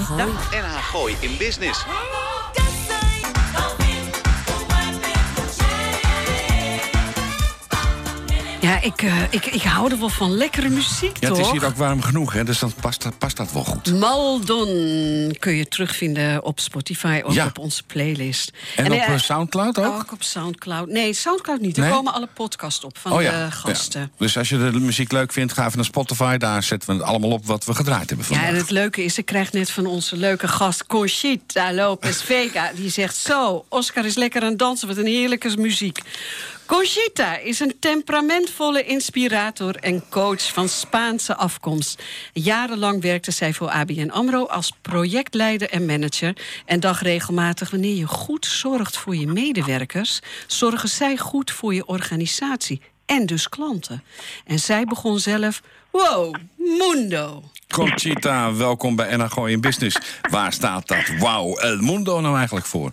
NH 0.51 0.89
Gooi 0.91 1.15
in 1.21 1.37
Business. 1.37 1.85
Ja, 8.61 8.81
ik, 8.81 9.01
eh, 9.01 9.21
ik, 9.29 9.45
ik 9.45 9.61
hou 9.61 9.91
er 9.91 9.99
wel 9.99 10.09
van 10.09 10.31
lekkere 10.37 10.69
muziek, 10.69 11.17
Ja, 11.19 11.27
toch? 11.27 11.37
het 11.37 11.45
is 11.45 11.51
hier 11.51 11.65
ook 11.65 11.75
warm 11.75 12.01
genoeg, 12.01 12.33
hè, 12.33 12.43
dus 12.43 12.59
dan 12.59 12.73
past, 12.81 13.03
dat- 13.03 13.17
past 13.17 13.37
dat 13.37 13.51
wel 13.51 13.63
goed. 13.63 13.99
Maldon 13.99 15.35
kun 15.39 15.53
je 15.55 15.67
terugvinden 15.67 16.43
op 16.43 16.59
Spotify 16.59 17.21
of 17.25 17.33
Ja. 17.33 17.45
op 17.45 17.57
onze 17.57 17.83
playlist. 17.83 18.51
En, 18.75 18.85
op 18.85 18.91
eh, 18.91 19.13
eh, 19.13 19.19
Soundcloud 19.19 19.79
ook? 19.79 19.85
Ook 19.85 20.11
op 20.11 20.23
Soundcloud. 20.23 20.87
Nee, 20.89 21.13
Soundcloud 21.13 21.61
niet. 21.61 21.77
Er 21.77 21.83
Nee? 21.83 21.91
komen 21.91 22.13
alle 22.13 22.27
podcasts 22.33 22.83
op 22.85 22.97
van 22.97 23.11
oh 23.11 23.21
ja. 23.21 23.45
de 23.45 23.51
gasten. 23.51 24.01
Ja. 24.01 24.09
Dus 24.17 24.37
als 24.37 24.49
je 24.49 24.57
de 24.57 24.79
muziek 24.79 25.11
leuk 25.11 25.31
vindt, 25.31 25.53
ga 25.53 25.63
even 25.65 25.75
naar 25.77 25.85
Spotify. 25.85 26.37
Daar 26.37 26.63
zetten 26.63 26.89
we 26.89 26.95
het 26.95 27.03
allemaal 27.05 27.31
op 27.31 27.45
wat 27.45 27.65
we 27.65 27.73
gedraaid 27.75 28.09
hebben 28.09 28.25
Ja, 28.29 28.33
vandaag. 28.35 28.49
en 28.53 28.55
het 28.59 28.69
leuke 28.69 29.03
is, 29.03 29.17
ik 29.17 29.25
krijg 29.25 29.51
net 29.51 29.71
van 29.71 29.85
onze 29.85 30.17
leuke 30.17 30.47
gast 30.47 30.85
Conchita 30.85 31.73
Lopez 31.73 32.21
Vega. 32.23 32.71
Die 32.75 32.89
zegt 32.89 33.15
zo, 33.15 33.65
Oscar 33.69 34.05
is 34.05 34.15
lekker 34.15 34.41
aan 34.41 34.49
het 34.49 34.59
dansen, 34.59 34.87
wat 34.87 34.97
een 34.97 35.05
heerlijke 35.05 35.57
muziek. 35.57 35.99
Conchita 36.77 37.37
is 37.37 37.59
een 37.59 37.75
temperamentvolle 37.79 38.83
inspirator 38.83 39.75
en 39.75 40.03
coach 40.09 40.53
van 40.53 40.69
Spaanse 40.69 41.35
afkomst. 41.35 42.03
Jarenlang 42.33 43.01
werkte 43.01 43.31
zij 43.31 43.53
voor 43.53 43.69
ABN 43.69 44.09
AMRO 44.09 44.45
als 44.45 44.71
projectleider 44.81 45.69
en 45.69 45.85
manager. 45.85 46.35
En 46.65 46.79
dacht 46.79 47.01
regelmatig, 47.01 47.71
wanneer 47.71 47.95
je 47.95 48.07
goed 48.07 48.45
zorgt 48.45 48.97
voor 48.97 49.15
je 49.15 49.27
medewerkers... 49.27 50.19
zorgen 50.47 50.89
zij 50.89 51.17
goed 51.17 51.51
voor 51.51 51.73
je 51.73 51.85
organisatie 51.85 52.81
en 53.05 53.25
dus 53.25 53.49
klanten. 53.49 54.03
En 54.45 54.59
zij 54.59 54.83
begon 54.83 55.19
zelf, 55.19 55.61
wow, 55.89 56.35
mundo... 56.55 57.43
Conchita, 57.67 58.53
welkom 58.53 58.95
bij 58.95 59.15
NH 59.15 59.31
Gooi 59.31 59.53
in 59.53 59.61
Business. 59.61 59.97
Waar 60.29 60.53
staat 60.53 60.87
dat 60.87 61.07
Wow 61.19 61.63
El 61.63 61.77
Mundo 61.77 62.19
nou 62.19 62.37
eigenlijk 62.37 62.65
voor? 62.65 62.91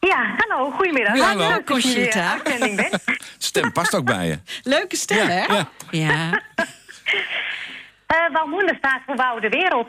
Ja, 0.00 0.34
hallo, 0.36 0.70
goedemiddag. 0.70 1.16
Ja, 1.16 1.24
hallo. 1.24 1.62
Conchita. 1.64 2.36
bent. 2.58 2.98
Stem 3.38 3.72
past 3.72 3.94
ook 3.96 4.04
bij 4.04 4.26
je. 4.26 4.38
Leuke 4.62 4.96
stem, 4.96 5.16
Ja, 5.16 5.26
hè? 5.26 5.54
ja. 5.54 5.68
ja. 5.90 6.30
Eh 8.06 8.32
Wouw 8.32 8.74
staat 8.78 9.00
voor 9.06 9.16
Wouw 9.16 9.38
de 9.40 9.48
Wereld. 9.48 9.88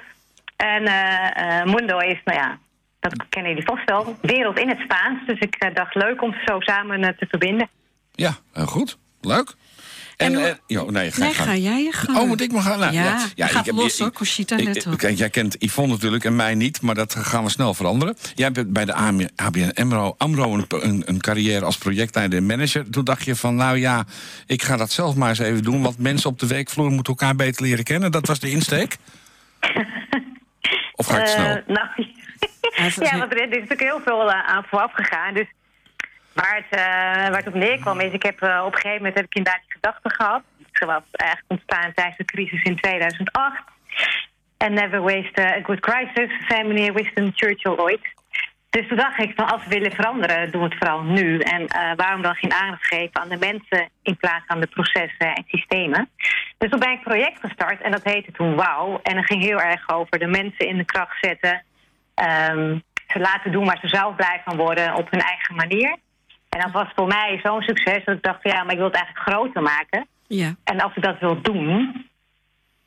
En 0.56 0.86
eh, 0.86 1.60
eh, 1.60 1.65
Mundo 1.65 1.98
is, 1.98 2.22
nou 2.24 2.38
ja, 2.39 2.58
dat 3.00 3.13
kennen 3.30 3.52
jullie 3.52 3.67
vast 3.67 3.84
wel, 3.86 4.17
wereld 4.22 4.60
in 4.60 4.69
het 4.69 4.80
Spaans. 4.80 5.26
Dus 5.26 5.39
ik 5.39 5.56
eh, 5.56 5.74
dacht 5.76 5.95
leuk 5.95 6.22
om 6.22 6.34
ze 6.34 6.39
zo 6.45 6.60
samen 6.60 7.04
eh, 7.04 7.10
te 7.17 7.26
verbinden. 7.30 7.69
Ja, 8.12 8.38
eh, 8.54 8.67
goed. 8.67 8.98
Leuk. 9.22 9.54
En, 10.19 10.25
En 10.34 10.34
hoe- 10.39 10.47
eh, 10.47 10.55
jo, 10.67 10.89
nee, 10.89 11.12
ga, 11.12 11.19
Nee, 11.23 11.34
ga. 11.34 11.55
jij 11.55 11.84
je 11.84 11.91
gang. 11.91 12.17
Oh, 12.17 12.27
moet 12.27 12.41
ik 12.41 12.51
maar 12.51 12.62
gaan? 12.62 12.79
Nou, 12.79 12.93
Ja, 12.93 13.47
gaat 13.47 13.65
heb- 13.65 13.75
los, 13.75 13.99
hoor, 13.99 14.12
Conchita, 14.12 14.58
ik- 14.58 14.63
let 14.65 14.75
ik- 14.86 14.91
op. 14.91 14.97
Kijk, 14.97 15.17
jij 15.17 15.29
kent 15.29 15.55
Yvonne 15.60 15.91
natuurlijk 15.93 16.23
en 16.25 16.36
mij 16.36 16.55
niet, 16.55 16.82
maar 16.82 16.95
dat 16.95 17.15
gaan 17.15 17.43
we 17.43 17.49
snel 17.49 17.73
veranderen. 17.73 18.15
Jij 18.36 18.49
hebt 18.53 18.71
bij 18.73 18.86
de 18.86 18.93
AM 18.93 19.19
ABN 19.36 19.71
AMRO, 19.73 20.15
AMRO 20.17 20.53
een, 20.53 20.65
een, 20.69 21.03
een 21.05 21.19
carrière 21.19 21.65
als 21.65 21.77
projectleider 21.77 22.38
en 22.39 22.45
manager. 22.45 22.89
Toen 22.89 23.03
dacht 23.03 23.25
je 23.25 23.36
van, 23.36 23.55
nou 23.55 23.77
ja, 23.77 24.05
ik 24.45 24.63
ga 24.63 24.77
dat 24.77 24.91
zelf 24.91 25.15
maar 25.15 25.29
eens 25.29 25.39
even 25.39 25.63
doen... 25.63 25.82
want 25.82 25.97
mensen 25.97 26.29
op 26.29 26.39
de 26.39 26.47
werkvloer 26.47 26.89
moeten 26.91 27.13
elkaar 27.13 27.36
beter 27.36 27.63
leren 27.63 27.84
kennen. 27.84 28.12
Dat 28.12 28.27
was 28.27 28.39
de 28.39 28.49
insteek? 28.51 28.97
Of 30.95 31.05
ga 31.05 31.17
ik 31.19 31.27
Eh, 31.27 31.34
snel? 31.34 31.62
nou, 31.67 31.88
ja, 33.12 33.17
want 33.17 33.32
er 33.32 33.41
is 33.41 33.49
natuurlijk 33.49 33.79
heel 33.82 34.01
veel 34.05 34.32
eh, 34.32 34.47
aan 34.49 34.63
vooraf 34.69 34.91
gegaan. 34.93 35.34
Dus 35.34 35.47
waar 36.33 36.55
het, 36.55 36.79
eh, 36.79 37.29
waar 37.29 37.37
het 37.37 37.47
op 37.47 37.53
neerkwam 37.53 37.99
is, 37.99 38.13
ik 38.13 38.23
heb 38.23 38.41
eh, 38.41 38.63
op 38.65 38.73
een 38.73 38.79
gegeven 38.79 38.97
moment 38.97 39.15
heb 39.15 39.25
ik 39.25 39.35
inderdaad 39.35 39.61
die 39.61 39.73
gedachte 39.73 40.09
gehad. 40.09 40.41
Ze 40.71 40.85
was 40.85 41.03
eigenlijk 41.11 41.51
ontstaan 41.51 41.93
tijdens 41.93 42.17
de 42.17 42.25
crisis 42.25 42.63
in 42.63 42.75
2008. 42.75 43.63
And 44.57 44.71
never 44.71 45.01
waste 45.01 45.41
a 45.41 45.61
good 45.63 45.79
crisis, 45.79 46.47
zei 46.47 46.63
meneer 46.63 46.93
Winston 46.93 47.31
Churchill 47.35 47.77
ooit. 47.77 48.17
Dus 48.69 48.87
toen 48.87 48.97
dacht 48.97 49.19
ik, 49.19 49.31
van 49.35 49.51
als 49.51 49.63
we 49.63 49.69
willen 49.69 49.91
veranderen, 49.91 50.51
doen 50.51 50.61
we 50.61 50.67
het 50.67 50.77
vooral 50.77 51.01
nu. 51.01 51.39
En 51.39 51.61
uh, 51.61 51.91
waarom 51.95 52.21
dan 52.21 52.35
geen 52.35 52.53
aandacht 52.53 52.85
geven 52.85 53.21
aan 53.21 53.29
de 53.29 53.37
mensen 53.37 53.89
in 54.01 54.17
plaats 54.17 54.43
van 54.47 54.59
de 54.59 54.67
processen 54.67 55.35
en 55.35 55.43
systemen? 55.47 56.09
Dus 56.57 56.69
toen 56.69 56.79
ben 56.79 56.91
ik 56.91 56.97
een 56.97 57.03
project 57.03 57.39
gestart 57.39 57.81
en 57.81 57.91
dat 57.91 58.03
heette 58.03 58.31
toen 58.31 58.55
Wauw. 58.55 58.99
En 59.03 59.15
dat 59.15 59.25
ging 59.25 59.43
heel 59.43 59.61
erg 59.61 59.89
over 59.89 60.19
de 60.19 60.27
mensen 60.27 60.67
in 60.67 60.77
de 60.77 60.85
kracht 60.85 61.17
zetten. 61.21 61.63
Um, 62.51 62.83
ze 63.07 63.19
laten 63.19 63.51
doen 63.51 63.65
waar 63.65 63.79
ze 63.81 63.87
zelf 63.87 64.15
blij 64.15 64.41
van 64.45 64.57
worden 64.57 64.95
op 64.95 65.11
hun 65.11 65.21
eigen 65.21 65.55
manier. 65.55 65.97
En 66.49 66.59
dat 66.59 66.71
was 66.71 66.88
voor 66.95 67.07
mij 67.07 67.39
zo'n 67.43 67.62
succes 67.62 68.05
dat 68.05 68.15
ik 68.15 68.23
dacht, 68.23 68.43
ja, 68.43 68.63
maar 68.63 68.71
ik 68.71 68.77
wil 68.77 68.88
het 68.88 68.95
eigenlijk 68.95 69.29
groter 69.29 69.62
maken. 69.62 70.07
Ja. 70.27 70.55
En 70.63 70.79
als 70.79 70.95
ik 70.95 71.03
dat 71.03 71.19
wil 71.19 71.41
doen, 71.41 72.05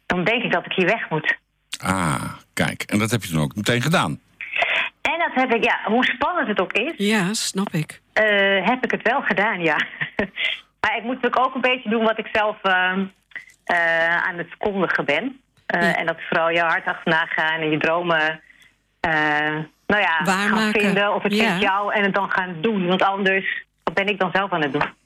dan 0.07 0.25
denk 0.25 0.43
ik 0.43 0.53
dat 0.53 0.65
ik 0.65 0.73
hier 0.73 0.87
weg 0.87 1.11
moet. 1.11 1.39
Ah, 1.83 2.33
kijk. 2.53 2.83
En 2.83 2.99
dat 2.99 3.11
heb 3.11 3.23
je 3.23 3.33
toen 3.33 3.43
ook 3.43 3.57
meteen 3.57 3.83
gedaan. 3.83 4.21
En 5.03 5.19
dat 5.19 5.31
heb 5.35 5.55
ik, 5.55 5.65
ja, 5.65 5.81
hoe 5.85 6.05
spannend 6.05 6.49
het 6.49 6.61
ook 6.61 6.73
is. 6.73 6.93
Ja, 6.97 7.33
snap 7.35 7.73
ik. 7.73 8.01
Uh, 8.23 8.67
heb 8.67 8.85
ik 8.85 8.91
het 8.91 9.03
wel 9.03 9.23
gedaan, 9.23 9.61
ja. 9.61 9.77
maar 10.81 10.97
ik 10.97 11.03
moet 11.03 11.15
natuurlijk 11.15 11.47
ook 11.47 11.55
een 11.55 11.61
beetje 11.61 11.91
doen 11.91 12.05
wat 12.05 12.19
ik 12.19 12.29
zelf 12.33 12.57
uh, 12.63 12.73
uh, 13.67 14.27
aan 14.27 14.39
het 14.39 14.49
verkondigen 14.49 15.05
ben. 15.05 15.41
Ja. 15.67 15.97
En 15.97 16.07
dat 16.07 16.19
is 16.19 16.27
vooral 16.29 16.51
je 16.51 16.61
hart 16.61 16.87
achterna 16.87 17.27
gaan 17.27 17.61
en 17.61 17.71
je 17.71 17.79
dromen 17.79 18.41
nou 19.93 20.03
ja, 20.03 20.25
Waarmaken. 20.25 20.57
gaan 20.81 20.83
vinden. 20.83 21.15
Of 21.15 21.23
het 21.23 21.35
Ja. 21.35 21.45
vindt 21.49 21.63
jou 21.63 21.93
en 21.95 22.03
het 22.03 22.15
dan 22.15 22.31
gaan 22.31 22.55
doen. 22.61 22.87
Want 22.87 23.03
anders, 23.03 23.63
wat 23.83 23.95
ben 23.95 24.07
ik 24.09 24.19
dan 24.19 24.31
zelf 24.33 24.53
aan 24.53 24.63
het 24.63 24.73
doen? 24.73 25.01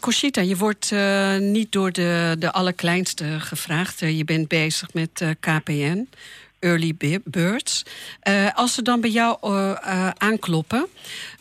Conchita, 0.00 0.40
je 0.40 0.56
wordt 0.56 0.92
eh, 0.92 1.36
niet 1.36 1.72
door 1.72 1.92
de, 1.92 2.36
de 2.38 2.52
allerkleinste 2.52 3.24
gevraagd. 3.40 4.02
Eh, 4.02 4.16
je 4.18 4.24
bent 4.24 4.48
bezig 4.48 4.92
met 4.94 5.36
KPN, 5.40 6.08
Early 6.60 6.94
Bi- 6.98 7.20
Birds. 7.24 7.84
Als 8.54 8.74
ze 8.74 8.82
dan 8.82 9.00
bij 9.00 9.10
jou 9.10 9.36
aankloppen, 10.18 10.86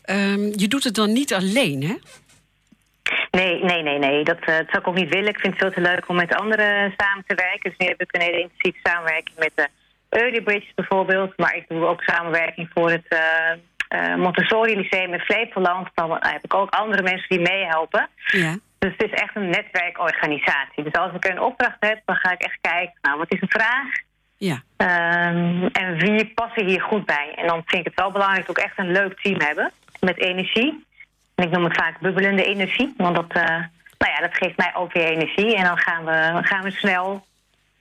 ehm, 0.04 0.42
je 0.56 0.68
doet 0.68 0.84
het 0.84 0.96
dan 0.96 1.14
niet 1.14 1.34
alleen, 1.34 1.84
hè? 1.84 1.96
Nee, 3.32 3.64
nee, 3.64 3.82
nee, 3.84 4.00
nee. 4.00 4.24
Dat, 4.24 4.38
dat 4.40 4.66
zou 4.70 4.78
ik 4.78 4.88
ook 4.88 4.96
niet 4.96 5.14
willen. 5.14 5.30
Ik 5.30 5.40
vind 5.40 5.54
het 5.54 5.62
veel 5.62 5.72
te 5.84 5.90
leuk 5.90 6.10
om 6.10 6.16
met 6.16 6.36
anderen 6.36 6.94
samen 6.98 7.24
te 7.28 7.36
werken. 7.36 7.70
Dus 7.70 7.78
nu 7.78 7.86
heb 7.88 8.02
ik 8.02 8.16
een 8.16 8.22
hele 8.22 8.42
intensieve 8.42 8.80
samenwerking 8.84 9.38
met 9.38 9.52
de 9.56 9.68
Early 10.12 10.42
Bridge 10.42 10.72
bijvoorbeeld. 10.76 11.38
Maar 11.38 11.56
ik 11.56 11.66
doe 11.68 11.86
ook 11.86 12.02
samenwerking 12.02 12.70
voor 12.74 12.92
het 12.92 13.08
eh, 13.08 13.20
eh, 13.88 14.18
Montessori 14.18 14.76
Lyceum 14.76 15.14
in 15.14 15.20
Flevoland. 15.20 15.88
Dan 15.94 16.18
heb 16.20 16.44
ik 16.44 16.54
ook 16.54 16.70
andere 16.70 17.04
mensen 17.04 17.30
die 17.30 17.40
meehelpen. 17.40 18.08
Ja. 18.16 18.58
Dus 18.80 18.92
het 18.98 19.12
is 19.12 19.20
echt 19.20 19.36
een 19.36 19.50
netwerkorganisatie. 19.50 20.84
Dus 20.84 20.94
als 20.94 21.14
ik 21.14 21.26
een 21.26 21.42
opdracht 21.42 21.78
heb, 21.80 22.02
dan 22.06 22.16
ga 22.16 22.32
ik 22.32 22.42
echt 22.42 22.58
kijken... 22.62 22.94
nou, 23.02 23.18
wat 23.18 23.32
is 23.34 23.42
een 23.42 23.50
vraag? 23.50 23.88
Ja, 24.38 24.62
Ehm, 24.78 25.66
en 25.72 25.98
wie 25.98 26.32
passen 26.36 26.66
hier 26.66 26.82
goed 26.82 27.06
bij? 27.06 27.34
En 27.36 27.48
dan 27.48 27.62
vind 27.66 27.82
ik 27.82 27.86
het 27.86 28.00
wel 28.00 28.12
belangrijk 28.12 28.46
dat 28.46 28.56
we 28.56 28.62
ook 28.62 28.68
echt 28.68 28.78
een 28.78 28.92
leuk 28.92 29.20
team 29.20 29.40
hebben. 29.42 29.72
Met 30.00 30.18
energie. 30.18 30.86
En 31.36 31.46
ik 31.46 31.52
noem 31.52 31.64
het 31.64 31.78
vaak 31.78 32.00
bubbelende 32.00 32.44
energie. 32.44 32.94
Want 32.98 33.16
dat, 33.16 33.32
eh, 33.32 33.44
nou 33.98 34.12
ja, 34.14 34.20
dat 34.20 34.38
geeft 34.38 34.58
mij 34.58 34.72
ook 34.76 34.94
weer 34.94 35.06
energie. 35.06 35.56
En 35.56 35.64
dan 35.64 35.78
gaan 35.78 36.06
we, 36.06 36.48
gaan 36.48 36.64
we 36.64 36.72
snel. 36.72 37.26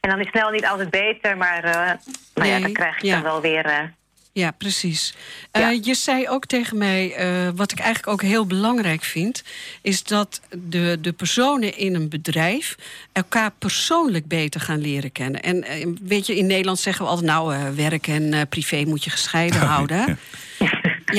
En 0.00 0.10
dan 0.10 0.20
is 0.20 0.28
snel 0.28 0.50
niet 0.50 0.66
altijd 0.66 0.90
beter. 0.90 1.36
Maar 1.36 1.64
eh, 1.64 1.90
nou 2.34 2.48
ja, 2.48 2.60
dan 2.60 2.72
krijg 2.72 3.00
je 3.00 3.06
ja. 3.06 3.14
dan 3.14 3.22
wel 3.22 3.40
weer... 3.40 3.64
eh, 3.64 3.82
ja 4.32 4.50
precies. 4.50 5.14
Eh. 5.50 5.82
Je 5.82 5.94
zei 5.94 6.28
ook 6.28 6.46
tegen 6.46 6.78
mij, 6.78 7.14
eh, 7.14 7.48
wat 7.54 7.72
ik 7.72 7.78
eigenlijk 7.78 8.12
ook 8.12 8.22
heel 8.28 8.46
belangrijk 8.46 9.02
vind... 9.02 9.42
is 9.82 10.02
dat 10.02 10.40
de, 10.50 10.98
de 11.00 11.12
personen 11.12 11.76
in 11.76 11.94
een 11.94 12.08
bedrijf 12.08 12.76
elkaar 13.12 13.50
persoonlijk 13.58 14.26
beter 14.26 14.60
gaan 14.60 14.80
leren 14.80 15.12
kennen. 15.12 15.42
En 15.42 15.64
weet 16.02 16.26
je, 16.26 16.36
in 16.36 16.46
Nederland 16.46 16.78
zeggen 16.78 17.04
we 17.04 17.10
altijd... 17.10 17.28
nou, 17.30 17.54
eh, 17.54 17.68
werk 17.68 18.06
en 18.06 18.32
eh, 18.34 18.40
privé 18.48 18.84
moet 18.84 19.04
je 19.04 19.10
gescheiden 19.10 19.60
houden. 19.60 20.18
Ja, 20.58 20.69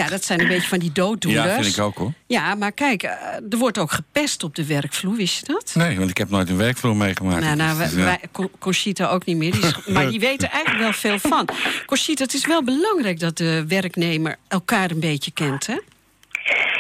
dat 0.10 0.24
zijn 0.24 0.40
een 0.40 0.48
beetje 0.48 0.68
van 0.68 0.80
die 0.80 0.92
dooddoeners. 0.92 1.46
Ja, 1.56 1.62
vind 1.62 1.76
ik 1.78 1.84
ook 1.84 1.98
hoor. 1.98 2.12
Ja, 2.28 2.56
maar 2.56 2.72
kijk, 2.72 3.04
eh, 3.04 3.12
er 3.50 3.58
wordt 3.58 3.78
ook 3.78 3.92
gepest 3.92 4.44
op 4.44 4.56
de 4.56 4.66
werkvloer, 4.66 5.16
wist 5.16 5.40
je 5.48 5.54
dat? 5.54 5.72
Nee, 5.76 5.98
want 5.98 6.10
ik 6.10 6.18
heb 6.18 6.30
nooit 6.30 6.50
een 6.50 6.58
werkvloer 6.58 6.96
meegemaakt. 6.96 7.42
Nou, 7.44 7.56
nou, 7.56 7.78
Dus, 7.78 7.94
wij, 7.94 8.00
ja. 8.00 8.06
wij- 8.06 8.20
Co- 8.32 8.52
Conchita 8.60 9.08
ook 9.08 9.26
niet 9.26 9.38
meer. 9.38 9.52
Die 9.52 9.62
is- 9.66 9.86
maar 9.94 10.10
die 10.10 10.20
weten 10.20 10.50
eigenlijk 10.50 10.84
wel 10.84 10.94
veel 10.94 11.20
van. 11.30 11.48
Conchita, 11.86 12.24
het 12.24 12.34
is 12.34 12.46
wel 12.48 12.64
belangrijk 12.64 13.20
dat 13.20 13.38
de 13.38 13.66
werknemer 13.68 14.36
elkaar 14.48 14.92
een 14.92 15.00
beetje 15.00 15.32
kent, 15.32 15.68
hè? 15.68 15.80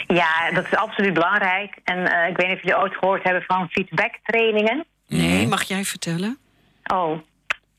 ja, 0.07 0.51
dat 0.53 0.65
is 0.71 0.75
absoluut 0.77 1.13
belangrijk. 1.13 1.75
En 1.83 1.97
eh, 2.11 2.29
ik 2.29 2.37
weet 2.37 2.47
niet 2.47 2.55
of 2.55 2.63
jullie 2.63 2.77
ooit 2.79 2.93
gehoord 2.95 3.23
hebben 3.23 3.41
van 3.47 3.67
feedback-trainingen. 3.69 4.85
Nee, 5.07 5.47
mag 5.47 5.63
jij 5.63 5.83
vertellen? 5.85 6.37
Oh. 6.93 7.17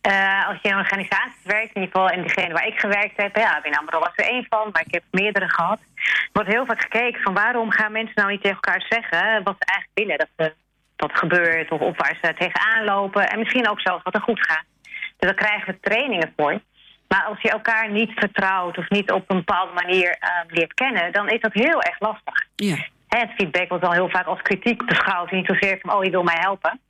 Eh, 0.03 0.49
als 0.49 0.59
je 0.63 0.69
in 0.69 0.75
een 0.75 0.81
organisatie 0.81 1.45
werkt, 1.45 1.75
in 1.75 1.81
ieder 1.83 2.01
geval 2.01 2.17
in 2.17 2.23
degene 2.23 2.53
waar 2.53 2.67
ik 2.67 2.81
gewerkt 2.81 3.17
heb, 3.17 3.37
ja, 3.37 3.61
Win 3.63 3.77
Amro 3.77 3.99
was 3.99 4.13
er 4.17 4.25
één 4.25 4.47
van, 4.49 4.69
maar 4.73 4.83
ik 4.87 4.95
heb 4.95 5.03
meerdere 5.11 5.49
gehad. 5.49 5.81
Er 5.95 6.29
wordt 6.33 6.53
heel 6.53 6.67
vaak 6.67 6.83
gekeken 6.83 7.23
van 7.23 7.35
waarom 7.35 7.71
gaan 7.71 7.93
mensen 7.93 8.15
nou 8.15 8.31
niet 8.31 8.43
tegen 8.43 8.59
elkaar 8.63 8.85
zeggen 8.89 9.43
wat 9.43 9.57
ze 9.59 9.65
eigenlijk 9.65 9.91
willen 9.95 10.29
dat, 10.37 10.53
dat 10.97 11.19
gebeurt 11.19 11.71
of 11.71 11.81
op 11.81 11.99
waar 11.99 12.19
ze 12.23 12.35
tegenaan 12.35 12.85
lopen 12.85 13.29
en 13.29 13.39
misschien 13.39 13.69
ook 13.69 13.81
zelfs 13.81 14.03
wat 14.03 14.15
er 14.15 14.21
goed 14.21 14.47
gaat. 14.47 14.65
Dus 14.83 15.31
daar 15.31 15.35
krijgen 15.35 15.67
we 15.73 15.81
trainingen 15.81 16.33
voor. 16.37 16.61
Maar 17.09 17.25
als 17.25 17.41
je 17.41 17.51
elkaar 17.51 17.91
niet 17.91 18.13
vertrouwt 18.15 18.79
of 18.79 18.89
niet 18.89 19.11
op 19.11 19.31
een 19.31 19.37
bepaalde 19.37 19.73
manier 19.73 20.11
eh, 20.11 20.29
leert 20.49 20.75
kennen, 20.75 21.13
dan 21.13 21.29
is 21.29 21.41
dat 21.41 21.53
heel 21.53 21.83
erg 21.83 22.01
lastig. 22.01 22.47
Ja. 22.57 22.77
Hè, 23.09 23.19
Het 23.19 23.31
feedback 23.37 23.69
wordt 23.69 23.85
dan 23.85 23.93
heel 23.93 24.09
vaak 24.09 24.27
als 24.27 24.43
kritiek 24.43 24.87
beschouwd. 24.87 25.31
Niet 25.31 25.47
zozeer 25.47 25.79
van, 25.81 25.93
oh, 25.95 26.05
je 26.05 26.11
wil 26.11 26.23
mij 26.23 26.39
helpen. 26.39 26.81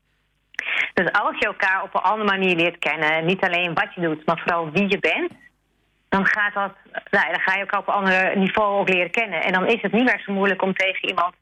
Dus 0.94 1.12
als 1.12 1.38
je 1.38 1.46
elkaar 1.46 1.83
op 1.83 1.94
een 1.94 2.01
andere 2.01 2.31
manier 2.31 2.57
leert 2.57 2.79
kennen... 2.79 3.25
niet 3.25 3.44
alleen 3.44 3.75
wat 3.75 3.94
je 3.94 4.01
doet, 4.01 4.27
maar 4.27 4.38
vooral 4.38 4.70
wie 4.70 4.88
je 4.88 4.98
bent... 4.98 5.33
dan, 6.09 6.27
gaat 6.27 6.55
dat, 6.55 6.72
nou, 7.11 7.31
dan 7.31 7.40
ga 7.40 7.53
je 7.55 7.61
elkaar 7.61 7.81
op 7.81 7.88
een 7.88 7.94
ander 7.94 8.37
niveau 8.37 8.81
ook 8.81 8.88
leren 8.88 9.11
kennen. 9.11 9.42
En 9.42 9.53
dan 9.53 9.66
is 9.66 9.83
het 9.83 9.92
niet 9.92 10.05
meer 10.05 10.22
zo 10.27 10.33
moeilijk 10.33 10.62
om 10.62 10.75
tegen 10.75 11.09
iemand 11.09 11.35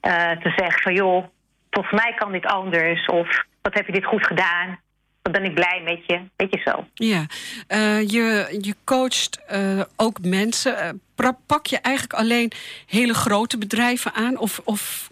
eh, 0.00 0.30
te 0.30 0.52
zeggen 0.56 0.82
van... 0.82 0.94
joh, 0.94 1.24
volgens 1.70 2.02
mij 2.02 2.14
kan 2.14 2.32
dit 2.32 2.46
anders. 2.46 3.06
Of 3.06 3.44
wat 3.62 3.74
heb 3.74 3.86
je 3.86 3.92
dit 3.92 4.04
goed 4.04 4.26
gedaan? 4.26 4.78
Wat 5.24 5.32
ben 5.32 5.44
ik 5.44 5.54
blij 5.54 5.80
met 5.84 6.06
je. 6.06 6.20
Weet 6.36 6.50
je 6.50 6.60
zo. 6.64 6.86
Ja, 6.94 7.26
Eh, 7.66 8.08
je, 8.08 8.58
je 8.60 8.74
coacht 8.84 9.40
eh, 9.46 9.80
ook 9.96 10.18
mensen. 10.24 10.78
Eh, 10.78 11.28
pak 11.46 11.66
je 11.66 11.78
eigenlijk 11.78 12.14
alleen 12.18 12.52
hele 12.86 13.14
grote 13.14 13.58
bedrijven 13.58 14.12
aan? 14.14 14.38
Of, 14.38 14.60
of 14.64 15.08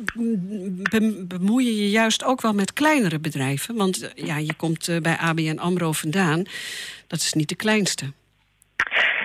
be- 0.91 1.25
bemoei 1.29 1.65
je 1.67 1.77
je 1.77 1.91
juist 1.91 2.25
ook 2.25 2.41
wel 2.41 2.53
met 2.53 2.73
kleinere 2.73 3.19
bedrijven? 3.19 3.77
Want 3.77 4.13
ja, 4.15 4.37
je 4.37 4.55
komt 4.55 4.99
bij 5.03 5.17
ABN 5.17 5.59
AMRO 5.59 5.93
vandaan. 5.93 6.43
Dat 7.07 7.19
is 7.21 7.33
niet 7.33 7.49
de 7.49 7.57
kleinste. 7.57 8.13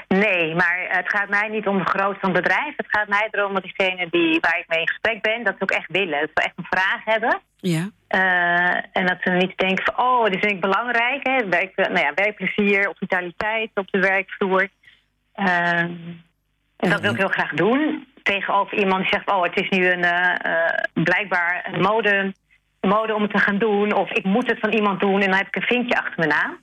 Nee, 0.07 0.55
maar 0.55 0.85
het 0.89 1.09
gaat 1.09 1.29
mij 1.29 1.47
niet 1.47 1.67
om 1.67 1.77
de 1.77 1.85
grootte 1.85 2.19
van 2.19 2.33
het 2.33 2.41
bedrijf. 2.43 2.73
Het 2.77 2.85
gaat 2.89 3.07
mij 3.07 3.27
erom 3.31 3.53
dat 3.53 3.63
diegene 3.63 4.07
die, 4.09 4.39
waar 4.39 4.59
ik 4.59 4.67
mee 4.67 4.79
in 4.79 4.87
gesprek 4.87 5.21
ben... 5.21 5.43
dat 5.43 5.55
ze 5.57 5.63
ook 5.63 5.71
echt 5.71 5.91
willen. 5.91 6.19
Dat 6.19 6.29
ze 6.33 6.43
echt 6.43 6.53
een 6.55 6.67
vraag 6.69 7.03
hebben. 7.03 7.39
Ja, 7.57 7.89
Eh, 8.07 8.75
en 8.91 9.05
dat 9.05 9.17
ze 9.23 9.29
niet 9.29 9.57
denken 9.57 9.83
van, 9.85 10.05
oh, 10.05 10.23
dit 10.23 10.39
vind 10.39 10.51
ik 10.51 10.61
belangrijk. 10.61 11.27
Hè? 11.27 11.47
Werk, 11.49 11.75
nou 11.75 11.99
ja, 11.99 12.11
werkplezier 12.15 12.89
of 12.89 12.97
vitaliteit 12.97 13.69
op 13.73 13.91
de 13.91 13.99
werkvloer. 13.99 14.69
Ehm, 15.33 15.91
en 16.77 16.89
dat 16.89 17.01
wil 17.01 17.11
ik 17.11 17.17
heel 17.17 17.27
graag 17.27 17.53
doen. 17.53 18.07
Tegenover 18.23 18.77
iemand 18.77 19.01
die 19.01 19.11
zegt, 19.13 19.31
oh, 19.31 19.43
het 19.43 19.61
is 19.61 19.69
nu 19.69 19.87
een, 19.91 20.03
eh, 20.03 20.35
eh, 20.41 20.73
blijkbaar 20.93 21.69
een 21.71 21.81
mode, 21.81 22.33
mode 22.81 23.15
om 23.15 23.21
het 23.21 23.31
te 23.31 23.39
gaan 23.39 23.57
doen. 23.57 23.93
Of 23.93 24.11
ik 24.11 24.23
moet 24.23 24.49
het 24.49 24.59
van 24.59 24.73
iemand 24.73 24.99
doen 24.99 25.21
en 25.21 25.29
dan 25.29 25.37
heb 25.37 25.47
ik 25.47 25.55
een 25.55 25.61
vinkje 25.61 25.97
achter 25.97 26.13
mijn 26.17 26.29
naam. 26.29 26.57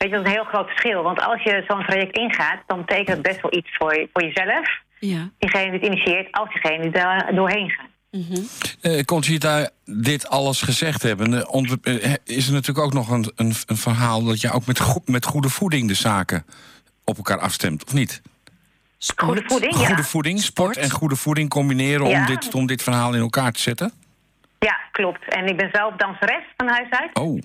Weet 0.00 0.10
je, 0.10 0.16
dat 0.16 0.24
is 0.26 0.30
een 0.32 0.36
heel 0.38 0.44
groot 0.52 0.66
verschil. 0.68 1.02
Want 1.02 1.20
als 1.20 1.42
je 1.42 1.64
zo'n 1.68 1.84
traject 1.84 2.16
ingaat, 2.16 2.58
dan 2.66 2.78
betekent 2.78 3.08
het 3.08 3.22
best 3.22 3.40
wel 3.40 3.54
iets 3.56 3.76
voor, 3.76 3.94
je- 3.94 4.08
voor 4.12 4.22
jezelf. 4.22 4.68
ja. 4.98 5.30
Diegene 5.38 5.70
die 5.70 5.80
het 5.80 5.82
initieert, 5.82 6.32
als 6.32 6.48
diegene 6.52 6.82
die 6.82 6.90
daar 6.90 7.34
doorheen 7.34 7.70
gaat. 7.70 7.88
Mhm. 8.10 8.40
Eh, 8.80 9.04
Conchita, 9.04 9.68
dit 9.84 10.28
alles 10.28 10.62
gezegd 10.62 11.02
hebben, 11.02 11.48
ont- 11.48 11.80
eh, 11.82 12.14
is 12.24 12.46
er 12.46 12.52
natuurlijk 12.52 12.86
ook 12.86 12.92
nog 12.92 13.10
een, 13.10 13.32
een, 13.36 13.52
een 13.66 13.76
verhaal 13.76 14.24
dat 14.24 14.40
je 14.40 14.50
ook 14.50 14.66
met, 14.66 14.80
go- 14.80 15.02
met 15.04 15.24
goede 15.24 15.48
voeding 15.48 15.88
de 15.88 15.94
zaken 15.94 16.44
op 17.04 17.16
elkaar 17.16 17.38
afstemt, 17.38 17.84
of 17.84 17.92
niet? 17.92 18.22
Sport. 18.98 19.30
Goede 19.30 19.42
voeding, 19.46 19.78
ja. 19.80 19.86
Goede 19.86 20.02
voeding, 20.04 20.40
sport, 20.40 20.72
Sport. 20.74 20.90
en 20.90 20.96
goede 20.98 21.16
voeding 21.16 21.48
combineren 21.48 22.06
om, 22.06 22.26
dit, 22.26 22.54
om 22.54 22.66
dit 22.66 22.82
verhaal 22.82 23.14
in 23.14 23.20
elkaar 23.20 23.52
te 23.52 23.60
zetten? 23.60 23.92
Ja, 24.58 24.76
klopt. 24.92 25.34
En 25.34 25.46
ik 25.46 25.56
ben 25.56 25.68
zelf 25.72 25.94
danseres 25.96 26.42
van 26.56 26.68
huis 26.68 26.90
uit. 26.90 27.10
Oh, 27.18 27.40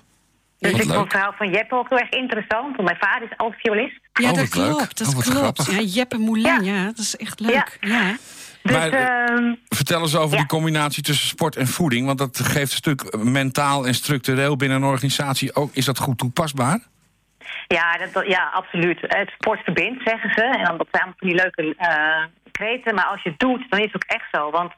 Dus 0.60 0.72
wat 0.72 0.82
ik 0.82 0.88
vond 0.88 1.00
het 1.02 1.12
verhaal 1.12 1.34
van 1.38 1.50
Jeppe 1.50 1.76
ook 1.76 1.90
heel 1.90 1.98
erg 2.00 2.10
interessant. 2.10 2.76
Want 2.76 2.88
mijn 2.90 2.98
vader 3.00 3.22
is 3.32 3.40
ook 3.40 3.54
violist. 3.56 4.00
Ja, 4.14 4.30
Oh, 4.30 4.36
dat 4.36 4.56
leuk. 4.56 4.68
klopt. 4.68 4.98
Dat 4.98 5.08
Oh, 5.08 5.14
klopt. 5.14 5.28
grappig. 5.38 5.72
Ja, 5.72 5.80
Jeppe 5.82 6.18
Moulin, 6.18 6.64
ja. 6.64 6.74
Ja. 6.74 6.86
dat 6.86 6.98
is 6.98 7.16
echt 7.16 7.40
leuk. 7.40 7.78
Ja. 7.82 8.16
Dus 8.64 8.76
Maar, 8.76 8.90
ehm, 8.90 9.54
Vertel 9.70 10.02
eens 10.02 10.16
over 10.16 10.32
Ja. 10.32 10.38
die 10.38 10.46
combinatie 10.48 11.04
tussen 11.04 11.28
sport 11.28 11.56
en 11.56 11.68
voeding. 11.68 12.06
Want 12.06 12.18
dat 12.18 12.40
geeft 12.40 12.72
een 12.72 12.78
stuk 12.78 13.18
mentaal 13.18 13.88
en 13.88 13.94
structureel 13.94 14.56
binnen 14.56 14.78
een 14.78 14.88
organisatie 14.90 15.56
ook. 15.56 15.70
Is 15.74 15.86
dat 15.86 15.98
goed 16.00 16.18
toepasbaar? 16.18 16.80
ja, 17.68 17.98
dat, 18.14 18.28
ja, 18.28 18.50
absoluut. 18.54 18.98
Het 19.02 19.30
sport 19.30 19.60
verbindt, 19.64 20.02
zeggen 20.06 20.30
ze. 20.36 20.42
En 20.42 20.64
dan 20.64 20.78
dat 20.78 20.88
zijn 20.92 21.04
allemaal 21.04 21.16
van 21.20 21.28
die 21.28 21.36
leuke 21.36 21.76
eh 21.78 22.24
kreten. 22.52 22.96
Maar 22.96 23.06
als 23.06 23.22
je 23.24 23.30
het 23.30 23.40
doet, 23.40 23.66
dan 23.70 23.80
is 23.80 23.86
het 23.92 23.96
ook 23.96 24.04
echt 24.18 24.28
zo. 24.32 24.52
Want 24.52 24.72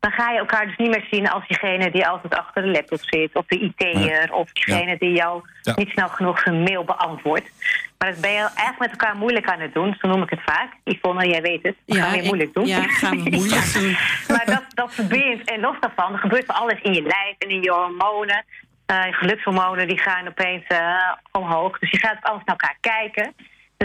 dan 0.00 0.10
ga 0.10 0.30
je 0.30 0.38
elkaar 0.38 0.66
dus 0.66 0.76
niet 0.76 0.90
meer 0.90 1.06
zien 1.10 1.28
als 1.28 1.46
diegene 1.48 1.90
die 1.90 2.06
altijd 2.06 2.34
achter 2.34 2.62
de 2.62 2.68
laptop 2.68 3.00
zit. 3.00 3.34
Of 3.34 3.46
de 3.46 3.58
IT'er. 3.58 4.32
Of 4.32 4.52
diegene 4.52 4.98
die 4.98 5.12
jou 5.12 5.42
niet 5.76 5.88
snel 5.88 6.08
genoeg 6.08 6.40
zijn 6.40 6.62
mail 6.62 6.84
beantwoordt. 6.84 7.50
Maar 7.98 8.10
dat 8.10 8.20
ben 8.20 8.30
je 8.30 8.38
eigenlijk 8.38 8.78
met 8.78 8.90
elkaar 8.90 9.16
moeilijk 9.16 9.46
aan 9.46 9.60
het 9.60 9.74
doen. 9.74 9.96
Zo 10.00 10.08
noem 10.08 10.22
ik 10.22 10.30
het 10.30 10.42
vaak. 10.44 10.72
Yvonne, 10.84 11.28
jij 11.28 11.42
weet 11.42 11.62
het. 11.62 11.76
We 11.86 11.94
gaan 11.94 12.12
weer 12.12 12.24
moeilijk 12.24 12.54
doen. 12.54 12.66
Ja, 12.66 12.82
gaan 12.82 13.22
we 13.22 13.30
moeilijk 13.38 13.72
doen. 13.72 13.96
maar 14.28 14.46
dat, 14.46 14.64
dat 14.74 14.94
verbindt. 14.94 15.50
En 15.50 15.60
los 15.60 15.76
daarvan, 15.80 16.12
er 16.12 16.18
gebeurt 16.18 16.46
van 16.46 16.54
alles 16.54 16.80
in 16.82 16.94
je 16.94 17.02
lijf 17.02 17.34
en 17.38 17.48
in 17.48 17.62
je 17.62 17.70
hormonen. 17.70 18.44
Uh, 18.90 19.06
je 19.06 19.12
gelukshormonen 19.12 19.88
die 19.88 19.98
gaan 19.98 20.28
opeens 20.28 20.64
uh, 20.68 21.12
omhoog. 21.32 21.78
Dus 21.78 21.90
je 21.90 21.98
gaat 21.98 22.22
alles 22.22 22.44
naar 22.44 22.56
elkaar 22.56 22.76
kijken. 22.80 23.34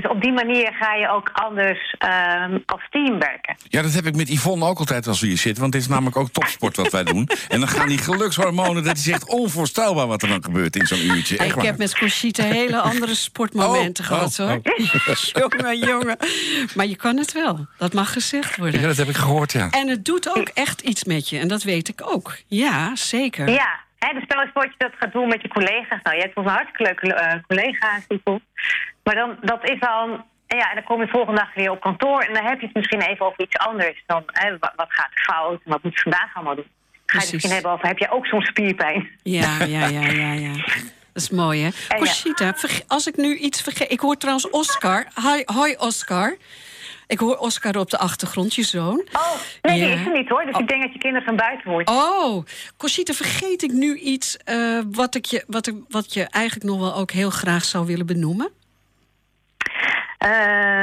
Dus 0.02 0.08
op 0.08 0.22
die 0.22 0.34
manier 0.34 0.74
ga 0.74 0.94
je 0.94 1.10
ook 1.10 1.30
anders 1.34 1.96
um, 2.00 2.64
als 2.66 2.82
team 2.90 3.20
werken. 3.20 3.56
Ja, 3.70 3.82
dat 3.82 3.94
heb 3.94 4.06
ik 4.06 4.16
met 4.16 4.30
Yvonne 4.30 4.66
ook 4.66 4.80
altijd 4.80 5.08
als 5.08 5.22
we 5.22 5.28
hier 5.28 5.38
zitten. 5.38 5.62
Want 5.62 5.74
het 5.74 5.84
is 5.84 5.90
namelijk 5.90 6.18
ook 6.18 6.30
topsport 6.30 6.76
wat 6.76 6.92
wij 6.92 7.04
doen. 7.04 7.30
En 7.50 7.60
dan 7.60 7.68
gaan 7.68 7.88
die 7.88 7.98
gelukshormonen, 7.98 8.84
dat 8.84 8.98
is 8.98 9.08
echt 9.08 9.30
onvoorstelbaar 9.30 10.08
wat 10.08 10.22
er 10.22 10.28
dan 10.28 10.44
gebeurt 10.44 10.76
in 10.76 10.86
zo'n 10.86 11.06
uurtje. 11.06 11.38
Echt 11.38 11.56
ik 11.56 11.62
heb 11.62 11.78
met 11.78 11.98
Conchita 11.98 12.44
hele 12.44 12.80
andere 12.80 13.16
sportmomenten 13.16 14.04
oh, 14.04 14.10
gehad, 14.10 14.40
oh, 14.40 14.48
hoor. 14.48 14.62
Oh. 15.34 15.42
jongen, 15.42 15.78
jongen. 15.78 16.18
Maar 16.76 16.86
je 16.86 16.96
kan 16.96 17.18
het 17.18 17.32
wel. 17.32 17.68
Dat 17.78 17.94
mag 17.94 18.14
gezegd 18.14 18.58
worden. 18.58 18.82
Ja, 18.82 18.88
dat 18.88 18.98
heb 18.98 19.08
ik 19.08 19.16
gehoord, 19.16 19.52
ja. 19.52 19.68
En 19.72 19.88
het 19.88 20.06
doet 20.06 20.38
ook 20.38 20.48
echt 20.54 20.82
iets 20.82 21.04
met 21.04 21.30
je. 21.30 21.40
En 21.40 21.48
dat 21.48 21.64
weet 21.64 21.88
ik 21.88 22.02
ook. 22.04 22.38
Ja, 22.48 22.96
zeker. 22.96 23.50
Ja, 23.50 23.84
Hè, 24.00 24.14
dus 24.14 24.24
stel 24.24 24.42
eens 24.42 24.52
voor 24.54 24.62
dat 24.62 24.72
je 24.72 24.78
dat 24.78 24.94
gaat 25.00 25.12
doen 25.12 25.28
met 25.28 25.42
je 25.42 25.48
collega's. 25.48 26.02
Nou, 26.04 26.16
je 26.16 26.22
hebt 26.22 26.36
wel 26.36 26.44
een 26.44 26.50
hartstikke 26.50 26.84
leuke 26.84 27.08
uh, 27.08 27.44
collega's. 27.48 28.06
Maar 29.06 29.16
dan, 29.16 29.38
dat 29.42 29.70
is 29.70 29.80
dan... 29.80 30.24
Ja, 30.48 30.70
en 30.70 30.76
dan 30.76 30.84
kom 30.84 31.02
je 31.02 31.08
volgende 31.08 31.40
dag 31.40 31.54
weer 31.54 31.72
op 31.72 31.82
kantoor... 31.82 32.22
en 32.22 32.34
dan 32.34 32.46
heb 32.46 32.60
je 32.60 32.66
het 32.66 32.76
misschien 32.76 33.02
even 33.02 33.26
over 33.26 33.42
iets 33.42 33.58
anders. 33.58 34.04
Dan, 34.06 34.24
hè, 34.26 34.58
wat, 34.58 34.74
wat 34.76 34.88
gaat 34.90 35.12
fout 35.14 35.62
wat 35.64 35.84
moet 35.84 35.94
je 35.94 36.02
vandaag 36.02 36.36
allemaal 36.36 36.56
doen? 36.56 36.68
Ga 37.06 37.18
je 37.18 37.24
het 37.24 37.34
misschien 37.34 37.54
hebben 37.54 37.72
over... 37.72 37.88
heb 37.88 37.98
je 37.98 38.12
ook 38.12 38.26
zo'n 38.26 38.42
spierpijn? 38.42 39.10
Ja, 39.24 39.64
ja, 39.64 39.88
ja, 39.88 40.10
ja, 40.10 40.32
ja. 40.32 40.54
Dat 41.14 41.24
is 41.24 41.30
mooi, 41.30 41.64
hè? 41.64 41.98
Conchita, 41.98 42.54
als 42.88 43.08
ik 43.08 43.16
nu 43.16 43.36
iets 43.36 43.62
vergeet... 43.62 43.92
Ik 43.92 44.00
hoor 44.00 44.18
trouwens 44.18 44.50
Oscar. 44.50 45.06
Hoi, 45.14 45.42
hoi 45.46 45.76
Oscar. 45.78 46.38
Ik 47.08 47.20
hoor 47.20 47.38
Oscar 47.38 47.78
op 47.78 47.90
de 47.90 47.98
achtergrond, 47.98 48.56
je 48.56 48.64
zoon. 48.64 49.08
Oh, 49.12 49.32
nee, 49.62 49.80
die 49.80 49.90
is 49.90 50.06
er 50.06 50.12
niet 50.12 50.30
hoor. 50.30 50.46
Dus 50.46 50.58
ik 50.58 50.68
denk 50.68 50.82
dat 50.82 50.94
je 50.94 51.00
kinderen 51.00 51.26
van 51.26 51.36
buiten 51.36 51.72
hoort. 51.72 51.90
Oh, 51.90 52.46
Cosita, 52.78 53.14
vergeet 53.14 53.64
ik 53.64 53.72
nu 53.72 53.98
iets 53.98 54.38
uh, 54.46 54.82
wat, 54.92 55.16
ik 55.16 55.26
je, 55.26 55.44
wat, 55.48 55.68
ik, 55.68 55.76
wat 55.90 56.14
je 56.14 56.24
eigenlijk 56.24 56.66
nog 56.66 56.80
wel 56.80 56.96
ook 56.96 57.12
heel 57.12 57.30
graag 57.30 57.64
zou 57.64 57.86
willen 57.86 58.06
benoemen? 58.06 58.50
Uh, 60.26 60.30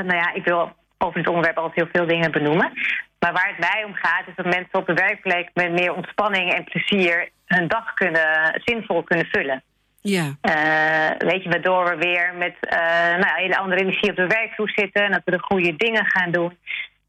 nou 0.08 0.14
ja, 0.14 0.34
ik 0.34 0.44
wil 0.44 0.72
over 0.98 1.18
dit 1.18 1.28
onderwerp 1.28 1.56
altijd 1.56 1.74
heel 1.74 1.88
veel 1.92 2.06
dingen 2.06 2.30
benoemen. 2.30 2.72
Maar 3.18 3.32
waar 3.32 3.54
het 3.56 3.70
mij 3.72 3.84
om 3.84 3.94
gaat, 3.94 4.26
is 4.26 4.34
dat 4.36 4.44
mensen 4.44 4.78
op 4.78 4.86
de 4.86 4.94
werkplek 4.94 5.50
met 5.54 5.72
meer 5.72 5.94
ontspanning 5.94 6.52
en 6.52 6.64
plezier 6.64 7.28
hun 7.46 7.68
dag 7.68 7.94
kunnen, 7.94 8.60
zinvol 8.64 9.02
kunnen 9.02 9.26
vullen. 9.26 9.62
Ja. 10.00 10.24
Uh, 10.42 11.28
weet 11.28 11.42
je, 11.42 11.48
waardoor 11.48 11.84
we 11.84 11.96
weer 11.96 12.34
met 12.34 12.54
uh, 12.60 12.78
nou, 13.16 13.40
hele 13.40 13.58
andere 13.58 13.80
energie 13.80 14.10
op 14.10 14.16
de 14.16 14.26
werkvloer 14.26 14.70
zitten... 14.70 15.04
en 15.04 15.12
dat 15.12 15.22
we 15.24 15.30
de 15.30 15.42
goede 15.42 15.76
dingen 15.76 16.06
gaan 16.06 16.30
doen. 16.30 16.58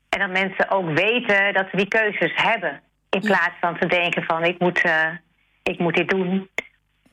En 0.09 0.19
dat 0.19 0.29
mensen 0.29 0.69
ook 0.69 0.97
weten 0.97 1.53
dat 1.53 1.67
ze 1.71 1.77
die 1.77 1.87
keuzes 1.87 2.31
hebben. 2.35 2.81
In 3.09 3.21
plaats 3.21 3.55
van 3.59 3.79
te 3.79 3.87
denken 3.87 4.23
van, 4.23 4.43
ik 4.43 4.59
moet, 4.59 4.85
uh, 4.85 5.07
ik 5.63 5.79
moet 5.79 5.95
dit 5.95 6.09
doen. 6.09 6.49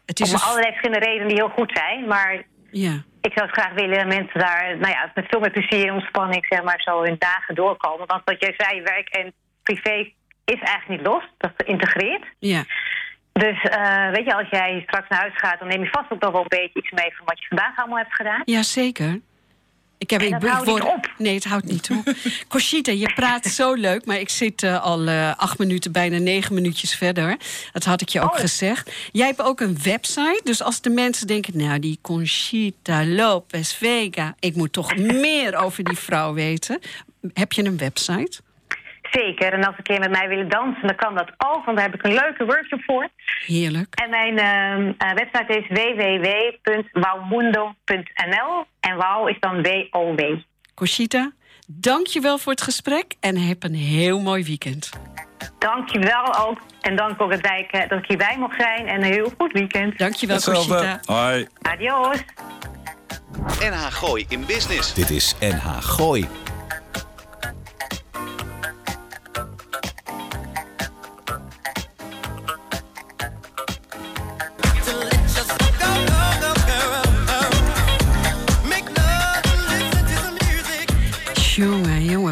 Het 0.06 0.20
is 0.20 0.32
Om 0.32 0.40
allerlei 0.40 0.72
verschillende 0.72 1.06
redenen 1.06 1.28
die 1.28 1.36
heel 1.36 1.48
goed 1.48 1.72
zijn. 1.74 2.06
Maar 2.06 2.42
ja. 2.70 3.02
ik 3.20 3.32
zou 3.32 3.46
het 3.46 3.58
graag 3.58 3.72
willen 3.72 3.98
dat 3.98 4.16
mensen 4.16 4.40
daar 4.40 4.76
nou 4.78 4.92
ja, 4.92 5.10
met 5.14 5.26
veel 5.28 5.40
meer 5.40 5.50
plezier 5.50 5.86
en 5.86 5.94
ontspanning... 5.94 6.46
zeg 6.48 6.62
maar, 6.62 6.80
zo 6.80 7.02
hun 7.02 7.16
dagen 7.18 7.54
doorkomen. 7.54 8.06
Want 8.06 8.22
wat 8.24 8.40
jij 8.40 8.54
zei, 8.56 8.82
werk 8.82 9.08
en 9.08 9.32
privé 9.62 10.12
is 10.44 10.60
eigenlijk 10.60 10.88
niet 10.88 11.06
los. 11.06 11.24
Dat 11.38 11.62
integreert. 11.64 12.24
Ja. 12.38 12.64
Dus 13.32 13.64
uh, 13.64 14.10
weet 14.10 14.24
je, 14.24 14.34
als 14.34 14.48
jij 14.48 14.82
straks 14.86 15.08
naar 15.08 15.20
huis 15.20 15.36
gaat, 15.36 15.58
dan 15.58 15.68
neem 15.68 15.82
je 15.82 15.90
vast 15.90 16.10
ook 16.10 16.20
nog 16.20 16.32
wel 16.32 16.40
een 16.40 16.58
beetje 16.58 16.80
iets 16.80 16.90
mee 16.90 17.16
van 17.16 17.26
wat 17.26 17.40
je 17.40 17.46
vandaag 17.48 17.76
allemaal 17.76 17.98
hebt 17.98 18.14
gedaan. 18.14 18.42
Jazeker. 18.44 19.20
Ik 20.00 20.10
heb, 20.10 20.20
en 20.20 20.30
dat 20.30 20.50
houdt 20.50 20.66
niet 20.66 20.82
op. 20.82 21.12
Nee, 21.18 21.34
het 21.34 21.44
houdt 21.44 21.64
niet 21.64 21.90
op. 21.90 22.14
Conchita, 22.48 22.92
je 22.92 23.12
praat 23.14 23.46
zo 23.46 23.74
leuk, 23.74 24.04
maar 24.04 24.20
ik 24.20 24.28
zit 24.28 24.62
uh, 24.62 24.84
al 24.84 25.08
uh, 25.08 25.36
acht 25.36 25.58
minuten, 25.58 25.92
bijna 25.92 26.18
negen 26.18 26.54
minuutjes 26.54 26.94
verder. 26.94 27.36
Dat 27.72 27.84
had 27.84 28.00
ik 28.00 28.08
je 28.08 28.20
ook 28.20 28.32
oh. 28.32 28.38
gezegd. 28.38 28.90
Jij 29.12 29.26
hebt 29.26 29.42
ook 29.42 29.60
een 29.60 29.78
website, 29.82 30.40
dus 30.44 30.62
als 30.62 30.80
de 30.80 30.90
mensen 30.90 31.26
denken... 31.26 31.56
nou, 31.56 31.78
die 31.78 31.98
Conchita 32.00 33.06
Lopez 33.06 33.74
Vega, 33.74 34.34
ik 34.38 34.54
moet 34.54 34.72
toch 34.72 34.96
meer 34.96 35.56
over 35.56 35.84
die 35.84 35.98
vrouw 35.98 36.32
weten. 36.32 36.78
Heb 37.32 37.52
je 37.52 37.64
een 37.64 37.78
website? 37.78 38.40
Zeker. 39.10 39.52
En 39.52 39.64
als 39.64 39.76
een 39.76 39.82
keer 39.82 40.00
met 40.00 40.10
mij 40.10 40.28
willen 40.28 40.48
dansen, 40.48 40.86
dan 40.86 40.96
kan 40.96 41.14
dat 41.14 41.30
ook. 41.36 41.64
Want 41.64 41.76
daar 41.76 41.86
heb 41.86 41.94
ik 41.94 42.04
een 42.04 42.14
leuke 42.14 42.44
workshop 42.44 42.82
voor. 42.82 43.08
Heerlijk. 43.46 43.94
En 43.94 44.10
mijn 44.10 44.34
uh, 44.34 44.86
website 45.14 45.58
is 45.58 45.68
www.wowmundo.nl. 45.68 48.64
En 48.80 48.96
wow 48.96 49.28
is 49.28 49.36
dan 49.40 49.62
W-O-W. 49.62 50.20
Cochita, 50.74 51.32
dank 51.66 52.06
je 52.06 52.20
wel 52.20 52.38
voor 52.38 52.52
het 52.52 52.62
gesprek 52.62 53.14
en 53.20 53.36
heb 53.36 53.62
een 53.62 53.74
heel 53.74 54.20
mooi 54.20 54.44
weekend. 54.44 54.90
Dank 55.58 55.88
je 55.88 55.98
wel 55.98 56.46
ook. 56.46 56.58
En 56.80 56.96
dank 56.96 57.20
ook 57.20 57.30
dat, 57.30 57.40
wij, 57.40 57.68
eh, 57.70 57.88
dat 57.88 57.98
ik 57.98 58.06
hierbij 58.06 58.36
mocht 58.38 58.60
zijn. 58.60 58.86
En 58.86 58.96
een 58.96 59.12
heel 59.12 59.32
goed 59.38 59.52
weekend. 59.52 59.98
Dank 59.98 60.14
je 60.14 60.26
wel, 60.26 60.40
Cochita. 60.40 61.00
Hoi. 61.04 61.46
Adios. 61.62 62.24
NH 63.60 63.86
Gooi 63.90 64.24
in 64.28 64.46
Business. 64.46 64.94
Dit 64.94 65.10
is 65.10 65.34
NH 65.40 65.76
Gooi. 65.80 66.28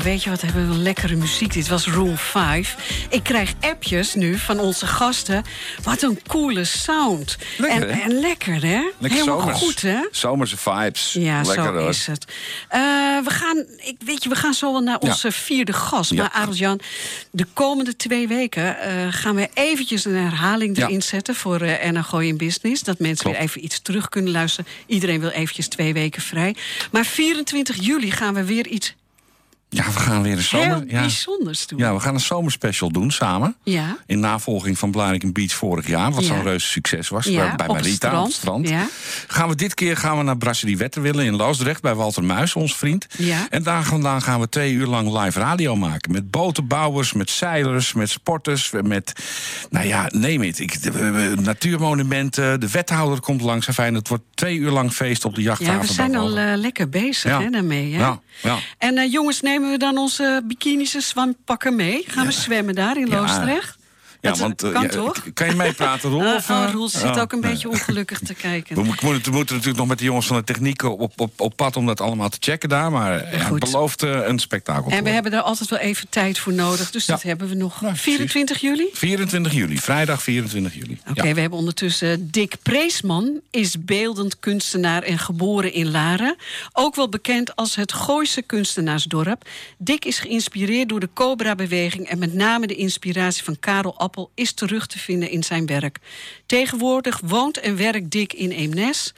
Weet 0.08 0.22
je 0.22 0.30
wat, 0.30 0.40
hebben 0.40 0.68
we 0.68 0.74
een 0.74 0.82
lekkere 0.82 1.16
muziek. 1.16 1.52
Dit 1.52 1.68
was 1.68 1.86
Room 1.86 2.16
5. 2.16 3.06
Ik 3.10 3.22
krijg 3.22 3.52
appjes 3.60 4.14
nu 4.14 4.38
van 4.38 4.60
onze 4.60 4.86
gasten. 4.86 5.44
Wat 5.82 6.02
een 6.02 6.20
coole 6.26 6.64
sound. 6.64 7.36
Lekker, 7.56 7.88
en, 7.88 8.00
en, 8.00 8.20
lekker, 8.20 8.54
hè? 8.54 8.80
Lekker 8.98 9.18
Helemaal 9.18 9.40
zomers. 9.40 9.58
goed, 9.58 9.82
hè? 9.82 9.98
Zomerse 10.10 10.56
vibes. 10.56 11.12
Ja, 11.12 11.42
lekker, 11.42 11.64
zo 11.64 11.72
hoor. 11.72 11.88
is 11.88 12.06
het. 12.06 12.24
Uh, 12.28 12.78
we, 13.24 13.30
gaan, 13.30 13.64
ik, 13.76 13.96
weet 14.04 14.22
je, 14.22 14.28
we 14.28 14.34
gaan 14.34 14.54
zo 14.54 14.72
wel 14.72 14.80
naar 14.80 14.98
onze 14.98 15.26
ja. 15.26 15.32
vierde 15.32 15.72
gast. 15.72 16.14
Maar 16.14 16.30
Adeljan, 16.30 16.80
de 17.30 17.46
komende 17.52 17.96
twee 17.96 18.28
weken 18.28 18.76
uh, 18.86 19.06
gaan 19.10 19.34
we 19.34 19.48
eventjes 19.54 20.04
een 20.04 20.16
herhaling 20.16 20.76
erin 20.76 20.92
ja. 20.92 21.00
zetten... 21.00 21.34
voor 21.34 21.62
uh, 21.62 22.04
Gooi 22.04 22.28
in 22.28 22.36
Business. 22.36 22.82
Dat 22.82 22.98
mensen 22.98 23.24
Klopt. 23.24 23.38
weer 23.38 23.46
even 23.46 23.64
iets 23.64 23.80
terug 23.82 24.08
kunnen 24.08 24.32
luisteren. 24.32 24.70
Iedereen 24.86 25.20
wil 25.20 25.30
eventjes 25.30 25.68
twee 25.68 25.92
weken 25.92 26.22
vrij. 26.22 26.54
Maar 26.90 27.04
24 27.04 27.76
juli 27.84 28.10
gaan 28.10 28.34
we 28.34 28.44
weer 28.44 28.66
iets 28.66 28.94
ja, 29.70 29.84
we 29.84 29.98
gaan 29.98 30.22
weer 30.22 30.32
een 30.36 30.42
zomer... 30.42 30.66
Heel 30.66 30.84
ja. 30.86 31.00
bijzonders 31.00 31.66
doen. 31.66 31.78
Ja, 31.78 31.94
we 31.94 32.00
gaan 32.00 32.14
een 32.14 32.20
zomerspecial 32.20 32.90
doen 32.90 33.10
samen. 33.10 33.56
Ja. 33.62 33.96
In 34.06 34.20
navolging 34.20 34.78
van 34.78 34.90
Blariken 34.90 35.32
Beach 35.32 35.52
vorig 35.52 35.86
jaar. 35.86 36.12
Wat 36.12 36.26
Ja. 36.26 36.34
zo'n 36.34 36.42
reuze 36.42 36.66
succes 36.66 37.08
was. 37.08 37.24
Ja, 37.24 37.54
bij 37.56 37.66
Marita 37.66 37.90
strand. 37.94 38.18
op 38.18 38.24
het 38.26 38.34
strand. 38.34 38.68
Ja. 38.68 38.86
Gaan 39.26 39.48
we 39.48 39.54
dit 39.54 39.74
keer 39.74 39.96
gaan 39.96 40.16
we 40.16 40.22
naar 40.22 40.36
Brasserie 40.36 40.76
Wetterwille 40.76 41.24
in 41.24 41.36
Loosdrecht. 41.36 41.82
Bij 41.82 41.94
Walter 41.94 42.24
Muis, 42.24 42.54
ons 42.54 42.76
vriend. 42.76 43.06
Ja. 43.16 43.46
En 43.50 43.62
daar 43.62 43.84
vandaan 43.84 44.22
gaan 44.22 44.40
we 44.40 44.48
twee 44.48 44.72
uur 44.72 44.86
lang 44.86 45.22
live 45.22 45.38
radio 45.40 45.76
maken. 45.76 46.12
Met 46.12 46.30
botenbouwers, 46.30 47.12
met 47.12 47.30
zeilers, 47.30 47.92
met 47.92 48.10
sporters. 48.10 48.70
Met, 48.82 49.12
nou 49.70 49.86
ja, 49.86 50.08
neem 50.12 50.42
het. 50.42 50.58
Ik, 50.58 50.78
natuurmonumenten. 51.40 52.60
De 52.60 52.70
wethouder 52.70 53.20
komt 53.20 53.40
langs. 53.40 53.66
Fijn, 53.72 53.94
het 53.94 54.08
wordt 54.08 54.24
twee 54.34 54.56
uur 54.56 54.70
lang 54.70 54.92
feest 54.92 55.24
op 55.24 55.34
de 55.34 55.42
jachthaven. 55.42 55.74
Ja, 55.74 55.80
we 55.80 55.92
zijn 55.92 56.16
al 56.16 56.36
eh, 56.38 56.56
lekker 56.56 56.88
bezig 56.88 57.38
hè, 57.38 57.50
daarmee. 57.50 57.92
Hè? 57.92 57.98
Ja, 57.98 58.20
ja. 58.42 58.58
En 58.78 58.98
eh, 58.98 59.12
jongens, 59.12 59.40
nemen 59.58 59.78
we 59.78 59.84
dan 59.84 59.98
onze 59.98 60.42
bikinis 60.44 60.94
en 60.94 61.02
zwampakken 61.02 61.76
mee? 61.76 62.04
Gaan 62.06 62.26
we 62.26 62.32
zwemmen 62.32 62.74
daar 62.74 62.96
in. 62.96 63.08
Loosdrecht? 63.08 63.77
Ja, 64.20 64.30
Dat 64.30 64.38
want, 64.38 64.62
eh, 64.62 64.72
kan 64.72 64.82
ja, 64.82 64.88
toch? 64.88 65.22
Kan 65.34 65.48
je 65.48 65.54
meepraten, 65.54 66.10
Roel? 66.10 66.22
Eh, 66.22 66.34
of, 66.36 66.50
oh, 66.50 66.64
eh? 66.64 66.72
Roel 66.72 66.88
zit 66.88 67.02
Oh, 67.02 67.18
ook 67.18 67.32
een 67.32 67.40
nee. 67.40 67.50
beetje 67.50 67.68
ongelukkig 67.68 68.18
te 68.18 68.34
kijken. 68.34 68.76
We 68.76 68.82
moeten, 68.82 69.06
we 69.06 69.36
moeten 69.36 69.54
natuurlijk 69.54 69.76
nog 69.76 69.86
met 69.88 69.98
de 69.98 70.04
jongens 70.04 70.26
van 70.26 70.36
de 70.36 70.44
techniek 70.44 70.82
op, 70.82 71.20
op, 71.20 71.40
op 71.40 71.56
pad 71.56 71.76
om 71.76 71.86
dat 71.86 72.00
allemaal 72.00 72.28
te 72.28 72.36
checken 72.40 72.68
daar. 72.68 72.90
Maar 72.90 73.12
ja, 73.12 73.38
het 73.38 73.58
belooft 73.58 74.02
eh, 74.02 74.26
een 74.26 74.38
spektakel. 74.38 74.90
En 74.90 75.04
we 75.04 75.10
hebben 75.10 75.32
daar 75.32 75.42
altijd 75.42 75.70
wel 75.70 75.78
even 75.78 76.08
tijd 76.08 76.38
voor 76.38 76.52
nodig. 76.52 76.90
Dus 76.90 77.06
dat 77.06 77.22
hebben 77.22 77.48
we 77.48 77.54
nog. 77.54 77.80
Ja, 77.80 77.86
precies. 77.86 78.14
24 78.14 78.60
juli? 78.60 78.88
24 78.92 79.52
juli, 79.52 79.78
vrijdag 79.78 80.22
24 80.22 80.74
juli. 80.74 81.00
Oké, 81.10 81.34
we 81.34 81.40
hebben 81.40 81.58
ondertussen 81.58 82.30
Dick 82.30 82.56
Preesman, 82.62 83.40
is 83.50 83.84
beeldend 83.84 84.38
kunstenaar 84.38 85.02
en 85.02 85.18
geboren 85.18 85.72
in 85.72 85.90
Laren. 85.90 86.36
Ook 86.72 86.94
wel 86.94 87.08
bekend 87.08 87.56
als 87.56 87.74
het 87.74 87.92
Gooise 87.92 88.42
kunstenaarsdorp. 88.42 89.48
Dick 89.78 90.04
is 90.04 90.18
geïnspireerd 90.18 90.88
door 90.88 91.00
de 91.00 91.08
Cobra-beweging 91.14 92.08
en 92.08 92.18
met 92.18 92.34
name 92.34 92.66
de 92.66 92.74
inspiratie 92.74 93.44
van 93.44 93.56
Karel 93.60 93.98
Appel 94.08 94.30
is 94.34 94.52
terug 94.52 94.86
te 94.86 94.98
vinden 94.98 95.30
in 95.30 95.42
zijn 95.42 95.66
werk. 95.66 95.98
Tegenwoordig 96.46 97.20
woont 97.24 97.60
en 97.60 97.76
werkt 97.76 98.10
Dick 98.10 98.32
in 98.32 98.50
Eemnes, 98.50 99.12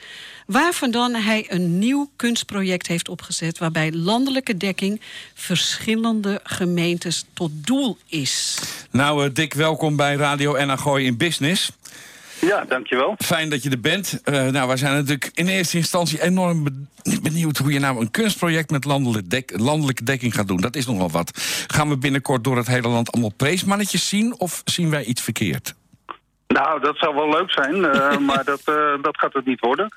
dan 0.90 1.14
hij 1.14 1.46
een 1.48 1.78
nieuw 1.78 2.10
kunstproject 2.16 2.86
heeft 2.86 3.08
opgezet 3.08 3.58
waarbij 3.58 3.92
landelijke 3.92 4.56
dekking 4.56 5.00
verschillende 5.34 6.40
gemeentes 6.42 7.24
tot 7.32 7.50
doel 7.54 7.98
is. 8.06 8.58
Nou, 8.90 9.24
uh, 9.24 9.34
Dick, 9.34 9.54
welkom 9.54 9.96
bij 9.96 10.14
Radio 10.14 10.64
NAGOI 10.64 11.04
in 11.04 11.16
Business. 11.16 11.70
Ja, 12.40 12.64
dankjewel. 12.64 13.14
Fijn 13.18 13.50
dat 13.50 13.62
je 13.62 13.70
er 13.70 13.80
bent. 13.80 14.20
Uh, 14.24 14.46
nou, 14.46 14.66
wij 14.68 14.76
zijn 14.76 14.94
natuurlijk 14.94 15.30
in 15.34 15.48
eerste 15.48 15.76
instantie 15.76 16.22
enorm 16.22 16.88
benieuwd 17.22 17.56
hoe 17.56 17.72
je 17.72 17.78
nou 17.78 18.00
een 18.00 18.10
kunstproject 18.10 18.70
met 18.70 18.84
landelijke, 18.84 19.28
dek 19.28 19.52
landelijke 19.56 20.04
dekking 20.04 20.34
gaat 20.34 20.48
doen. 20.48 20.60
Dat 20.60 20.76
is 20.76 20.86
nogal 20.86 21.10
wat. 21.10 21.30
Gaan 21.66 21.88
we 21.88 21.98
binnenkort 21.98 22.44
door 22.44 22.56
het 22.56 22.66
hele 22.66 22.88
land 22.88 23.12
allemaal 23.12 23.32
preesmannetjes 23.36 24.08
zien 24.08 24.34
of 24.38 24.62
zien 24.64 24.90
wij 24.90 25.04
iets 25.04 25.22
verkeerd? 25.22 25.74
Nou, 26.46 26.80
dat 26.80 26.96
zou 26.96 27.14
wel 27.14 27.28
leuk 27.28 27.50
zijn, 27.50 27.76
uh, 27.76 28.18
maar 28.28 28.44
dat, 28.44 28.60
uh, 28.68 29.02
dat 29.02 29.18
gaat 29.18 29.32
het 29.32 29.46
niet 29.46 29.60
worden. 29.60 29.88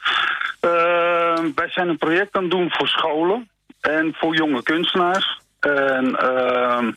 wij 1.55 1.69
zijn 1.69 1.89
een 1.89 1.97
project 1.97 2.35
aan 2.35 2.41
het 2.41 2.51
doen 2.51 2.71
voor 2.71 2.87
scholen 2.87 3.49
en 3.79 4.13
voor 4.17 4.35
jonge 4.35 4.63
kunstenaars. 4.63 5.41
En 5.59 6.15
ehm, 6.15 6.91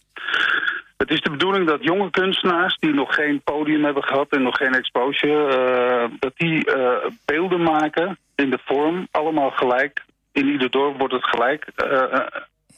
het 0.97 1.11
is 1.11 1.21
de 1.21 1.31
bedoeling 1.31 1.67
dat 1.67 1.85
jonge 1.85 2.11
kunstenaars 2.11 2.77
die 2.79 2.95
nog 2.95 3.15
geen 3.15 3.41
podium 3.43 3.85
hebben 3.85 4.05
gehad 4.05 4.29
en 4.29 4.43
nog 4.43 4.57
geen 4.57 4.75
exposure, 4.75 5.59
uh, 5.59 6.19
dat 6.19 6.33
die 6.37 6.77
uh, 6.77 6.89
beelden 7.25 7.63
maken 7.63 8.19
in 8.35 8.51
de 8.51 8.59
vorm, 8.65 9.09
allemaal 9.11 9.51
gelijk. 9.51 10.05
In 10.33 10.47
ieder 10.47 10.71
dorp 10.71 10.99
wordt 10.99 11.15
het 11.15 11.25
gelijk. 11.25 11.67
Uh, 11.85 12.27